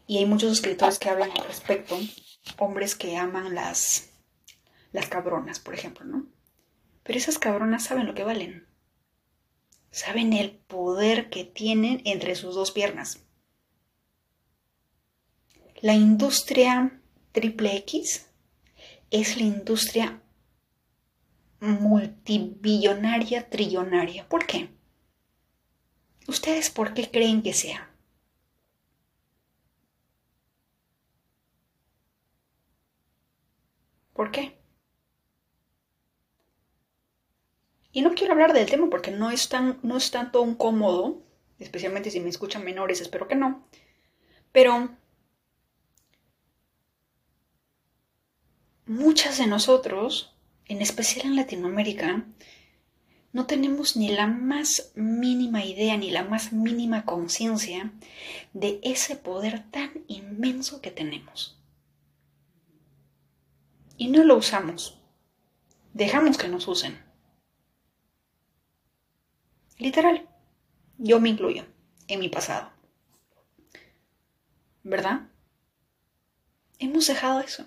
y 0.07 0.19
hay 0.19 0.27
muchos 0.27 0.53
escritores 0.53 0.99
que 0.99 1.09
hablan 1.09 1.31
al 1.31 1.47
respecto, 1.47 1.99
hombres 2.59 2.95
que 2.95 3.17
aman 3.17 3.55
las, 3.55 4.11
las 4.93 5.09
cabronas, 5.09 5.61
por 5.61 5.75
ejemplo, 5.75 6.05
¿no? 6.05 6.27
Pero 7.03 7.19
esas 7.19 7.39
cabronas 7.39 7.85
saben 7.85 8.07
lo 8.07 8.15
que 8.15 8.25
valen. 8.25 8.67
Saben 9.91 10.33
el 10.33 10.51
poder 10.51 11.31
que 11.31 11.45
tienen 11.45 12.03
entre 12.05 12.35
sus 12.35 12.55
dos 12.55 12.73
piernas. 12.73 13.21
La 15.81 15.95
industria 15.95 17.01
triple 17.33 17.77
X 17.77 18.27
es 19.11 19.37
la 19.37 19.43
industria 19.45 20.23
multibillonaria, 21.65 23.49
trillonaria. 23.51 24.29
¿Por 24.29 24.47
qué? 24.47 24.69
¿Ustedes 26.29 26.71
por 26.71 26.95
qué 26.95 27.11
creen 27.11 27.43
que 27.43 27.53
sea? 27.55 27.91
¿Por 34.13 34.31
qué? 34.31 34.59
Y 37.93 38.03
no 38.03 38.15
quiero 38.15 38.33
hablar 38.33 38.53
del 38.53 38.69
tema 38.69 38.91
porque 38.91 39.11
no 39.11 39.31
es, 39.31 39.49
tan, 39.49 39.79
no 39.83 39.97
es 39.97 40.11
tanto 40.11 40.43
un 40.43 40.55
cómodo, 40.57 41.23
especialmente 41.59 42.11
si 42.11 42.21
me 42.21 42.29
escuchan 42.29 42.65
menores, 42.65 43.01
espero 43.01 43.29
que 43.29 43.37
no. 43.37 43.67
Pero 44.53 44.91
muchas 48.87 49.39
de 49.39 49.47
nosotros, 49.47 50.34
en 50.67 50.81
especial 50.81 51.27
en 51.27 51.37
Latinoamérica, 51.37 52.25
no 53.33 53.47
tenemos 53.47 53.97
ni 53.97 54.11
la 54.11 54.27
más 54.27 54.93
mínima 54.95 55.65
idea 55.65 55.97
ni 55.97 56.11
la 56.11 56.23
más 56.23 56.53
mínima 56.53 57.05
conciencia 57.05 57.93
de 58.53 58.81
ese 58.83 59.17
poder 59.17 59.69
tan 59.71 60.05
inmenso 60.07 60.81
que 60.81 60.91
tenemos. 60.91 61.59
Y 63.97 64.09
no 64.09 64.25
lo 64.25 64.37
usamos. 64.37 65.01
Dejamos 65.93 66.39
que 66.39 66.49
nos 66.49 66.67
usen. 66.69 66.99
Literal. 69.79 70.29
Yo 70.99 71.21
me 71.21 71.29
incluyo 71.29 71.67
en 72.07 72.21
mi 72.21 72.29
pasado. 72.29 72.71
¿Verdad? 74.85 75.29
Hemos 76.79 77.07
dejado 77.07 77.41
eso 77.41 77.67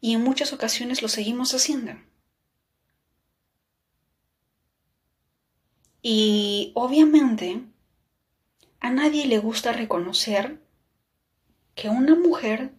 y 0.00 0.14
en 0.14 0.22
muchas 0.22 0.52
ocasiones 0.52 1.02
lo 1.02 1.08
seguimos 1.08 1.54
haciendo. 1.54 1.92
Y 6.02 6.72
obviamente 6.74 7.62
a 8.80 8.90
nadie 8.90 9.26
le 9.26 9.38
gusta 9.38 9.72
reconocer 9.72 10.62
que 11.74 11.90
una 11.90 12.14
mujer 12.14 12.72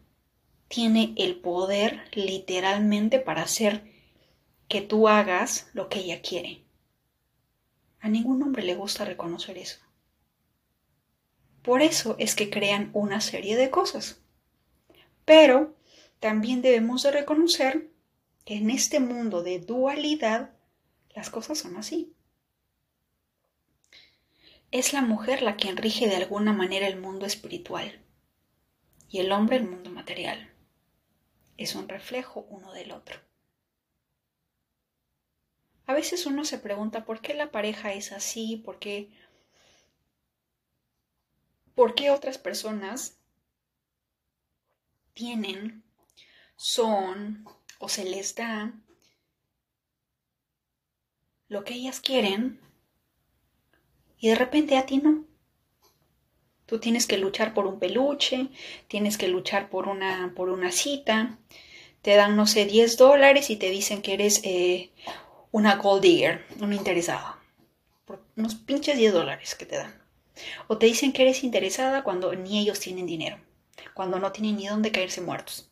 tiene 0.68 1.14
el 1.18 1.40
poder 1.40 2.10
literalmente 2.14 3.20
para 3.20 3.44
hacer 3.44 3.92
que 4.68 4.82
tú 4.82 5.08
hagas 5.08 5.70
lo 5.74 5.90
que 5.90 6.00
ella 6.00 6.22
quiere. 6.22 6.64
A 8.00 8.10
ningún 8.10 8.42
hombre 8.42 8.64
le 8.64 8.74
gusta 8.74 9.06
reconocer 9.06 9.58
eso. 9.60 9.80
Por 11.62 11.84
eso 11.84 12.16
es 12.18 12.34
que 12.34 12.50
crean 12.50 12.90
una 12.94 13.22
serie 13.22 13.56
de 13.56 13.70
cosas. 13.70 14.22
Pero 15.26 15.76
también 16.22 16.62
debemos 16.62 17.02
de 17.02 17.12
reconocer 17.12 17.90
que 18.46 18.56
en 18.56 18.70
este 18.70 19.00
mundo 19.00 19.42
de 19.42 19.58
dualidad 19.58 20.52
las 21.16 21.32
cosas 21.32 21.58
son 21.58 21.78
así. 21.78 22.14
Es 24.70 24.94
la 24.94 25.02
mujer 25.02 25.42
la 25.42 25.58
que 25.58 25.72
rige 25.72 26.08
de 26.08 26.16
alguna 26.16 26.54
manera 26.54 26.88
el 26.88 27.02
mundo 27.02 27.26
espiritual 27.26 28.00
y 29.10 29.18
el 29.18 29.32
hombre 29.32 29.58
el 29.58 29.68
mundo 29.68 29.90
material. 29.90 30.54
Es 31.58 31.74
un 31.74 31.90
reflejo 31.90 32.46
uno 32.50 32.72
del 32.72 32.92
otro. 32.92 33.20
A 35.88 35.94
veces 35.96 36.28
uno 36.28 36.46
se 36.46 36.60
pregunta 36.60 37.04
por 37.04 37.22
qué 37.22 37.34
la 37.34 37.52
pareja 37.52 37.94
es 37.94 38.12
así, 38.12 38.58
por 38.64 38.78
qué 38.78 39.10
por 41.74 41.96
qué 41.96 42.12
otras 42.12 42.38
personas 42.38 43.18
tienen, 45.14 45.84
son 46.62 47.44
o 47.80 47.90
se 47.90 48.06
les 48.06 48.36
da 48.36 48.72
lo 51.48 51.64
que 51.64 51.74
ellas 51.74 52.00
quieren 52.00 52.60
y 54.20 54.30
de 54.30 54.36
repente 54.36 54.78
a 54.78 54.86
ti 54.86 55.00
no. 55.00 55.26
Tú 56.68 56.80
tienes 56.80 57.08
que 57.08 57.18
luchar 57.18 57.56
por 57.56 57.66
un 57.66 57.80
peluche, 57.80 58.50
tienes 58.88 59.18
que 59.18 59.28
luchar 59.28 59.72
por 59.72 59.88
una, 59.88 60.34
por 60.36 60.50
una 60.50 60.72
cita, 60.72 61.40
te 62.04 62.16
dan, 62.16 62.36
no 62.36 62.46
sé, 62.46 62.66
10 62.66 62.96
dólares 62.96 63.50
y 63.50 63.56
te 63.56 63.72
dicen 63.72 64.04
que 64.04 64.14
eres 64.14 64.42
eh, 64.44 64.92
una 65.52 65.78
gold 65.78 66.04
digger, 66.04 66.46
una 66.60 66.76
interesada. 66.76 67.40
Por 68.06 68.24
unos 68.38 68.54
pinches 68.54 68.98
10 68.98 69.14
dólares 69.14 69.56
que 69.56 69.66
te 69.66 69.78
dan. 69.78 70.00
O 70.68 70.78
te 70.78 70.86
dicen 70.86 71.12
que 71.12 71.24
eres 71.24 71.44
interesada 71.44 72.04
cuando 72.04 72.36
ni 72.36 72.60
ellos 72.60 72.80
tienen 72.80 73.08
dinero, 73.08 73.40
cuando 73.96 74.20
no 74.20 74.32
tienen 74.32 74.58
ni 74.58 74.68
dónde 74.68 74.92
caerse 74.92 75.22
muertos. 75.22 75.71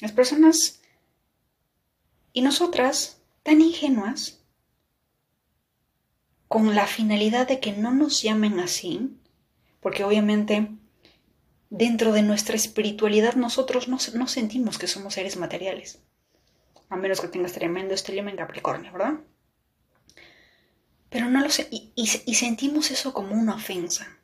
Las 0.00 0.12
personas 0.12 0.80
y 2.32 2.42
nosotras, 2.42 3.20
tan 3.42 3.60
ingenuas, 3.60 4.40
con 6.48 6.74
la 6.74 6.86
finalidad 6.86 7.48
de 7.48 7.60
que 7.60 7.72
no 7.72 7.92
nos 7.92 8.22
llamen 8.22 8.60
así, 8.60 9.16
porque 9.80 10.04
obviamente 10.04 10.68
dentro 11.70 12.12
de 12.12 12.22
nuestra 12.22 12.54
espiritualidad 12.54 13.34
nosotros 13.34 13.88
no, 13.88 13.98
sentimos 13.98 14.78
que 14.78 14.86
somos 14.86 15.14
seres 15.14 15.36
materiales, 15.36 15.98
a 16.88 16.96
menos 16.96 17.20
que 17.20 17.28
tengas 17.28 17.52
tremendo 17.52 17.94
estelio 17.94 18.26
en 18.28 18.36
Capricornio, 18.36 18.92
¿verdad? 18.92 19.14
Pero 21.10 21.28
no 21.28 21.40
lo 21.40 21.50
sé, 21.50 21.68
y, 21.70 22.06
sentimos 22.06 22.90
eso 22.90 23.12
como 23.12 23.34
una 23.34 23.56
ofensa. 23.56 24.16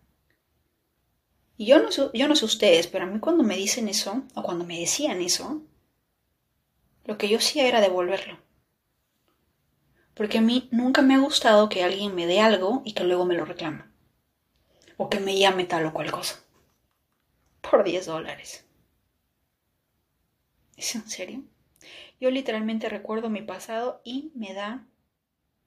Y 1.61 1.67
yo 1.67 1.79
no, 1.79 1.91
yo 1.91 2.27
no 2.27 2.37
sé 2.37 2.47
ustedes, 2.47 2.87
pero 2.87 3.05
a 3.05 3.07
mí 3.07 3.21
cuando 3.21 3.45
me 3.45 3.55
dicen 3.55 3.87
eso, 3.87 4.23
o 4.35 4.43
cuando 4.43 4.65
me 4.65 4.81
decían 4.81 5.21
eso, 5.21 5.61
lo 7.05 7.19
que 7.19 7.29
yo 7.29 7.37
hacía 7.37 7.69
era 7.69 7.83
devolverlo. 7.83 8.39
Porque 10.15 10.39
a 10.39 10.41
mí 10.41 10.71
nunca 10.73 11.03
me 11.03 11.15
ha 11.15 11.19
gustado 11.19 11.69
que 11.69 11.85
alguien 11.85 12.15
me 12.15 12.27
dé 12.27 12.41
algo 12.41 12.81
y 12.87 12.95
que 12.95 13.05
luego 13.05 13.27
me 13.27 13.35
lo 13.35 13.45
reclama. 13.45 13.93
O 14.97 15.11
que 15.11 15.21
me 15.21 15.39
llame 15.39 15.67
tal 15.67 15.85
o 15.85 15.93
cual 15.93 16.11
cosa. 16.11 16.43
Por 17.61 17.85
10 17.85 18.07
dólares. 18.07 18.65
¿Es 20.79 20.95
en 20.95 21.07
serio? 21.11 21.43
Yo 22.19 22.31
literalmente 22.31 22.89
recuerdo 22.89 23.29
mi 23.29 23.43
pasado 23.43 24.01
y 24.03 24.33
me 24.35 24.55
da 24.55 24.87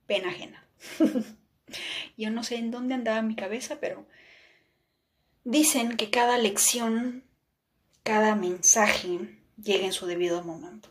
pena 0.07 0.29
ajena. 0.29 0.67
Yo 2.17 2.31
no 2.31 2.43
sé 2.43 2.55
en 2.55 2.71
dónde 2.71 2.95
andaba 2.95 3.21
mi 3.21 3.35
cabeza, 3.35 3.77
pero 3.79 4.07
dicen 5.43 5.97
que 5.97 6.09
cada 6.09 6.37
lección, 6.37 7.23
cada 8.03 8.35
mensaje 8.35 9.39
llega 9.61 9.85
en 9.85 9.93
su 9.93 10.05
debido 10.05 10.43
momento. 10.43 10.89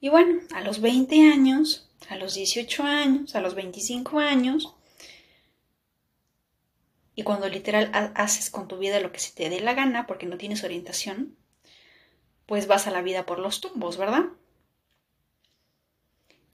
Y 0.00 0.08
bueno, 0.08 0.40
a 0.54 0.60
los 0.60 0.80
20 0.80 1.30
años, 1.30 1.90
a 2.08 2.16
los 2.16 2.34
18 2.34 2.82
años, 2.84 3.34
a 3.34 3.40
los 3.40 3.54
25 3.54 4.18
años, 4.18 4.74
y 7.14 7.24
cuando 7.24 7.48
literal 7.48 7.90
haces 8.14 8.48
con 8.48 8.68
tu 8.68 8.78
vida 8.78 9.00
lo 9.00 9.10
que 9.10 9.18
se 9.18 9.32
te 9.32 9.50
dé 9.50 9.60
la 9.60 9.74
gana 9.74 10.06
porque 10.06 10.26
no 10.26 10.38
tienes 10.38 10.62
orientación, 10.62 11.36
pues 12.46 12.68
vas 12.68 12.86
a 12.86 12.92
la 12.92 13.02
vida 13.02 13.26
por 13.26 13.40
los 13.40 13.60
tumbos, 13.60 13.96
¿verdad? 13.96 14.26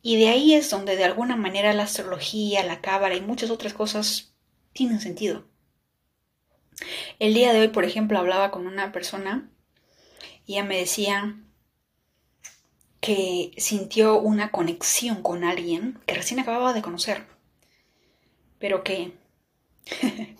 Y 0.00 0.16
de 0.16 0.28
ahí 0.28 0.54
es 0.54 0.70
donde 0.70 0.96
de 0.96 1.04
alguna 1.04 1.36
manera 1.36 1.74
la 1.74 1.82
astrología, 1.82 2.64
la 2.64 2.80
cábala 2.80 3.14
y 3.14 3.20
muchas 3.20 3.50
otras 3.50 3.74
cosas 3.74 4.34
tienen 4.72 5.00
sentido. 5.00 5.44
El 7.18 7.34
día 7.34 7.52
de 7.52 7.60
hoy, 7.60 7.68
por 7.68 7.84
ejemplo, 7.84 8.18
hablaba 8.18 8.50
con 8.50 8.66
una 8.66 8.92
persona 8.92 9.48
y 10.46 10.54
ella 10.54 10.64
me 10.64 10.78
decía 10.78 11.36
que 13.00 13.52
sintió 13.56 14.18
una 14.18 14.50
conexión 14.50 15.22
con 15.22 15.44
alguien 15.44 16.00
que 16.06 16.14
recién 16.14 16.40
acababa 16.40 16.72
de 16.72 16.82
conocer, 16.82 17.26
pero 18.58 18.82
que 18.82 19.12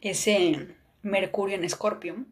ese 0.00 0.74
Mercurio 1.02 1.56
en 1.56 1.64
Escorpio, 1.64 2.24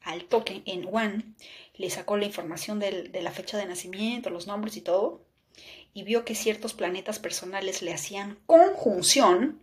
al 0.00 0.24
toque 0.24 0.62
en 0.64 0.88
One, 0.90 1.34
le 1.74 1.90
sacó 1.90 2.16
la 2.16 2.24
información 2.24 2.78
de 2.78 3.20
la 3.22 3.30
fecha 3.30 3.58
de 3.58 3.66
nacimiento, 3.66 4.30
los 4.30 4.46
nombres 4.46 4.76
y 4.76 4.80
todo, 4.80 5.26
y 5.92 6.02
vio 6.02 6.24
que 6.24 6.34
ciertos 6.34 6.74
planetas 6.74 7.18
personales 7.18 7.82
le 7.82 7.92
hacían 7.92 8.38
conjunción 8.46 9.60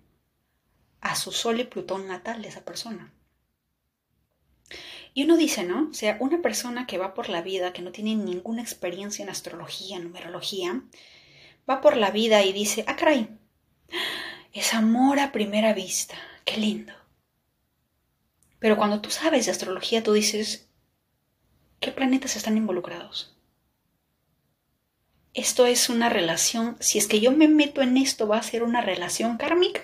a 1.03 1.15
su 1.15 1.31
Sol 1.31 1.59
y 1.59 1.63
Plutón 1.63 2.07
natal 2.07 2.41
de 2.41 2.49
esa 2.49 2.65
persona. 2.65 3.13
Y 5.13 5.23
uno 5.23 5.37
dice, 5.37 5.63
¿no? 5.63 5.89
O 5.91 5.93
sea, 5.93 6.17
una 6.19 6.41
persona 6.41 6.87
que 6.87 6.97
va 6.97 7.13
por 7.13 7.29
la 7.29 7.41
vida, 7.41 7.73
que 7.73 7.83
no 7.83 7.91
tiene 7.91 8.15
ninguna 8.15 8.61
experiencia 8.61 9.23
en 9.23 9.29
astrología, 9.29 9.99
numerología, 9.99 10.81
va 11.69 11.81
por 11.81 11.97
la 11.97 12.09
vida 12.09 12.43
y 12.43 12.51
dice, 12.51 12.83
ah, 12.87 12.95
caray, 12.95 13.29
es 14.53 14.73
amor 14.73 15.19
a 15.19 15.31
primera 15.31 15.73
vista, 15.73 16.15
qué 16.45 16.57
lindo. 16.57 16.93
Pero 18.59 18.77
cuando 18.77 19.01
tú 19.01 19.11
sabes 19.11 19.45
de 19.45 19.51
astrología, 19.51 20.01
tú 20.01 20.13
dices, 20.13 20.67
¿qué 21.79 21.91
planetas 21.91 22.35
están 22.35 22.57
involucrados? 22.57 23.33
esto 25.33 25.65
es 25.65 25.89
una 25.89 26.09
relación, 26.09 26.77
si 26.79 26.99
es 26.99 27.07
que 27.07 27.19
yo 27.19 27.31
me 27.31 27.47
meto 27.47 27.81
en 27.81 27.97
esto, 27.97 28.27
va 28.27 28.37
a 28.37 28.43
ser 28.43 28.63
una 28.63 28.81
relación 28.81 29.37
kármica. 29.37 29.81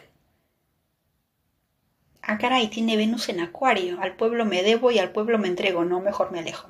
Ah, 2.22 2.38
caray, 2.38 2.68
tiene 2.68 2.98
Venus 2.98 3.30
en 3.30 3.40
Acuario, 3.40 4.00
al 4.02 4.16
pueblo 4.16 4.46
me 4.46 4.62
debo 4.62 4.92
y 4.92 5.00
al 5.00 5.12
pueblo 5.12 5.38
me 5.40 5.48
entrego, 5.48 5.86
no, 5.86 6.00
mejor 6.00 6.32
me 6.32 6.40
alejo. 6.40 6.70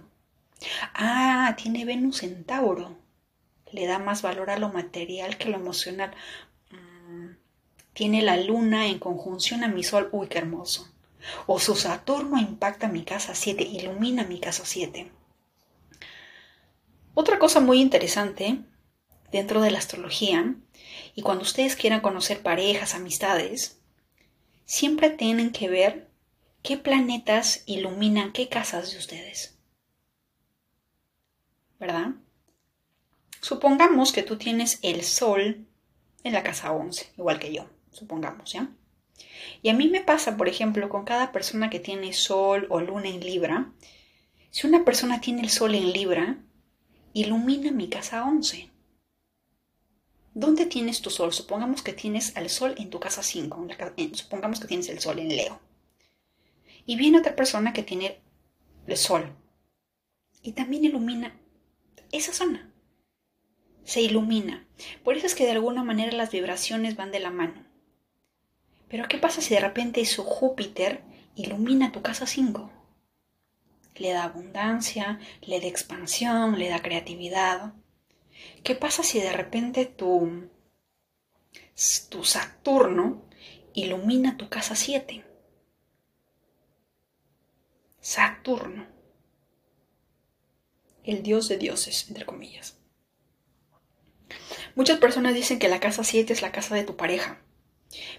Ah, 0.94 1.56
tiene 1.58 1.86
Venus 1.86 2.24
en 2.24 2.44
Tauro, 2.44 2.98
le 3.72 3.86
da 3.86 4.00
más 4.00 4.22
valor 4.22 4.50
a 4.50 4.60
lo 4.60 4.70
material 4.70 5.38
que 5.38 5.48
a 5.48 5.52
lo 5.52 5.58
emocional. 5.58 6.14
Mm, 6.72 7.32
tiene 7.94 8.22
la 8.22 8.38
luna 8.38 8.88
en 8.88 9.00
conjunción 9.00 9.64
a 9.64 9.68
mi 9.68 9.84
sol, 9.84 10.10
uy, 10.12 10.28
qué 10.28 10.38
hermoso. 10.38 10.88
O 11.48 11.60
su 11.60 11.76
Saturno 11.76 12.38
impacta 12.38 12.88
mi 12.88 13.04
casa 13.04 13.36
7, 13.36 13.64
ilumina 13.64 14.24
mi 14.24 14.40
casa 14.40 14.64
7. 14.66 15.12
Otra 17.14 17.40
cosa 17.40 17.60
muy 17.60 17.82
interesante 17.82 18.60
dentro 19.32 19.62
de 19.62 19.72
la 19.72 19.80
astrología, 19.80 20.56
y 21.16 21.22
cuando 21.22 21.44
ustedes 21.44 21.76
quieran 21.76 22.02
conocer 22.02 22.42
parejas, 22.42 22.96
amistades, 22.96 23.79
siempre 24.70 25.10
tienen 25.10 25.50
que 25.50 25.68
ver 25.68 26.08
qué 26.62 26.78
planetas 26.78 27.64
iluminan 27.66 28.32
qué 28.32 28.50
casas 28.50 28.92
de 28.92 29.00
ustedes. 29.00 29.58
¿Verdad? 31.80 32.10
Supongamos 33.42 34.12
que 34.12 34.22
tú 34.22 34.38
tienes 34.38 34.78
el 34.84 35.02
sol 35.02 35.66
en 36.24 36.34
la 36.34 36.44
casa 36.44 36.72
11, 36.72 37.14
igual 37.18 37.40
que 37.40 37.52
yo, 37.52 37.68
supongamos, 37.90 38.54
¿ya? 38.54 38.70
Y 39.64 39.70
a 39.70 39.74
mí 39.74 39.88
me 39.88 40.02
pasa, 40.02 40.38
por 40.38 40.48
ejemplo, 40.48 40.88
con 40.88 41.04
cada 41.04 41.32
persona 41.32 41.72
que 41.72 41.80
tiene 41.80 42.14
sol 42.14 42.68
o 42.70 42.80
luna 42.80 43.10
en 43.10 43.22
Libra, 43.22 43.72
si 44.52 44.68
una 44.68 44.86
persona 44.86 45.20
tiene 45.20 45.42
el 45.42 45.50
sol 45.50 45.74
en 45.74 45.92
Libra, 45.92 46.38
ilumina 47.14 47.72
mi 47.72 47.90
casa 47.90 48.24
11. 48.24 48.70
¿Dónde 50.40 50.66
tienes 50.66 51.02
tu 51.02 51.10
sol? 51.10 51.34
Supongamos 51.34 51.82
que 51.82 51.92
tienes 51.92 52.38
al 52.38 52.50
sol 52.50 52.74
en 52.78 52.90
tu 52.90 52.98
casa 52.98 53.22
5, 53.22 53.68
supongamos 54.14 54.62
que 54.62 54.68
tienes 54.68 54.88
el 54.88 55.00
sol 55.00 55.20
en 55.20 55.36
Leo. 55.36 55.60
Y 56.86 56.96
viene 56.96 57.20
otra 57.20 57.36
persona 57.36 57.74
que 57.74 57.84
tiene 57.84 58.22
el 58.88 58.96
sol 58.96 59.36
y 60.42 60.54
también 60.54 60.86
ilumina 60.86 61.38
esa 62.14 62.32
zona. 62.32 62.72
Se 63.84 64.02
ilumina. 64.02 64.66
Por 65.04 65.18
eso 65.18 65.26
es 65.26 65.36
que 65.36 65.44
de 65.44 65.52
alguna 65.52 65.84
manera 65.84 66.14
las 66.14 66.32
vibraciones 66.32 66.96
van 66.96 67.12
de 67.12 67.20
la 67.20 67.32
mano. 67.32 67.66
Pero 68.88 69.10
¿qué 69.10 69.18
pasa 69.18 69.42
si 69.42 69.54
de 69.54 69.60
repente 69.60 70.06
su 70.06 70.24
Júpiter 70.24 71.04
ilumina 71.36 71.92
tu 71.92 72.02
casa 72.02 72.26
5? 72.26 72.72
Le 73.96 74.14
da 74.14 74.24
abundancia, 74.24 75.20
le 75.42 75.60
da 75.60 75.68
expansión, 75.68 76.58
le 76.58 76.70
da 76.70 76.82
creatividad. 76.82 77.74
¿Qué 78.64 78.76
pasa 78.76 79.04
si 79.04 79.20
de 79.20 79.32
repente 79.32 79.86
tu, 79.86 80.50
tu 82.10 82.24
Saturno 82.24 83.26
ilumina 83.74 84.38
tu 84.38 84.50
casa 84.50 84.76
7? 84.76 85.24
Saturno, 88.00 88.88
el 91.04 91.22
dios 91.24 91.48
de 91.48 91.58
dioses, 91.58 92.08
entre 92.10 92.26
comillas. 92.26 92.78
Muchas 94.76 95.00
personas 95.00 95.34
dicen 95.34 95.60
que 95.60 95.68
la 95.68 95.80
casa 95.80 96.04
7 96.04 96.32
es 96.32 96.42
la 96.42 96.52
casa 96.52 96.76
de 96.76 96.84
tu 96.84 96.96
pareja. 96.96 97.42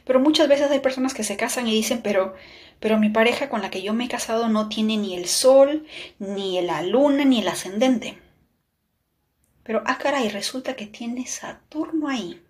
Pero 0.05 0.21
muchas 0.21 0.49
veces 0.49 0.71
hay 0.71 0.81
personas 0.81 1.15
que 1.15 1.25
se 1.25 1.37
casan 1.37 1.69
y 1.69 1.73
dicen, 1.73 2.03
pero, 2.03 2.35
pero 2.81 2.99
mi 2.99 3.09
pareja 3.09 3.49
con 3.49 3.63
la 3.63 3.71
que 3.71 3.83
yo 3.83 3.95
me 3.95 4.05
he 4.05 4.09
casado 4.09 4.49
no 4.49 4.69
tiene 4.69 4.97
ni 4.97 5.17
el 5.17 5.27
sol, 5.27 5.87
ni 6.19 6.61
la 6.61 6.83
luna, 6.83 7.25
ni 7.25 7.41
el 7.41 7.49
ascendente. 7.49 8.19
Pero, 9.71 9.85
ah, 9.87 9.99
caray, 9.99 10.29
resulta 10.31 10.75
que 10.75 10.89
tiene 10.89 11.29
Saturno 11.29 12.09
ahí. 12.09 12.43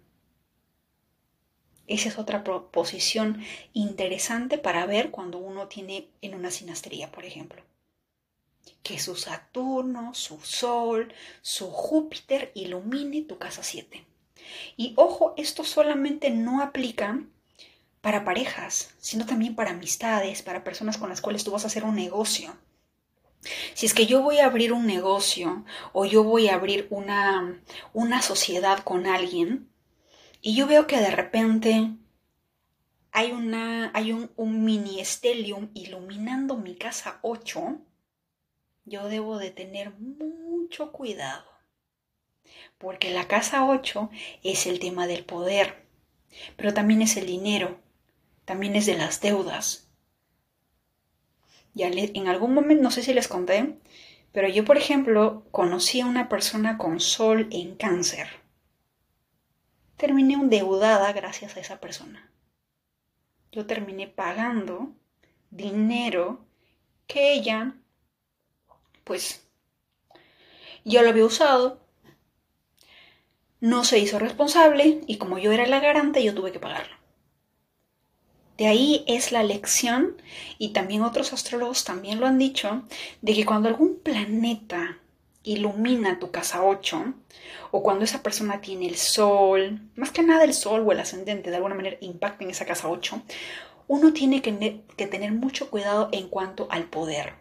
Esa 1.86 2.08
es 2.08 2.16
otra 2.16 2.42
posición 2.42 3.44
interesante 3.74 4.56
para 4.56 4.86
ver 4.86 5.10
cuando 5.10 5.36
uno 5.36 5.68
tiene 5.68 6.08
en 6.22 6.34
una 6.34 6.50
sinastría, 6.50 7.12
por 7.12 7.26
ejemplo. 7.26 7.62
Que 8.82 8.98
su 8.98 9.16
Saturno, 9.16 10.14
su 10.14 10.40
Sol, 10.40 11.12
su 11.42 11.70
Júpiter 11.70 12.52
ilumine 12.54 13.20
tu 13.20 13.36
casa 13.36 13.62
7. 13.62 14.02
Y 14.78 14.94
ojo, 14.96 15.34
esto 15.36 15.62
solamente 15.62 16.30
no 16.30 16.62
aplica 16.62 17.22
para 18.00 18.24
parejas, 18.24 18.94
sino 18.98 19.26
también 19.26 19.54
para 19.54 19.72
amistades, 19.72 20.40
para 20.40 20.64
personas 20.64 20.96
con 20.96 21.10
las 21.10 21.20
cuales 21.20 21.44
tú 21.44 21.50
vas 21.50 21.64
a 21.64 21.66
hacer 21.66 21.84
un 21.84 21.96
negocio. 21.96 22.56
Si 23.74 23.86
es 23.86 23.94
que 23.94 24.06
yo 24.06 24.22
voy 24.22 24.38
a 24.38 24.46
abrir 24.46 24.72
un 24.72 24.86
negocio 24.86 25.64
o 25.92 26.04
yo 26.04 26.22
voy 26.24 26.48
a 26.48 26.54
abrir 26.54 26.86
una, 26.90 27.62
una 27.92 28.22
sociedad 28.22 28.80
con 28.80 29.06
alguien 29.06 29.70
y 30.42 30.54
yo 30.54 30.66
veo 30.66 30.86
que 30.86 30.98
de 30.98 31.10
repente 31.10 31.90
hay, 33.12 33.32
una, 33.32 33.90
hay 33.94 34.12
un, 34.12 34.30
un 34.36 34.64
mini 34.64 35.00
estelium 35.00 35.70
iluminando 35.74 36.56
mi 36.56 36.76
casa 36.76 37.18
8, 37.22 37.78
yo 38.84 39.08
debo 39.08 39.38
de 39.38 39.50
tener 39.50 39.92
mucho 39.98 40.92
cuidado. 40.92 41.44
Porque 42.78 43.10
la 43.10 43.28
casa 43.28 43.66
8 43.66 44.10
es 44.42 44.66
el 44.66 44.80
tema 44.80 45.06
del 45.06 45.24
poder, 45.24 45.86
pero 46.56 46.72
también 46.72 47.02
es 47.02 47.16
el 47.16 47.26
dinero, 47.26 47.78
también 48.44 48.76
es 48.76 48.86
de 48.86 48.96
las 48.96 49.20
deudas. 49.20 49.89
Ya 51.74 51.88
en 51.88 52.28
algún 52.28 52.54
momento, 52.54 52.82
no 52.82 52.90
sé 52.90 53.02
si 53.02 53.14
les 53.14 53.28
conté, 53.28 53.76
pero 54.32 54.48
yo, 54.48 54.64
por 54.64 54.76
ejemplo, 54.76 55.44
conocí 55.50 56.00
a 56.00 56.06
una 56.06 56.28
persona 56.28 56.78
con 56.78 57.00
sol 57.00 57.48
en 57.50 57.76
cáncer. 57.76 58.28
Terminé 59.96 60.34
endeudada 60.34 61.12
gracias 61.12 61.56
a 61.56 61.60
esa 61.60 61.80
persona. 61.80 62.30
Yo 63.52 63.66
terminé 63.66 64.06
pagando 64.06 64.92
dinero 65.50 66.44
que 67.06 67.32
ella, 67.32 67.74
pues, 69.04 69.46
yo 70.84 71.02
lo 71.02 71.10
había 71.10 71.24
usado, 71.24 71.80
no 73.60 73.84
se 73.84 73.98
hizo 73.98 74.18
responsable 74.18 75.00
y 75.06 75.18
como 75.18 75.38
yo 75.38 75.52
era 75.52 75.66
la 75.66 75.80
garante, 75.80 76.24
yo 76.24 76.34
tuve 76.34 76.52
que 76.52 76.60
pagarlo. 76.60 76.99
De 78.60 78.66
ahí 78.66 79.04
es 79.06 79.32
la 79.32 79.42
lección, 79.42 80.20
y 80.58 80.74
también 80.74 81.00
otros 81.00 81.32
astrólogos 81.32 81.84
también 81.84 82.20
lo 82.20 82.26
han 82.26 82.36
dicho, 82.36 82.82
de 83.22 83.32
que 83.32 83.46
cuando 83.46 83.70
algún 83.70 84.00
planeta 84.00 84.98
ilumina 85.42 86.18
tu 86.18 86.30
casa 86.30 86.62
8, 86.62 87.14
o 87.70 87.82
cuando 87.82 88.04
esa 88.04 88.22
persona 88.22 88.60
tiene 88.60 88.86
el 88.86 88.96
sol, 88.96 89.80
más 89.96 90.10
que 90.10 90.22
nada 90.22 90.44
el 90.44 90.52
sol 90.52 90.82
o 90.86 90.92
el 90.92 91.00
ascendente 91.00 91.48
de 91.48 91.56
alguna 91.56 91.74
manera 91.74 91.96
impacta 92.02 92.44
en 92.44 92.50
esa 92.50 92.66
casa 92.66 92.90
8, 92.90 93.22
uno 93.88 94.12
tiene 94.12 94.42
que, 94.42 94.52
tener 95.06 95.32
mucho 95.32 95.70
cuidado 95.70 96.10
en 96.12 96.28
cuanto 96.28 96.68
al 96.70 96.84
poder, 96.84 97.36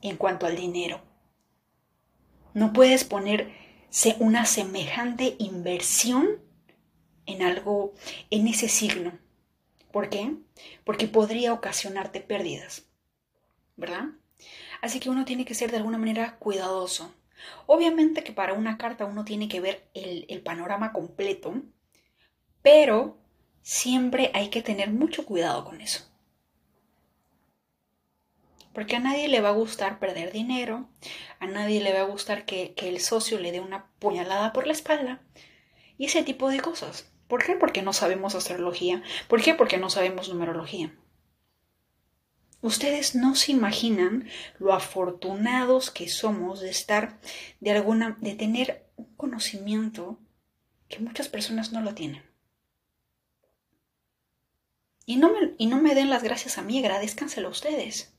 en 0.00 0.16
cuanto 0.16 0.46
al 0.46 0.56
dinero. 0.56 1.02
No 2.54 2.72
puedes 2.72 3.04
poner 3.04 3.52
una 4.20 4.46
semejante 4.46 5.36
inversión 5.38 6.40
en 7.26 7.42
algo, 7.42 7.92
en 8.30 8.48
ese 8.48 8.70
signo 8.70 9.25
¿Por 9.96 10.10
qué? 10.10 10.34
Porque 10.84 11.08
podría 11.08 11.54
ocasionarte 11.54 12.20
pérdidas, 12.20 12.84
¿verdad? 13.76 14.08
Así 14.82 15.00
que 15.00 15.08
uno 15.08 15.24
tiene 15.24 15.46
que 15.46 15.54
ser 15.54 15.70
de 15.70 15.78
alguna 15.78 15.96
manera 15.96 16.36
cuidadoso. 16.36 17.14
Obviamente 17.64 18.22
que 18.22 18.32
para 18.32 18.52
una 18.52 18.76
carta 18.76 19.06
uno 19.06 19.24
tiene 19.24 19.48
que 19.48 19.60
ver 19.60 19.88
el, 19.94 20.42
panorama 20.42 20.92
completo, 20.92 21.62
pero 22.60 23.16
siempre 23.62 24.30
hay 24.34 24.50
que 24.50 24.60
tener 24.60 24.90
mucho 24.90 25.24
cuidado 25.24 25.64
con 25.64 25.80
eso. 25.80 26.04
Porque 28.74 28.96
a 28.96 29.00
nadie 29.00 29.28
le 29.28 29.40
va 29.40 29.48
a 29.48 29.52
gustar 29.62 29.98
perder 29.98 30.30
dinero, 30.30 30.90
a 31.38 31.46
nadie 31.46 31.80
le 31.80 31.94
va 31.94 32.00
a 32.00 32.12
gustar 32.12 32.44
que, 32.44 32.74
que, 32.74 32.90
el 32.90 33.00
socio 33.00 33.38
le 33.38 33.50
dé 33.50 33.60
una 33.60 33.86
puñalada 33.98 34.52
por 34.52 34.66
la 34.66 34.74
espalda 34.74 35.22
y 35.96 36.04
ese 36.04 36.22
tipo 36.22 36.50
de 36.50 36.60
cosas. 36.60 37.15
¿Por 37.28 37.44
qué? 37.44 37.56
Porque 37.56 37.82
no 37.82 37.92
sabemos 37.92 38.34
astrología. 38.34 39.02
¿Por 39.28 39.42
qué? 39.42 39.54
Porque 39.54 39.78
no 39.78 39.90
sabemos 39.90 40.28
numerología. 40.28 40.94
Ustedes 42.62 43.14
no 43.14 43.34
se 43.34 43.52
imaginan 43.52 44.28
lo 44.58 44.72
afortunados 44.72 45.90
que 45.90 46.08
somos 46.08 46.60
de 46.60 46.70
estar, 46.70 47.20
de 47.60 47.70
alguna, 47.72 48.16
de 48.20 48.34
tener 48.34 48.90
un 48.96 49.14
conocimiento 49.16 50.18
que 50.88 51.00
muchas 51.00 51.28
personas 51.28 51.72
no 51.72 51.80
lo 51.80 51.94
tienen. 51.94 52.22
Y 55.04 55.16
no 55.16 55.32
me, 55.32 55.54
y 55.58 55.66
no 55.66 55.80
me 55.80 55.94
den 55.94 56.10
las 56.10 56.22
gracias 56.22 56.58
a 56.58 56.62
mí, 56.62 56.78
agradezcanselo 56.78 57.48
a 57.48 57.52
ustedes. 57.52 58.14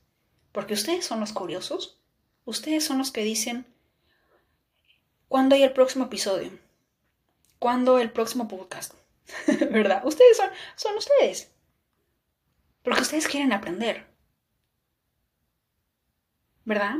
Porque 0.52 0.74
ustedes 0.74 1.04
son 1.04 1.20
los 1.20 1.32
curiosos. 1.32 2.00
Ustedes 2.44 2.84
son 2.84 2.96
los 2.96 3.10
que 3.10 3.24
dicen, 3.24 3.66
¿cuándo 5.28 5.54
hay 5.54 5.62
el 5.62 5.72
próximo 5.72 6.06
episodio? 6.06 6.50
¿Cuándo 7.58 7.98
el 7.98 8.10
próximo 8.10 8.48
podcast? 8.48 8.94
¿Verdad? 9.70 10.06
Ustedes 10.06 10.36
son, 10.36 10.50
son 10.76 10.96
ustedes. 10.96 11.52
Porque 12.82 13.02
ustedes 13.02 13.28
quieren 13.28 13.52
aprender. 13.52 14.06
¿Verdad? 16.64 16.96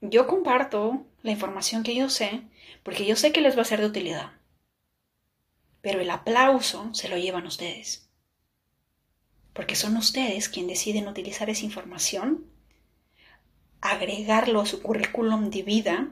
Yo 0.00 0.26
comparto 0.26 1.06
la 1.22 1.30
información 1.30 1.82
que 1.82 1.94
yo 1.94 2.08
sé 2.08 2.42
porque 2.82 3.06
yo 3.06 3.16
sé 3.16 3.32
que 3.32 3.40
les 3.40 3.56
va 3.56 3.62
a 3.62 3.66
ser 3.66 3.80
de 3.80 3.86
utilidad. 3.86 4.32
Pero 5.80 6.00
el 6.00 6.10
aplauso 6.10 6.92
se 6.94 7.08
lo 7.08 7.16
llevan 7.16 7.46
ustedes. 7.46 8.08
Porque 9.52 9.76
son 9.76 9.96
ustedes 9.96 10.48
quienes 10.48 10.78
deciden 10.78 11.08
utilizar 11.08 11.50
esa 11.50 11.64
información, 11.64 12.46
agregarlo 13.80 14.60
a 14.60 14.66
su 14.66 14.82
currículum 14.82 15.50
de 15.50 15.62
vida 15.62 16.08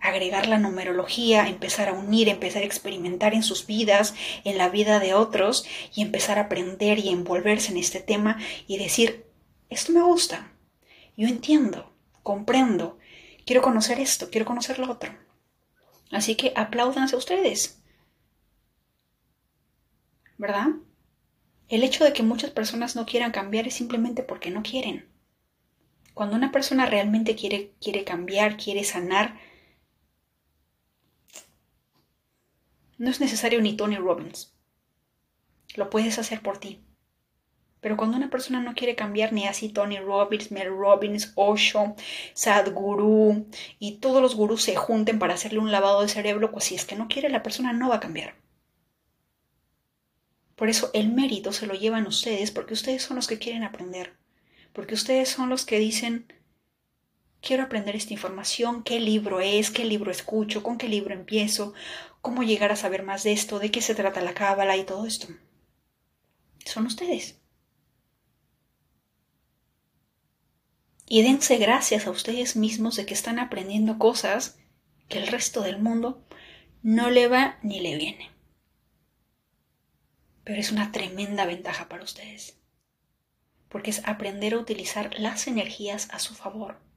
agregar 0.00 0.46
la 0.46 0.58
numerología, 0.58 1.48
empezar 1.48 1.88
a 1.88 1.92
unir, 1.92 2.28
empezar 2.28 2.62
a 2.62 2.66
experimentar 2.66 3.34
en 3.34 3.42
sus 3.42 3.66
vidas, 3.66 4.14
en 4.44 4.58
la 4.58 4.68
vida 4.68 5.00
de 5.00 5.14
otros 5.14 5.66
y 5.94 6.02
empezar 6.02 6.38
a 6.38 6.42
aprender 6.42 6.98
y 6.98 7.08
envolverse 7.08 7.72
en 7.72 7.78
este 7.78 8.00
tema 8.00 8.38
y 8.66 8.78
decir, 8.78 9.26
esto 9.68 9.92
me 9.92 10.02
gusta, 10.02 10.52
yo 11.16 11.26
entiendo, 11.26 11.92
comprendo, 12.22 12.98
quiero 13.44 13.62
conocer 13.62 14.00
esto, 14.00 14.30
quiero 14.30 14.46
conocer 14.46 14.78
lo 14.78 14.90
otro. 14.90 15.12
Así 16.10 16.36
que 16.36 16.52
apláudanse 16.56 17.16
ustedes. 17.16 17.82
¿Verdad? 20.38 20.68
El 21.68 21.82
hecho 21.82 22.04
de 22.04 22.12
que 22.12 22.22
muchas 22.22 22.50
personas 22.50 22.96
no 22.96 23.04
quieran 23.04 23.32
cambiar 23.32 23.66
es 23.66 23.74
simplemente 23.74 24.22
porque 24.22 24.50
no 24.50 24.62
quieren. 24.62 25.08
Cuando 26.14 26.36
una 26.36 26.50
persona 26.50 26.86
realmente 26.86 27.34
quiere, 27.36 27.74
quiere 27.80 28.04
cambiar, 28.04 28.56
quiere 28.56 28.84
sanar, 28.84 29.38
No 32.98 33.10
es 33.10 33.20
necesario 33.20 33.60
ni 33.62 33.76
Tony 33.76 33.96
Robbins. 33.96 34.52
Lo 35.76 35.88
puedes 35.88 36.18
hacer 36.18 36.42
por 36.42 36.58
ti. 36.58 36.80
Pero 37.80 37.96
cuando 37.96 38.16
una 38.16 38.28
persona 38.28 38.60
no 38.60 38.74
quiere 38.74 38.96
cambiar 38.96 39.32
ni 39.32 39.46
así 39.46 39.68
Tony 39.68 39.98
Robbins, 40.00 40.50
Mel 40.50 40.68
Robbins, 40.68 41.32
Osho, 41.36 41.94
Sadhguru 42.34 43.46
y 43.78 43.98
todos 43.98 44.20
los 44.20 44.34
gurús 44.34 44.62
se 44.62 44.74
junten 44.74 45.20
para 45.20 45.34
hacerle 45.34 45.60
un 45.60 45.70
lavado 45.70 46.02
de 46.02 46.08
cerebro, 46.08 46.50
pues 46.50 46.64
si 46.64 46.74
es 46.74 46.84
que 46.84 46.96
no 46.96 47.06
quiere, 47.06 47.28
la 47.28 47.44
persona 47.44 47.72
no 47.72 47.88
va 47.88 47.96
a 47.96 48.00
cambiar. 48.00 48.34
Por 50.56 50.68
eso 50.68 50.90
el 50.92 51.12
mérito 51.12 51.52
se 51.52 51.68
lo 51.68 51.74
llevan 51.74 52.08
ustedes, 52.08 52.50
porque 52.50 52.74
ustedes 52.74 53.02
son 53.02 53.14
los 53.14 53.28
que 53.28 53.38
quieren 53.38 53.62
aprender. 53.62 54.16
Porque 54.72 54.94
ustedes 54.94 55.28
son 55.28 55.48
los 55.48 55.64
que 55.64 55.78
dicen, 55.78 56.32
quiero 57.40 57.64
aprender 57.64 57.96
esta 57.96 58.12
información, 58.12 58.82
qué 58.82 59.00
libro 59.00 59.40
es, 59.40 59.70
qué 59.70 59.84
libro 59.84 60.10
escucho, 60.10 60.62
con 60.62 60.78
qué 60.78 60.88
libro 60.88 61.14
empiezo, 61.14 61.74
cómo 62.20 62.42
llegar 62.42 62.72
a 62.72 62.76
saber 62.76 63.02
más 63.02 63.22
de 63.22 63.32
esto, 63.32 63.58
de 63.58 63.70
qué 63.70 63.80
se 63.80 63.94
trata 63.94 64.20
la 64.20 64.34
cábala 64.34 64.76
y 64.76 64.84
todo 64.84 65.06
esto. 65.06 65.28
Son 66.64 66.86
ustedes. 66.86 67.40
Y 71.06 71.22
dense 71.22 71.56
gracias 71.56 72.06
a 72.06 72.10
ustedes 72.10 72.54
mismos 72.56 72.96
de 72.96 73.06
que 73.06 73.14
están 73.14 73.38
aprendiendo 73.38 73.98
cosas 73.98 74.58
que 75.08 75.18
el 75.18 75.26
resto 75.26 75.62
del 75.62 75.78
mundo 75.78 76.22
no 76.82 77.08
le 77.08 77.28
va 77.28 77.58
ni 77.62 77.80
le 77.80 77.96
viene. 77.96 78.30
Pero 80.44 80.60
es 80.60 80.70
una 80.70 80.92
tremenda 80.92 81.46
ventaja 81.46 81.88
para 81.88 82.04
ustedes. 82.04 82.58
Porque 83.70 83.90
es 83.90 84.06
aprender 84.06 84.54
a 84.54 84.58
utilizar 84.58 85.18
las 85.18 85.46
energías 85.46 86.08
a 86.10 86.18
su 86.18 86.34
favor. 86.34 86.87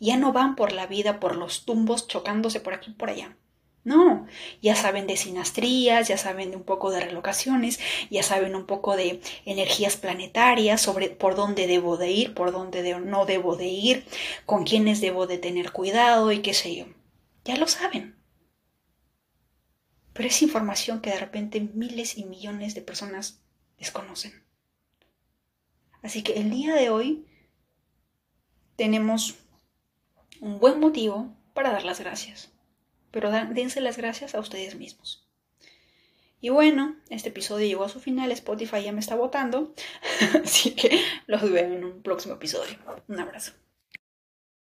Ya 0.00 0.16
no 0.16 0.32
van 0.32 0.56
por 0.56 0.72
la 0.72 0.86
vida 0.86 1.20
por 1.20 1.36
los 1.36 1.64
tumbos 1.64 2.08
chocándose 2.08 2.60
por 2.60 2.74
aquí 2.74 2.90
y 2.92 2.94
por 2.94 3.10
allá. 3.10 3.36
No, 3.84 4.26
ya 4.62 4.76
saben 4.76 5.08
de 5.08 5.16
sinastrías, 5.16 6.06
ya 6.06 6.16
saben 6.16 6.50
de 6.52 6.56
un 6.56 6.62
poco 6.62 6.90
de 6.92 7.00
relocaciones, 7.00 7.80
ya 8.10 8.22
saben 8.22 8.54
un 8.54 8.66
poco 8.66 8.96
de 8.96 9.20
energías 9.44 9.96
planetarias, 9.96 10.80
sobre 10.80 11.08
por 11.10 11.34
dónde 11.34 11.66
debo 11.66 11.96
de 11.96 12.10
ir, 12.12 12.34
por 12.34 12.52
dónde 12.52 12.98
no 13.00 13.26
debo 13.26 13.56
de 13.56 13.66
ir, 13.66 14.04
con 14.46 14.64
quiénes 14.64 15.00
debo 15.00 15.26
de 15.26 15.38
tener 15.38 15.72
cuidado 15.72 16.30
y 16.30 16.42
qué 16.42 16.54
sé 16.54 16.76
yo. 16.76 16.86
Ya 17.44 17.56
lo 17.56 17.66
saben. 17.66 18.16
pero 20.12 20.28
es 20.28 20.42
información 20.42 21.00
que 21.00 21.10
de 21.10 21.18
repente 21.18 21.60
miles 21.60 22.16
y 22.18 22.24
millones 22.24 22.74
de 22.74 22.82
personas 22.82 23.42
desconocen. 23.78 24.44
Así 26.02 26.22
que 26.22 26.34
el 26.34 26.50
día 26.50 26.74
de 26.74 26.90
hoy 26.90 27.26
tenemos 28.76 29.38
un 30.42 30.58
buen 30.58 30.80
motivo 30.80 31.32
para 31.54 31.70
dar 31.70 31.84
las 31.84 32.00
gracias. 32.00 32.50
Pero 33.12 33.30
dense 33.30 33.80
las 33.80 33.96
gracias 33.96 34.34
a 34.34 34.40
ustedes 34.40 34.74
mismos. 34.74 35.26
Y 36.40 36.48
bueno, 36.48 36.96
este 37.08 37.28
episodio 37.28 37.66
llegó 37.66 37.84
a 37.84 37.88
su 37.88 38.00
final, 38.00 38.32
Spotify 38.32 38.82
ya 38.82 38.92
me 38.92 38.98
está 38.98 39.14
votando, 39.14 39.72
así 40.44 40.74
que 40.74 41.00
los 41.28 41.48
veo 41.48 41.72
en 41.72 41.84
un 41.84 42.02
próximo 42.02 42.34
episodio. 42.34 42.76
Un 43.06 43.20
abrazo. 43.20 43.52